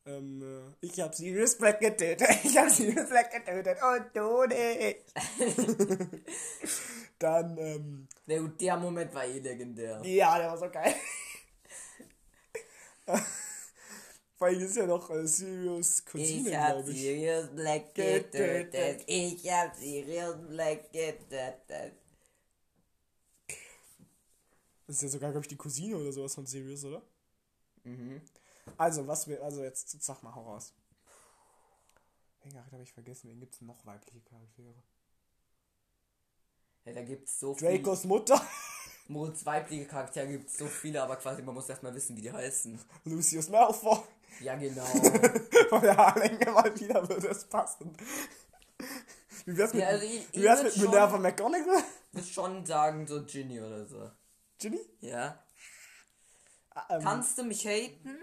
ähm, 0.06 0.76
äh, 0.80 0.86
ich 0.86 1.02
hab 1.02 1.16
Sirius 1.16 1.58
Black 1.58 1.80
getötet, 1.80 2.28
ich 2.44 2.56
hab 2.56 2.70
Sirius 2.70 3.10
Black 3.10 3.32
getötet 3.32 3.80
und 3.82 4.16
du 4.16 4.46
nicht. 4.46 5.06
Dann, 7.18 7.58
ähm, 7.58 8.08
Der, 8.28 8.44
der 8.44 8.78
Moment 8.78 9.12
war 9.16 9.26
eh 9.26 9.40
legendär. 9.40 10.02
ja, 10.06 10.38
der 10.38 10.50
war 10.50 10.58
so 10.60 10.70
geil. 10.70 10.94
Vor 14.36 14.48
allem 14.48 14.60
ist 14.62 14.76
ja 14.76 14.88
noch 14.88 15.10
äh, 15.12 15.28
Sirius 15.28 16.04
Cousine, 16.06 16.50
Ich 16.50 16.56
hab 16.56 16.80
ich. 16.88 17.00
Sirius 17.00 17.50
Black 17.56 17.94
getötet. 17.94 19.04
Ich 19.06 19.52
hab 19.52 19.76
Sirius 19.76 20.36
Black 20.48 20.92
getötet. 20.92 21.94
Das 24.88 24.96
ist 24.98 25.04
ja 25.04 25.10
sogar, 25.10 25.32
glaube 25.32 25.46
ich, 25.46 25.50
die 25.50 25.58
Cousine 25.58 25.96
oder 25.96 26.12
sowas 26.12 26.36
von 26.36 26.46
Sirius, 26.46 26.84
oder? 26.84 27.02
Mhm. 27.84 28.22
Also, 28.78 29.08
was 29.08 29.28
wir, 29.28 29.42
also 29.44 29.64
jetzt 29.64 29.90
sag 30.04 30.22
mal, 30.24 30.34
hau 30.34 30.44
raus. 30.44 30.74
Charakter 32.42 32.72
habe 32.74 32.84
ich 32.84 32.92
vergessen? 32.92 33.30
Wen 33.30 33.40
gibt's 33.40 33.62
noch 33.62 33.86
weibliche 33.86 34.22
Charaktere? 34.22 34.74
Ja, 36.86 36.94
da 36.94 37.04
gibt's 37.04 37.40
so. 37.40 37.54
Dracos 37.54 38.06
Mutter, 38.06 38.42
Moritz 39.12 39.46
weibliche 39.46 39.86
Charaktere 39.86 40.28
gibt's 40.28 40.58
so 40.58 40.66
viele, 40.68 41.02
aber 41.04 41.16
quasi 41.18 41.42
man 41.42 41.54
muss 41.56 41.70
erstmal 41.70 41.94
wissen, 41.94 42.16
wie 42.18 42.22
die 42.22 42.32
heißen. 42.32 42.80
Lucius 43.06 43.50
Malfoy. 43.50 44.00
Ja, 44.42 44.56
genau. 44.56 44.86
Von 45.70 45.82
der 45.82 45.96
Haarlänge 45.98 46.52
mal 46.52 46.80
wieder 46.80 47.08
würde 47.08 47.28
es 47.28 47.44
passen. 47.46 47.96
Wie 49.46 49.58
wär's 49.58 49.74
mit, 49.74 49.82
Ja, 49.82 49.90
also 49.90 50.06
ich- 50.06 50.28
wie 50.32 50.38
ich 50.38 50.44
wär's 50.44 50.64
mit 50.64 50.74
schon- 50.74 50.84
Minerva 50.86 51.18
McGonagall? 51.18 51.84
würde 52.14 52.28
schon 52.28 52.66
sagen, 52.66 53.06
so 53.08 53.24
Ginny 53.26 53.60
oder 53.60 53.86
so. 53.86 54.10
Ginny? 54.60 54.80
Ja. 55.02 55.44
Ah, 56.72 56.86
Ähm, 56.96 57.02
Kannst 57.04 57.38
du 57.38 57.44
mich 57.44 57.66
haten? 57.68 58.18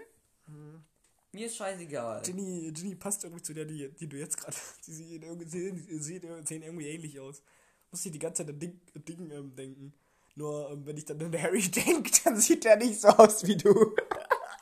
Mir 1.31 1.45
ist 1.45 1.57
scheißegal. 1.57 2.23
Ginny, 2.23 2.71
Ginny 2.73 2.95
passt 2.95 3.23
irgendwie 3.23 3.43
zu 3.43 3.53
der, 3.53 3.65
die, 3.65 3.89
die 3.89 4.07
du 4.07 4.17
jetzt 4.17 4.37
gerade. 4.37 4.55
Sie 4.81 4.93
sehen 4.93 5.21
irgendwie, 5.23 5.47
sehen, 5.47 6.01
sehen, 6.01 6.45
sehen 6.45 6.63
irgendwie 6.63 6.87
ähnlich 6.87 7.19
aus. 7.19 7.43
Muss 7.91 8.05
ich 8.05 8.11
die 8.11 8.19
ganze 8.19 8.43
Zeit 8.43 8.53
an 8.53 8.59
Ding, 8.59 8.81
Ding 8.95 9.29
ähm, 9.31 9.55
denken. 9.55 9.93
Nur 10.39 10.71
ähm, 10.71 10.85
wenn 10.85 10.95
ich 10.95 11.03
dann 11.03 11.21
an 11.21 11.41
Harry 11.41 11.61
denke, 11.69 12.09
dann 12.23 12.37
sieht 12.37 12.63
er 12.63 12.77
nicht 12.77 13.01
so 13.01 13.09
aus 13.09 13.45
wie 13.45 13.57
du. 13.57 13.93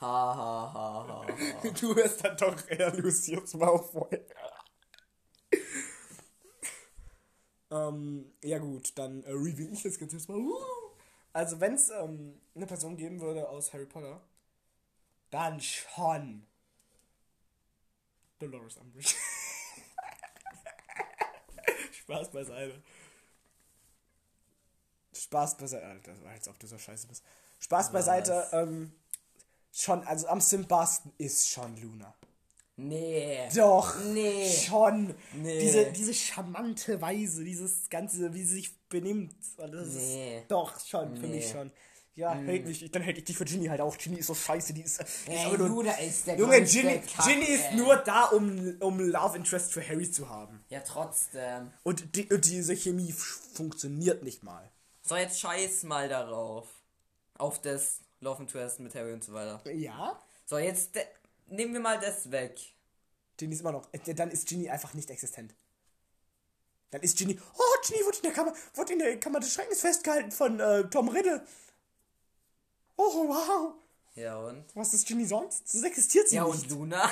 ha, 0.00 0.72
ha, 0.74 1.06
ha, 1.06 1.24
ha. 1.26 1.68
Du 1.70 1.94
bist 1.94 2.24
dann 2.24 2.36
doch 2.36 2.68
eher 2.68 2.92
Lucius 2.96 3.54
Malfoy. 3.54 4.18
ähm, 7.70 8.32
ja 8.42 8.58
gut, 8.58 8.98
dann 8.98 9.22
äh, 9.22 9.30
reveal 9.30 9.72
ich 9.72 9.84
das 9.84 10.00
Ganze 10.00 10.16
jetzt 10.16 10.28
mal. 10.28 10.40
Also 11.32 11.60
wenn 11.60 11.74
es 11.74 11.90
ähm, 11.90 12.40
eine 12.56 12.66
Person 12.66 12.96
geben 12.96 13.20
würde 13.20 13.48
aus 13.48 13.72
Harry 13.72 13.86
Potter, 13.86 14.20
dann 15.30 15.60
schon 15.60 16.44
Dolores 18.40 18.78
Umbridge. 18.78 19.14
Spaß 21.92 22.32
beiseite. 22.32 22.82
Spaß 25.18 25.56
beiseite. 25.56 25.86
Alter, 25.86 26.12
als 26.32 26.48
ob 26.48 26.58
du 26.58 26.66
so 26.66 26.78
scheiße 26.78 27.06
bist. 27.06 27.22
Spaß 27.60 27.92
beiseite. 27.92 28.46
Ähm, 28.52 28.92
schon, 29.72 30.02
also 30.06 30.28
am 30.28 30.40
simpelsten 30.40 31.12
ist 31.18 31.48
schon 31.48 31.76
Luna. 31.80 32.14
Nee. 32.76 33.48
Doch. 33.56 33.96
Nee. 34.04 34.48
Schon. 34.48 35.14
Nee. 35.34 35.58
Diese, 35.58 35.86
diese 35.90 36.14
charmante 36.14 37.00
Weise, 37.00 37.42
dieses 37.42 37.90
Ganze, 37.90 38.32
wie 38.34 38.44
sie 38.44 38.54
sich 38.54 38.78
benimmt. 38.88 39.34
Nee. 39.58 40.38
ist, 40.38 40.50
doch, 40.50 40.78
schon, 40.86 41.16
für 41.16 41.26
mich 41.26 41.46
Nee. 41.46 41.52
schon. 41.52 41.72
Ja, 42.14 42.34
hält 42.34 42.66
mich, 42.66 42.90
dann 42.90 43.02
hätte 43.02 43.20
ich 43.20 43.26
die 43.26 43.34
für 43.34 43.44
Ginny 43.44 43.66
halt 43.66 43.80
auch. 43.80 43.96
Ginny 43.96 44.18
ist 44.18 44.26
so 44.26 44.34
scheiße, 44.34 44.74
die 44.74 44.82
ist. 44.82 44.98
Die 44.98 45.32
ist 45.32 45.44
Ey, 45.44 45.56
nur, 45.56 45.68
Luna 45.68 45.92
ist 45.98 46.26
der 46.26 46.36
Junge, 46.36 46.62
Ginny, 46.64 47.00
Ginny 47.24 47.44
ist 47.44 47.72
nur 47.74 47.96
da, 47.96 48.24
um, 48.24 48.76
um 48.80 48.98
Love 48.98 49.36
Interest 49.36 49.72
für 49.72 49.88
Harry 49.88 50.10
zu 50.10 50.28
haben. 50.28 50.64
Ja, 50.68 50.80
trotzdem. 50.80 51.70
Und, 51.84 52.16
die, 52.16 52.26
und 52.32 52.44
diese 52.44 52.74
Chemie 52.74 53.12
funktioniert 53.12 54.24
nicht 54.24 54.42
mal. 54.42 54.68
So, 55.08 55.16
jetzt 55.16 55.40
scheiß 55.40 55.84
mal 55.84 56.08
darauf. 56.08 56.66
Auf 57.38 57.60
das 57.62 58.00
Love 58.20 58.40
and 58.40 58.50
Twist 58.50 58.78
mit 58.80 58.94
Harry 58.94 59.12
und 59.12 59.24
so 59.24 59.32
weiter. 59.32 59.60
Ja? 59.72 60.20
So, 60.44 60.58
jetzt 60.58 60.94
de- 60.94 61.06
nehmen 61.46 61.72
wir 61.72 61.80
mal 61.80 61.98
das 61.98 62.30
weg. 62.30 62.58
Ginny 63.38 63.54
ist 63.54 63.60
immer 63.60 63.72
noch. 63.72 63.88
äh, 63.92 64.14
Dann 64.14 64.30
ist 64.30 64.46
Ginny 64.48 64.68
einfach 64.68 64.92
nicht 64.94 65.08
existent. 65.10 65.54
Dann 66.90 67.00
ist 67.02 67.16
Ginny. 67.16 67.38
Oh, 67.56 67.62
Ginny 67.86 68.04
wurde 68.04 68.16
in 68.18 68.22
der 68.24 68.32
Kammer, 68.32 68.52
wurde 68.74 68.92
in 68.92 68.98
der 68.98 69.18
Kammer 69.20 69.40
des 69.40 69.52
Schreckens 69.54 69.80
festgehalten 69.80 70.30
von 70.32 70.58
äh, 70.60 70.84
Tom 70.90 71.08
Riddle. 71.08 71.46
Oh, 72.96 73.28
wow. 73.28 73.74
Ja, 74.14 74.36
und? 74.38 74.64
Was 74.74 74.92
ist 74.94 75.06
Ginny 75.06 75.24
sonst? 75.24 75.68
So 75.68 75.86
existiert 75.86 76.28
sie 76.28 76.36
Ja, 76.36 76.44
nicht. 76.46 76.64
und 76.64 76.70
Luna? 76.70 77.10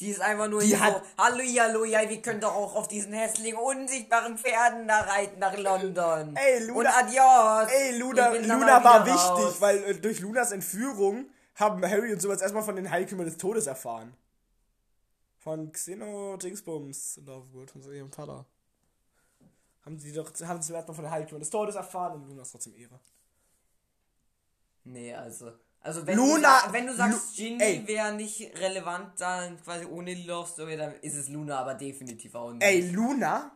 Die 0.00 0.10
ist 0.10 0.20
einfach 0.20 0.46
nur 0.48 0.60
Die 0.60 0.68
hier 0.68 0.80
hat- 0.80 0.94
so, 0.94 1.22
hallo, 1.24 1.42
hallo, 1.58 1.84
ja, 1.84 2.08
wir 2.08 2.22
können 2.22 2.40
doch 2.40 2.54
auch 2.54 2.76
auf 2.76 2.86
diesen 2.86 3.12
hässlichen, 3.12 3.58
unsichtbaren 3.58 4.38
Pferden 4.38 4.86
da 4.86 5.00
reiten 5.00 5.40
nach 5.40 5.56
London. 5.56 6.36
Ey, 6.36 6.64
Luna- 6.66 6.78
Und 6.78 6.86
adios. 6.86 7.72
Ey, 7.72 7.98
Luna, 7.98 8.28
Luna 8.34 8.84
war 8.84 9.04
wichtig, 9.04 9.20
raus. 9.20 9.60
weil 9.60 9.82
äh, 9.84 9.94
durch 9.96 10.20
Lunas 10.20 10.52
Entführung 10.52 11.26
haben 11.56 11.84
Harry 11.84 12.12
und 12.12 12.20
sowas 12.22 12.40
erstmal 12.40 12.62
von 12.62 12.76
den 12.76 12.88
Heilkümmern 12.90 13.26
des 13.26 13.38
Todes 13.38 13.66
erfahren. 13.66 14.14
Von 15.38 15.72
Xeno 15.72 16.36
Dingsbums 16.36 17.20
Lovegood, 17.24 17.70
von 17.72 17.82
so 17.82 17.90
ihrem 17.90 18.12
Vater. 18.12 18.44
Haben 19.84 19.98
sie 19.98 20.12
doch 20.12 20.32
haben 20.44 20.62
sie 20.62 20.74
erstmal 20.74 20.94
von 20.94 21.04
den 21.04 21.10
Heilkümmern 21.10 21.40
des 21.40 21.50
Todes 21.50 21.74
erfahren 21.74 22.12
und 22.20 22.28
Luna 22.28 22.42
ist 22.42 22.52
trotzdem 22.52 22.76
Ehre. 22.76 23.00
Nee, 24.84 25.12
also. 25.14 25.52
Also 25.80 26.06
wenn 26.06 26.16
Luna- 26.16 26.66
du, 26.66 26.72
wenn 26.72 26.86
du 26.86 26.94
sagst, 26.94 27.38
Lu- 27.38 27.44
Ginny 27.44 27.86
wäre 27.86 28.12
nicht 28.12 28.40
relevant 28.58 29.18
dann 29.20 29.62
quasi 29.62 29.84
ohne 29.86 30.14
die 30.14 30.24
Love 30.24 30.48
Story, 30.50 30.76
dann 30.76 30.94
ist 31.00 31.14
es 31.14 31.28
Luna 31.28 31.58
aber 31.60 31.74
definitiv 31.74 32.34
auch 32.34 32.52
nicht. 32.52 32.62
Ey, 32.62 32.90
Luna 32.90 33.52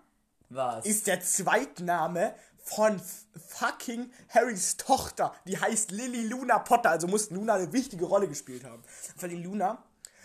Was? 0.48 0.86
ist 0.86 1.06
der 1.08 1.20
Zweitname 1.20 2.34
von 2.64 3.00
fucking 3.48 4.10
Harrys 4.28 4.76
Tochter. 4.76 5.34
Die 5.46 5.58
heißt 5.58 5.90
Lily 5.90 6.26
Luna 6.28 6.60
Potter, 6.60 6.90
also 6.90 7.08
muss 7.08 7.30
Luna 7.30 7.54
eine 7.54 7.72
wichtige 7.72 8.04
Rolle 8.04 8.28
gespielt 8.28 8.64
haben. 8.64 8.82
Vor 9.16 9.28
allem 9.28 9.42
Luna, 9.42 9.84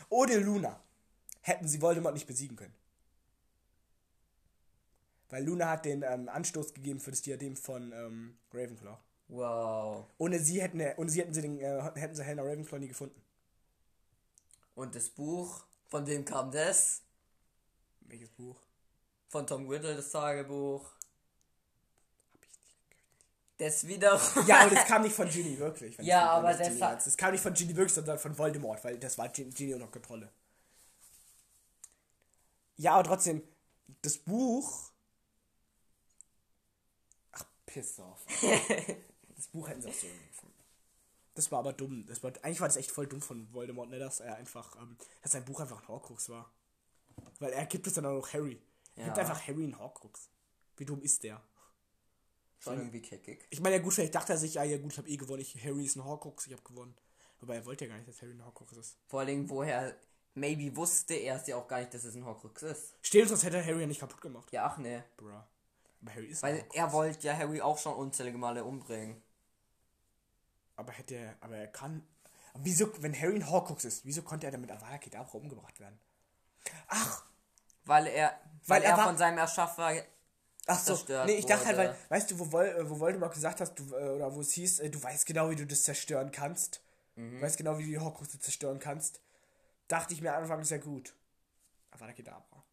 ohne 0.10 0.38
Luna 0.38 0.80
hätten 1.42 1.68
sie 1.68 1.82
Voldemort 1.82 2.14
nicht 2.14 2.28
besiegen 2.28 2.56
können. 2.56 2.76
Weil 5.30 5.44
Luna 5.44 5.70
hat 5.70 5.84
den 5.86 6.04
ähm, 6.04 6.30
Anstoß 6.30 6.74
gegeben 6.74 7.00
für 7.00 7.10
das 7.12 7.22
Diadem 7.22 7.56
von 7.58 7.92
ähm, 7.92 8.38
Ravenclaw. 8.54 8.98
Wow. 9.30 10.06
Ohne 10.18 10.40
sie 10.40 10.62
hätten, 10.62 10.82
ohne 10.98 11.10
sie 11.10 11.20
hätten 11.22 11.34
sie 11.34 11.42
den, 11.42 11.60
äh, 11.60 11.82
hätten 11.96 12.16
sie 12.16 12.24
Helena 12.24 12.44
Ravenclaw 12.44 12.80
nie 12.80 12.88
gefunden. 12.88 13.22
Und 14.76 14.96
das 14.96 15.10
Buch, 15.10 15.64
von 15.88 16.06
wem 16.08 16.24
kam 16.24 16.52
das? 16.52 17.02
Welches 18.02 18.30
Buch? 18.30 18.56
Von 19.30 19.46
Tom 19.46 19.68
Riddle, 19.68 19.96
das 19.96 20.12
Tagebuch. 20.12 20.86
Hab 22.32 22.44
ich 22.44 22.50
nicht. 22.58 22.72
Das 23.58 23.86
wiederum. 23.88 24.48
Ja, 24.48 24.64
und 24.66 24.72
es 24.74 24.86
kam 24.88 25.02
nicht 25.02 25.16
von 25.16 25.28
Ginny, 25.30 25.58
wirklich. 25.60 25.98
Ja, 25.98 26.30
aber 26.32 26.54
das 26.54 26.68
Ginny 26.70 26.80
jetzt- 26.80 27.08
Es 27.08 27.18
kam 27.18 27.32
nicht 27.34 27.42
von 27.42 27.54
Ginny 27.54 27.76
wirklich, 27.76 27.94
sondern 27.94 28.20
von 28.20 28.38
Voldemort, 28.38 28.82
weil 28.86 28.98
das 28.98 29.18
war 29.18 29.28
Gin- 29.34 29.50
Ginny 29.54 29.74
unter 29.74 29.88
Kontrolle. 29.88 30.32
Ja, 32.78 32.94
aber 32.94 33.04
trotzdem, 33.04 33.42
das 34.04 34.18
Buch. 34.20 34.92
Ach, 37.34 37.44
piss 37.66 38.00
off. 38.00 38.24
das 39.38 39.48
Buch 39.48 39.70
hätten 39.70 39.82
sie 39.82 39.88
auch 39.90 39.94
so 39.94 40.08
gefunden. 40.08 40.54
Das 41.36 41.52
war 41.52 41.60
aber 41.60 41.72
dumm. 41.74 42.06
Das 42.08 42.22
war, 42.24 42.34
eigentlich 42.42 42.60
war 42.60 42.68
das 42.68 42.78
echt 42.78 42.92
voll 42.92 43.08
dumm 43.08 43.22
von 43.22 43.52
Voldemort, 43.54 43.90
ne, 43.90 44.00
dass 44.00 44.20
er 44.20 44.36
einfach, 44.36 44.76
ähm, 44.82 44.98
dass 45.22 45.32
sein 45.32 45.46
Buch 45.46 45.60
einfach 45.60 45.82
ein 45.82 45.88
Horcrux 45.88 46.30
war. 46.30 46.52
Weil 47.40 47.54
er 47.54 47.66
gibt 47.68 47.88
es 47.88 47.94
dann 47.94 48.06
auch 48.06 48.14
noch 48.14 48.34
Harry. 48.34 48.60
Er 48.96 49.06
gibt 49.06 49.18
Ja. 49.18 49.22
einfach 49.24 49.48
Harry 49.48 49.64
einen 49.64 49.78
Horcrux. 49.80 50.30
Wie 50.76 50.86
dumm 50.86 51.02
ist 51.02 51.24
der? 51.24 51.42
Schon 52.60 52.78
irgendwie 52.80 53.02
kickig. 53.02 53.46
Ich 53.52 53.60
meine, 53.62 53.76
ja 53.76 53.82
gut, 53.82 53.94
vielleicht 53.94 54.16
dachte 54.16 54.34
er 54.34 54.38
sich, 54.38 54.56
ja, 54.56 54.64
ja 54.64 54.78
gut, 54.80 54.92
ich 54.92 54.98
habe 54.98 55.08
eh 55.10 55.18
gewonnen, 55.18 55.42
ich, 55.42 55.64
Harry 55.64 55.86
ist 55.86 55.96
ein 55.96 56.04
Horcrux, 56.04 56.48
ich 56.48 56.54
habe 56.54 56.64
gewonnen. 56.64 56.96
Wobei 57.40 57.56
er 57.58 57.66
wollte 57.68 57.86
ja 57.86 57.90
gar 57.90 57.98
nicht, 57.98 58.10
dass 58.10 58.20
Harry 58.24 58.32
ein 58.34 58.44
Horcrux 58.44 58.74
ist. 58.74 58.98
Vor 59.08 59.20
allem, 59.20 59.48
woher. 59.50 59.96
Maybe 60.34 60.76
wusste 60.76 61.14
er 61.16 61.36
es 61.36 61.48
ja 61.48 61.56
auch 61.56 61.68
gar 61.68 61.80
nicht, 61.80 61.94
dass 61.94 62.04
es 62.04 62.16
ein 62.16 62.26
Horcrux 62.26 62.62
ist. 62.64 62.94
Steht 63.02 63.28
sonst 63.28 63.44
hätte 63.44 63.58
er 63.58 63.66
Harry 63.66 63.82
ja 63.82 63.88
nicht 63.88 64.00
kaputt 64.00 64.22
gemacht. 64.22 64.52
Ja, 64.52 64.66
ach 64.66 64.78
nee. 64.78 65.04
Bruh. 65.18 65.30
Aber 65.30 66.14
Harry 66.14 66.28
ist 66.28 66.44
Weil 66.44 66.64
er 66.74 66.92
wollte 66.94 67.26
ja 67.28 67.36
Harry 67.36 67.60
auch 67.62 67.78
schon 67.78 67.94
unzählige 67.96 68.38
Male 68.38 68.64
umbringen. 68.64 69.22
Aber 70.78 70.94
hätte 70.94 71.16
er, 71.16 71.36
aber 71.42 71.58
er 71.58 71.68
kann. 71.68 72.08
Aber 72.54 72.64
wieso, 72.64 72.90
wenn 73.04 73.20
Harry 73.20 73.36
ein 73.36 73.50
Horcrux 73.50 73.84
ist, 73.84 74.06
wieso 74.06 74.22
konnte 74.22 74.46
er 74.48 74.52
damit 74.52 74.72
Avada 74.72 74.98
Kedavra 74.98 75.38
umgebracht 75.38 75.80
werden? 75.80 76.00
Ach, 76.88 77.24
Weil 77.84 78.08
er. 78.08 78.40
Weil 78.66 78.82
Weil, 78.82 78.90
er 78.90 78.98
war- 78.98 79.06
von 79.08 79.18
seinem 79.18 79.38
Erschaffer. 79.38 79.92
ach 80.68 80.80
so. 80.80 80.98
Nee, 81.26 81.36
ich 81.36 81.46
dachte 81.46 81.66
halt, 81.68 81.78
wurde. 81.78 81.90
weil, 81.90 81.98
weißt 82.18 82.32
du, 82.32 82.40
wo, 82.40 82.52
Vol, 82.52 82.90
wo 82.90 83.00
Voldemort 83.00 83.34
gesagt 83.34 83.60
hast, 83.62 83.76
du, 83.76 83.84
äh, 83.96 84.10
oder 84.16 84.34
wo 84.34 84.42
es 84.42 84.52
hieß, 84.52 84.80
äh, 84.80 84.90
du 84.90 85.02
weißt 85.02 85.26
genau, 85.26 85.50
wie 85.50 85.56
du 85.56 85.66
das 85.66 85.84
zerstören 85.84 86.32
kannst. 86.32 86.82
Mhm. 87.16 87.38
Du 87.38 87.42
weißt 87.42 87.58
genau, 87.58 87.78
wie 87.78 87.84
du 87.84 87.90
die 87.90 88.00
Horcruxe 88.00 88.40
zerstören 88.40 88.80
kannst. 88.80 89.20
Dachte 89.88 90.14
ich 90.14 90.22
mir 90.22 90.34
anfangs 90.34 90.68
sehr 90.70 90.80
gut. 90.80 91.16
Avada 91.92 92.12
Kedavra. 92.14 92.64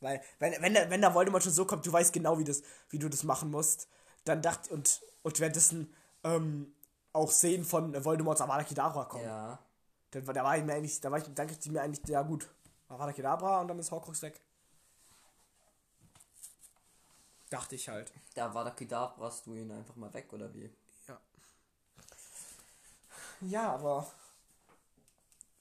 Weil, 0.00 0.20
wenn, 0.38 0.60
wenn, 0.62 0.74
der, 0.74 0.90
wenn 0.90 1.00
der 1.00 1.14
Voldemort 1.14 1.42
schon 1.42 1.52
so 1.52 1.64
kommt, 1.66 1.84
du 1.86 1.92
weißt 1.92 2.12
genau, 2.12 2.38
wie, 2.38 2.44
das, 2.44 2.62
wie 2.90 2.98
du 2.98 3.08
das 3.08 3.22
machen 3.24 3.50
musst, 3.50 3.88
dann 4.24 4.40
dachte 4.42 4.72
und, 4.72 5.02
und 5.22 5.38
währenddessen 5.40 5.92
ähm, 6.24 6.72
auch 7.12 7.30
Szenen 7.30 7.64
von 7.64 8.04
Voldemorts 8.04 8.40
Avada 8.40 8.64
Kedavra 8.64 9.04
kommen. 9.04 9.24
Ja. 9.24 9.58
War- 10.12 10.34
da 10.34 10.44
war 10.44 10.56
ich 10.56 10.64
mir 10.64 10.74
eigentlich, 10.74 11.00
da 11.00 11.10
war 11.10 11.18
ich, 11.18 11.24
dachte 11.34 11.56
ich 11.58 11.70
mir 11.70 11.82
eigentlich, 11.82 12.06
ja 12.08 12.22
gut, 12.22 12.48
Avada 12.88 13.12
Kedavra 13.12 13.60
und 13.60 13.68
dann 13.68 13.78
ist 13.78 13.90
Horcrux 13.90 14.22
weg. 14.22 14.40
Dachte 17.50 17.74
ich 17.74 17.88
halt. 17.88 18.12
Da 18.34 18.54
war 18.54 18.64
der 18.64 18.72
Kedavra, 18.74 19.26
hast 19.26 19.46
du 19.46 19.54
ihn 19.54 19.70
einfach 19.70 19.96
mal 19.96 20.12
weg, 20.14 20.32
oder 20.32 20.52
wie? 20.54 20.70
Ja. 21.06 21.20
Ja, 23.42 23.72
aber 23.74 24.06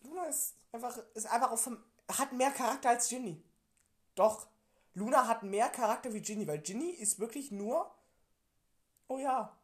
Luna 0.04 0.26
ist 0.26 0.56
einfach, 0.72 0.98
ist 1.14 1.28
einfach 1.28 1.52
auch 1.52 1.60
vom, 1.60 1.78
hat 2.18 2.32
mehr 2.34 2.52
Charakter 2.52 2.90
als 2.90 3.10
Ginny. 3.10 3.42
Doch. 4.16 4.48
Luna 4.94 5.28
hat 5.28 5.44
mehr 5.44 5.70
Charakter 5.70 6.14
wie 6.14 6.22
Ginny, 6.22 6.46
weil 6.48 6.60
Ginny 6.60 6.90
ist 6.92 7.20
wirklich 7.20 7.52
nur, 7.52 7.90
oh 9.08 9.18
ja, 9.18 9.56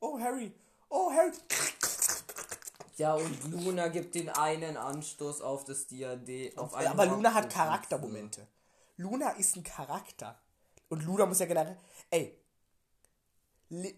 oh 0.00 0.18
Harry, 0.18 0.54
oh 0.88 1.10
Harry. 1.10 1.32
Ja, 2.96 3.14
und 3.14 3.52
Luna 3.52 3.88
gibt 3.88 4.14
den 4.14 4.28
einen 4.28 4.76
Anstoß 4.76 5.40
auf 5.40 5.64
das 5.64 5.86
Diadem. 5.86 6.56
Auf 6.58 6.74
aber 6.74 7.06
Luna 7.06 7.32
hat. 7.32 7.52
Charaktermomente. 7.52 8.46
Luna 8.96 9.30
ist 9.30 9.56
ein 9.56 9.62
Charakter. 9.62 10.40
Und 10.88 11.04
Luna 11.04 11.26
muss 11.26 11.38
ja 11.38 11.46
generell, 11.46 11.76
ey, 12.10 12.36
Li 13.68 13.94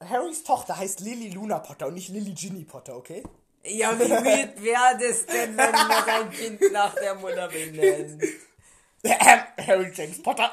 Harrys 0.00 0.42
Tochter 0.42 0.76
heißt 0.76 1.00
Lily 1.00 1.30
Luna 1.30 1.58
Potter 1.58 1.88
und 1.88 1.94
nicht 1.94 2.08
Lily 2.08 2.32
Ginny 2.32 2.64
Potter, 2.64 2.96
okay? 2.96 3.22
Ja, 3.64 3.96
wie 3.98 4.10
weird 4.10 4.60
wäre 4.62 4.98
das 4.98 5.26
denn, 5.26 5.56
wenn 5.56 5.70
man 5.70 6.04
sein 6.04 6.30
Kind 6.30 6.60
nach 6.72 6.94
der 6.94 7.14
Mutter 7.14 7.48
benennt? 7.48 8.22
Harry 9.66 9.92
James 9.94 10.20
Potter. 10.22 10.50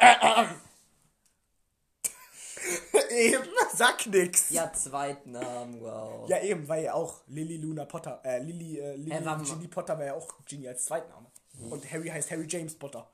eben, 3.12 3.44
sag 3.74 4.06
nix. 4.08 4.50
Ja, 4.50 4.72
Zweitnamen, 4.72 5.82
wow. 5.82 6.30
Ja, 6.30 6.42
eben, 6.42 6.68
weil 6.68 6.84
ja 6.86 6.94
auch 6.94 7.22
Lily 7.28 7.58
Luna 7.58 7.86
Potter, 7.86 8.22
äh, 8.24 8.40
Lily, 8.40 8.80
äh, 8.80 8.96
Lily 8.96 9.12
Hä, 9.12 9.22
warte 9.24 9.44
mal. 9.44 9.50
Ginny 9.50 9.68
Potter 9.68 9.98
war 9.98 10.06
ja 10.06 10.14
auch 10.14 10.28
Ginny 10.46 10.68
als 10.68 10.86
Zweitname. 10.86 11.28
Und 11.70 11.92
Harry 11.92 12.08
heißt 12.08 12.32
Harry 12.32 12.46
James 12.48 12.76
Potter. 12.76 13.10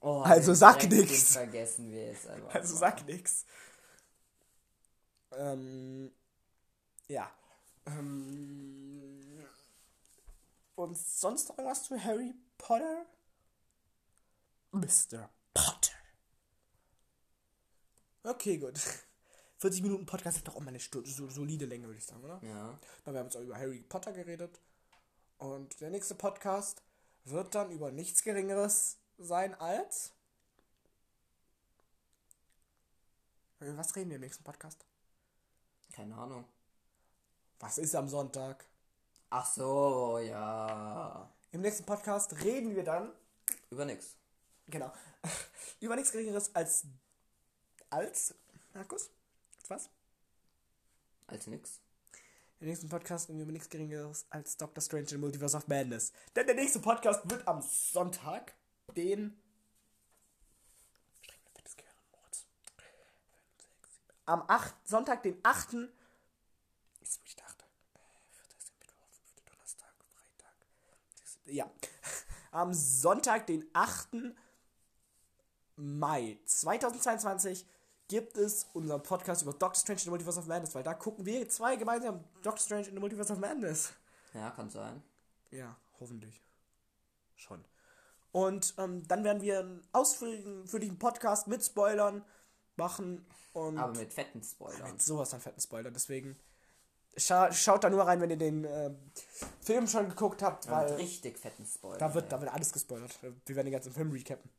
Oh, 0.00 0.22
Also 0.22 0.52
den 0.52 0.56
sag 0.56 0.80
Dreck, 0.80 0.90
nix. 0.90 1.08
Den 1.10 1.32
vergessen 1.32 1.90
wir 1.90 2.06
jetzt 2.06 2.26
einfach. 2.26 2.54
Also 2.54 2.76
sag 2.76 3.06
nix. 3.06 3.44
Ähm, 5.32 6.10
ja. 7.06 7.30
Ähm, 7.86 9.46
und 10.74 10.96
sonst 10.96 11.48
noch 11.50 11.58
irgendwas 11.58 11.84
zu 11.84 12.02
Harry 12.02 12.34
Potter? 12.58 13.04
Mr. 14.72 15.28
Potter. 15.52 15.89
Okay, 18.22 18.58
gut. 18.58 18.78
40 19.58 19.82
Minuten 19.82 20.06
Podcast 20.06 20.38
ist 20.38 20.48
doch 20.48 20.56
auch 20.56 20.60
mal 20.60 20.68
eine 20.68 20.80
Stunde, 20.80 21.08
so 21.10 21.28
solide 21.28 21.66
Länge, 21.66 21.86
würde 21.86 21.98
ich 21.98 22.06
sagen, 22.06 22.24
oder? 22.24 22.40
Ja. 22.42 22.78
Wir 23.04 23.18
haben 23.18 23.26
jetzt 23.26 23.36
auch 23.36 23.42
über 23.42 23.56
Harry 23.56 23.82
Potter 23.82 24.12
geredet. 24.12 24.58
Und 25.38 25.80
der 25.80 25.90
nächste 25.90 26.14
Podcast 26.14 26.82
wird 27.24 27.54
dann 27.54 27.70
über 27.70 27.90
nichts 27.90 28.22
Geringeres 28.22 28.96
sein 29.18 29.54
als. 29.54 30.12
Über 33.60 33.76
Was 33.76 33.94
reden 33.96 34.08
wir 34.10 34.16
im 34.16 34.22
nächsten 34.22 34.44
Podcast? 34.44 34.84
Keine 35.92 36.14
Ahnung. 36.16 36.46
Was 37.58 37.76
ist 37.76 37.94
am 37.94 38.08
Sonntag? 38.08 38.64
Ach 39.28 39.46
so, 39.46 40.18
ja. 40.18 41.30
Im 41.52 41.60
nächsten 41.60 41.84
Podcast 41.84 42.32
reden 42.42 42.74
wir 42.74 42.84
dann, 42.84 43.12
Über 43.70 43.84
nix. 43.84 44.16
genau, 44.66 44.90
über 45.80 45.96
nichts 45.96 46.12
Geringeres 46.12 46.54
als, 46.54 46.84
als, 47.90 48.34
Markus? 48.72 49.10
Als 49.58 49.70
was? 49.70 49.90
Als 51.26 51.46
nix. 51.46 51.80
Im 52.60 52.68
nächsten 52.68 52.88
Podcast 52.88 53.28
reden 53.28 53.38
wir 53.38 53.44
über 53.44 53.52
nichts 53.52 53.68
Geringeres 53.68 54.26
als 54.30 54.56
Doctor 54.56 54.82
Strange 54.82 55.08
in 55.12 55.20
Multiverse 55.20 55.56
of 55.56 55.66
Madness. 55.66 56.12
Denn 56.36 56.46
der 56.46 56.54
nächste 56.54 56.78
Podcast 56.78 57.28
wird 57.28 57.46
am 57.48 57.62
Sonntag, 57.62 58.54
den. 58.96 59.36
Am 64.26 64.44
8, 64.46 64.74
Sonntag, 64.86 65.22
den 65.24 65.40
8. 65.42 65.72
Ist, 67.00 67.18
wo 67.18 67.24
ich 67.24 67.34
dachte. 67.34 67.64
Äh, 67.94 67.98
der 68.38 68.44
Mittwoch, 68.78 69.08
fünfter 69.10 69.42
Donnerstag, 69.44 69.92
Freitag. 70.04 70.54
Ja. 71.46 71.68
Am 72.52 72.72
Sonntag, 72.72 73.46
den 73.48 73.68
8. 73.72 74.34
Mai 75.74 76.38
2022 76.44 77.66
gibt 78.10 78.36
es 78.36 78.66
unseren 78.74 79.00
Podcast 79.04 79.42
über 79.42 79.52
Doctor 79.52 79.76
Strange 79.76 80.00
in 80.00 80.04
the 80.04 80.10
Multiverse 80.10 80.40
of 80.40 80.46
Madness, 80.46 80.74
weil 80.74 80.82
da 80.82 80.94
gucken 80.94 81.24
wir 81.24 81.48
zwei 81.48 81.76
gemeinsam 81.76 82.24
Doctor 82.42 82.58
Strange 82.58 82.88
in 82.88 82.94
the 82.94 83.00
Multiverse 83.00 83.32
of 83.32 83.38
Madness. 83.38 83.92
Ja, 84.34 84.50
kann 84.50 84.68
sein. 84.68 85.00
Ja, 85.52 85.76
hoffentlich. 86.00 86.42
Schon. 87.36 87.64
Und 88.32 88.74
ähm, 88.78 89.06
dann 89.06 89.22
werden 89.22 89.42
wir 89.42 89.60
einen 89.60 89.86
ausführlichen 89.92 90.98
Podcast 90.98 91.46
mit 91.46 91.64
Spoilern 91.64 92.24
machen 92.74 93.24
und 93.52 93.78
Aber 93.78 93.96
mit 93.96 94.12
fetten 94.12 94.42
Spoilern. 94.42 94.90
mit 94.90 95.00
sowas 95.00 95.32
an 95.32 95.40
fetten 95.40 95.60
Spoilern. 95.60 95.94
Deswegen 95.94 96.36
scha 97.16 97.52
schaut 97.52 97.84
da 97.84 97.90
nur 97.90 98.02
rein, 98.02 98.20
wenn 98.20 98.30
ihr 98.30 98.38
den 98.38 98.64
ähm, 98.64 98.96
Film 99.60 99.86
schon 99.86 100.08
geguckt 100.08 100.42
habt, 100.42 100.68
weil 100.68 100.94
richtig 100.94 101.38
fetten 101.38 101.64
Spoilern. 101.64 102.00
da 102.00 102.12
wird, 102.12 102.24
ey. 102.24 102.30
da 102.30 102.40
wird 102.40 102.52
alles 102.52 102.72
gespoilert. 102.72 103.16
Wir 103.22 103.54
werden 103.54 103.66
den 103.66 103.72
ganzen 103.72 103.92
Film 103.92 104.10
recappen. 104.10 104.50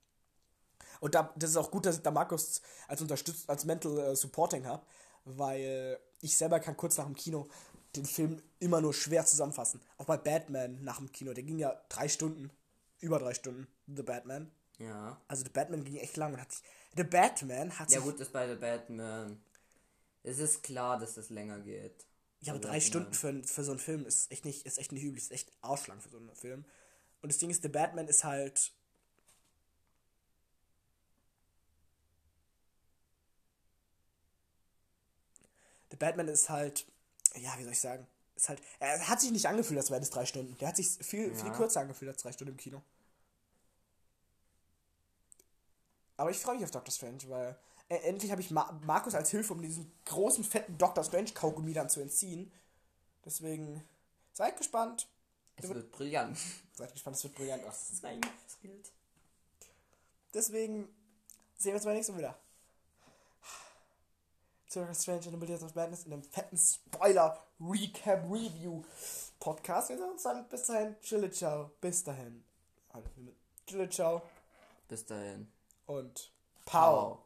Und 1.01 1.13
da, 1.15 1.33
das 1.35 1.49
ist 1.49 1.57
auch 1.57 1.69
gut, 1.71 1.85
dass 1.85 1.97
ich 1.97 2.01
da 2.03 2.11
Markus 2.11 2.61
als 2.87 3.01
unterstützt, 3.01 3.49
als 3.49 3.65
Mental 3.65 3.97
äh, 3.97 4.15
Supporting 4.15 4.65
habe, 4.65 4.85
weil 5.25 5.99
ich 6.21 6.37
selber 6.37 6.59
kann 6.59 6.77
kurz 6.77 6.97
nach 6.97 7.05
dem 7.05 7.15
Kino 7.15 7.49
den 7.95 8.05
Film 8.05 8.41
immer 8.59 8.79
nur 8.79 8.93
schwer 8.93 9.25
zusammenfassen. 9.25 9.81
Auch 9.97 10.05
bei 10.05 10.15
Batman 10.15 10.81
nach 10.83 10.99
dem 10.99 11.11
Kino, 11.11 11.33
der 11.33 11.43
ging 11.43 11.57
ja 11.59 11.75
drei 11.89 12.07
Stunden, 12.07 12.49
über 12.99 13.19
drei 13.19 13.33
Stunden, 13.33 13.67
The 13.87 14.03
Batman. 14.03 14.49
Ja. 14.77 15.19
Also 15.27 15.43
The 15.43 15.49
Batman 15.49 15.83
ging 15.83 15.97
echt 15.97 16.15
lang 16.17 16.33
und 16.33 16.39
hat 16.39 16.51
sich, 16.51 16.63
The 16.95 17.03
Batman 17.03 17.77
hat 17.77 17.89
Ja 17.91 17.99
sich, 17.99 18.05
gut, 18.05 18.19
ist 18.19 18.31
bei 18.31 18.47
The 18.47 18.55
Batman. 18.55 19.43
Es 20.23 20.37
ist 20.39 20.61
klar, 20.63 20.99
dass 20.99 21.17
es 21.17 21.29
länger 21.31 21.59
geht. 21.59 22.05
ja, 22.41 22.53
aber 22.53 22.61
The 22.61 22.67
drei 22.67 22.79
Batman. 22.79 22.81
Stunden 22.81 23.13
für, 23.13 23.43
für 23.43 23.63
so 23.63 23.71
einen 23.71 23.79
Film 23.79 24.05
ist 24.05 24.31
echt 24.31 24.45
nicht, 24.45 24.65
ist 24.67 24.77
echt 24.77 24.91
nicht 24.91 25.03
üblich, 25.03 25.23
ist 25.23 25.31
echt 25.31 25.51
ausschlag 25.61 26.01
für 26.01 26.09
so 26.09 26.17
einen 26.17 26.33
Film. 26.35 26.63
Und 27.21 27.31
das 27.31 27.39
Ding 27.39 27.49
ist, 27.49 27.63
The 27.63 27.69
Batman 27.69 28.07
ist 28.07 28.23
halt 28.23 28.71
The 35.91 35.97
Batman 35.97 36.27
ist 36.27 36.49
halt, 36.49 36.85
ja, 37.35 37.53
wie 37.57 37.63
soll 37.63 37.73
ich 37.73 37.79
sagen, 37.79 38.07
ist 38.35 38.49
halt, 38.49 38.61
er 38.79 39.07
hat 39.07 39.21
sich 39.21 39.31
nicht 39.31 39.45
angefühlt, 39.47 39.77
als 39.79 39.91
wären 39.91 40.01
es 40.01 40.09
drei 40.09 40.25
Stunden. 40.25 40.57
Der 40.57 40.69
hat 40.69 40.75
sich 40.77 40.87
viel, 40.89 41.33
viel 41.35 41.47
Ja. 41.47 41.55
kürzer 41.55 41.81
angefühlt 41.81 42.09
als 42.11 42.21
drei 42.21 42.31
Stunden 42.31 42.53
im 42.53 42.57
Kino. 42.57 42.81
Aber 46.17 46.29
ich 46.31 46.39
freue 46.39 46.55
mich 46.55 46.63
auf 46.63 46.71
Doctor 46.71 46.91
Strange, 46.93 47.21
weil 47.27 47.57
äh, 47.89 47.97
endlich 48.07 48.31
habe 48.31 48.41
ich 48.41 48.51
Ma 48.51 48.71
Markus 48.85 49.15
als 49.15 49.31
Hilfe, 49.31 49.53
um 49.53 49.61
diesen 49.61 49.91
großen, 50.05 50.43
fetten 50.43 50.77
Doctor 50.77 51.03
Strange 51.03 51.31
Kaugummi 51.33 51.73
dann 51.73 51.89
zu 51.89 51.99
entziehen. 51.99 52.51
Deswegen 53.25 53.83
seid 54.33 54.57
gespannt. 54.57 55.07
Es 55.57 55.67
wird 55.67 55.91
brillant. 55.91 56.37
Seid 56.73 56.91
gespannt, 56.93 57.17
es 57.17 57.23
wird 57.23 57.35
brillant. 57.35 57.63
Das 57.65 57.91
gilt. 58.61 58.91
Deswegen 60.33 60.87
sehen 61.57 61.71
wir 61.71 61.75
uns 61.75 61.85
beim 61.85 61.95
nächsten 61.95 62.13
Mal 62.13 62.19
wieder. 62.19 62.39
Zu 64.71 64.79
Doctor 64.79 64.95
Strange 64.95 65.25
in 65.25 65.31
the 65.31 65.37
Multiverse 65.37 65.65
of 65.65 65.75
Madness 65.75 66.05
in 66.05 66.13
einem 66.13 66.23
fetten 66.23 66.57
Spoiler 66.57 67.37
Recap 67.59 68.23
Review 68.31 68.81
Podcast. 69.37 69.89
Wir 69.89 69.97
sehen 69.97 70.11
uns 70.11 70.23
dann 70.23 70.47
bis 70.47 70.63
dahin. 70.63 70.95
Chille, 71.01 71.29
ciao. 71.29 71.71
Bis 71.81 72.05
dahin. 72.05 72.41
Chille, 73.67 73.89
ciao. 73.89 74.21
Bis 74.87 75.05
dahin. 75.05 75.51
Und 75.87 76.31
Pow. 76.63 76.71
Ciao. 76.71 77.23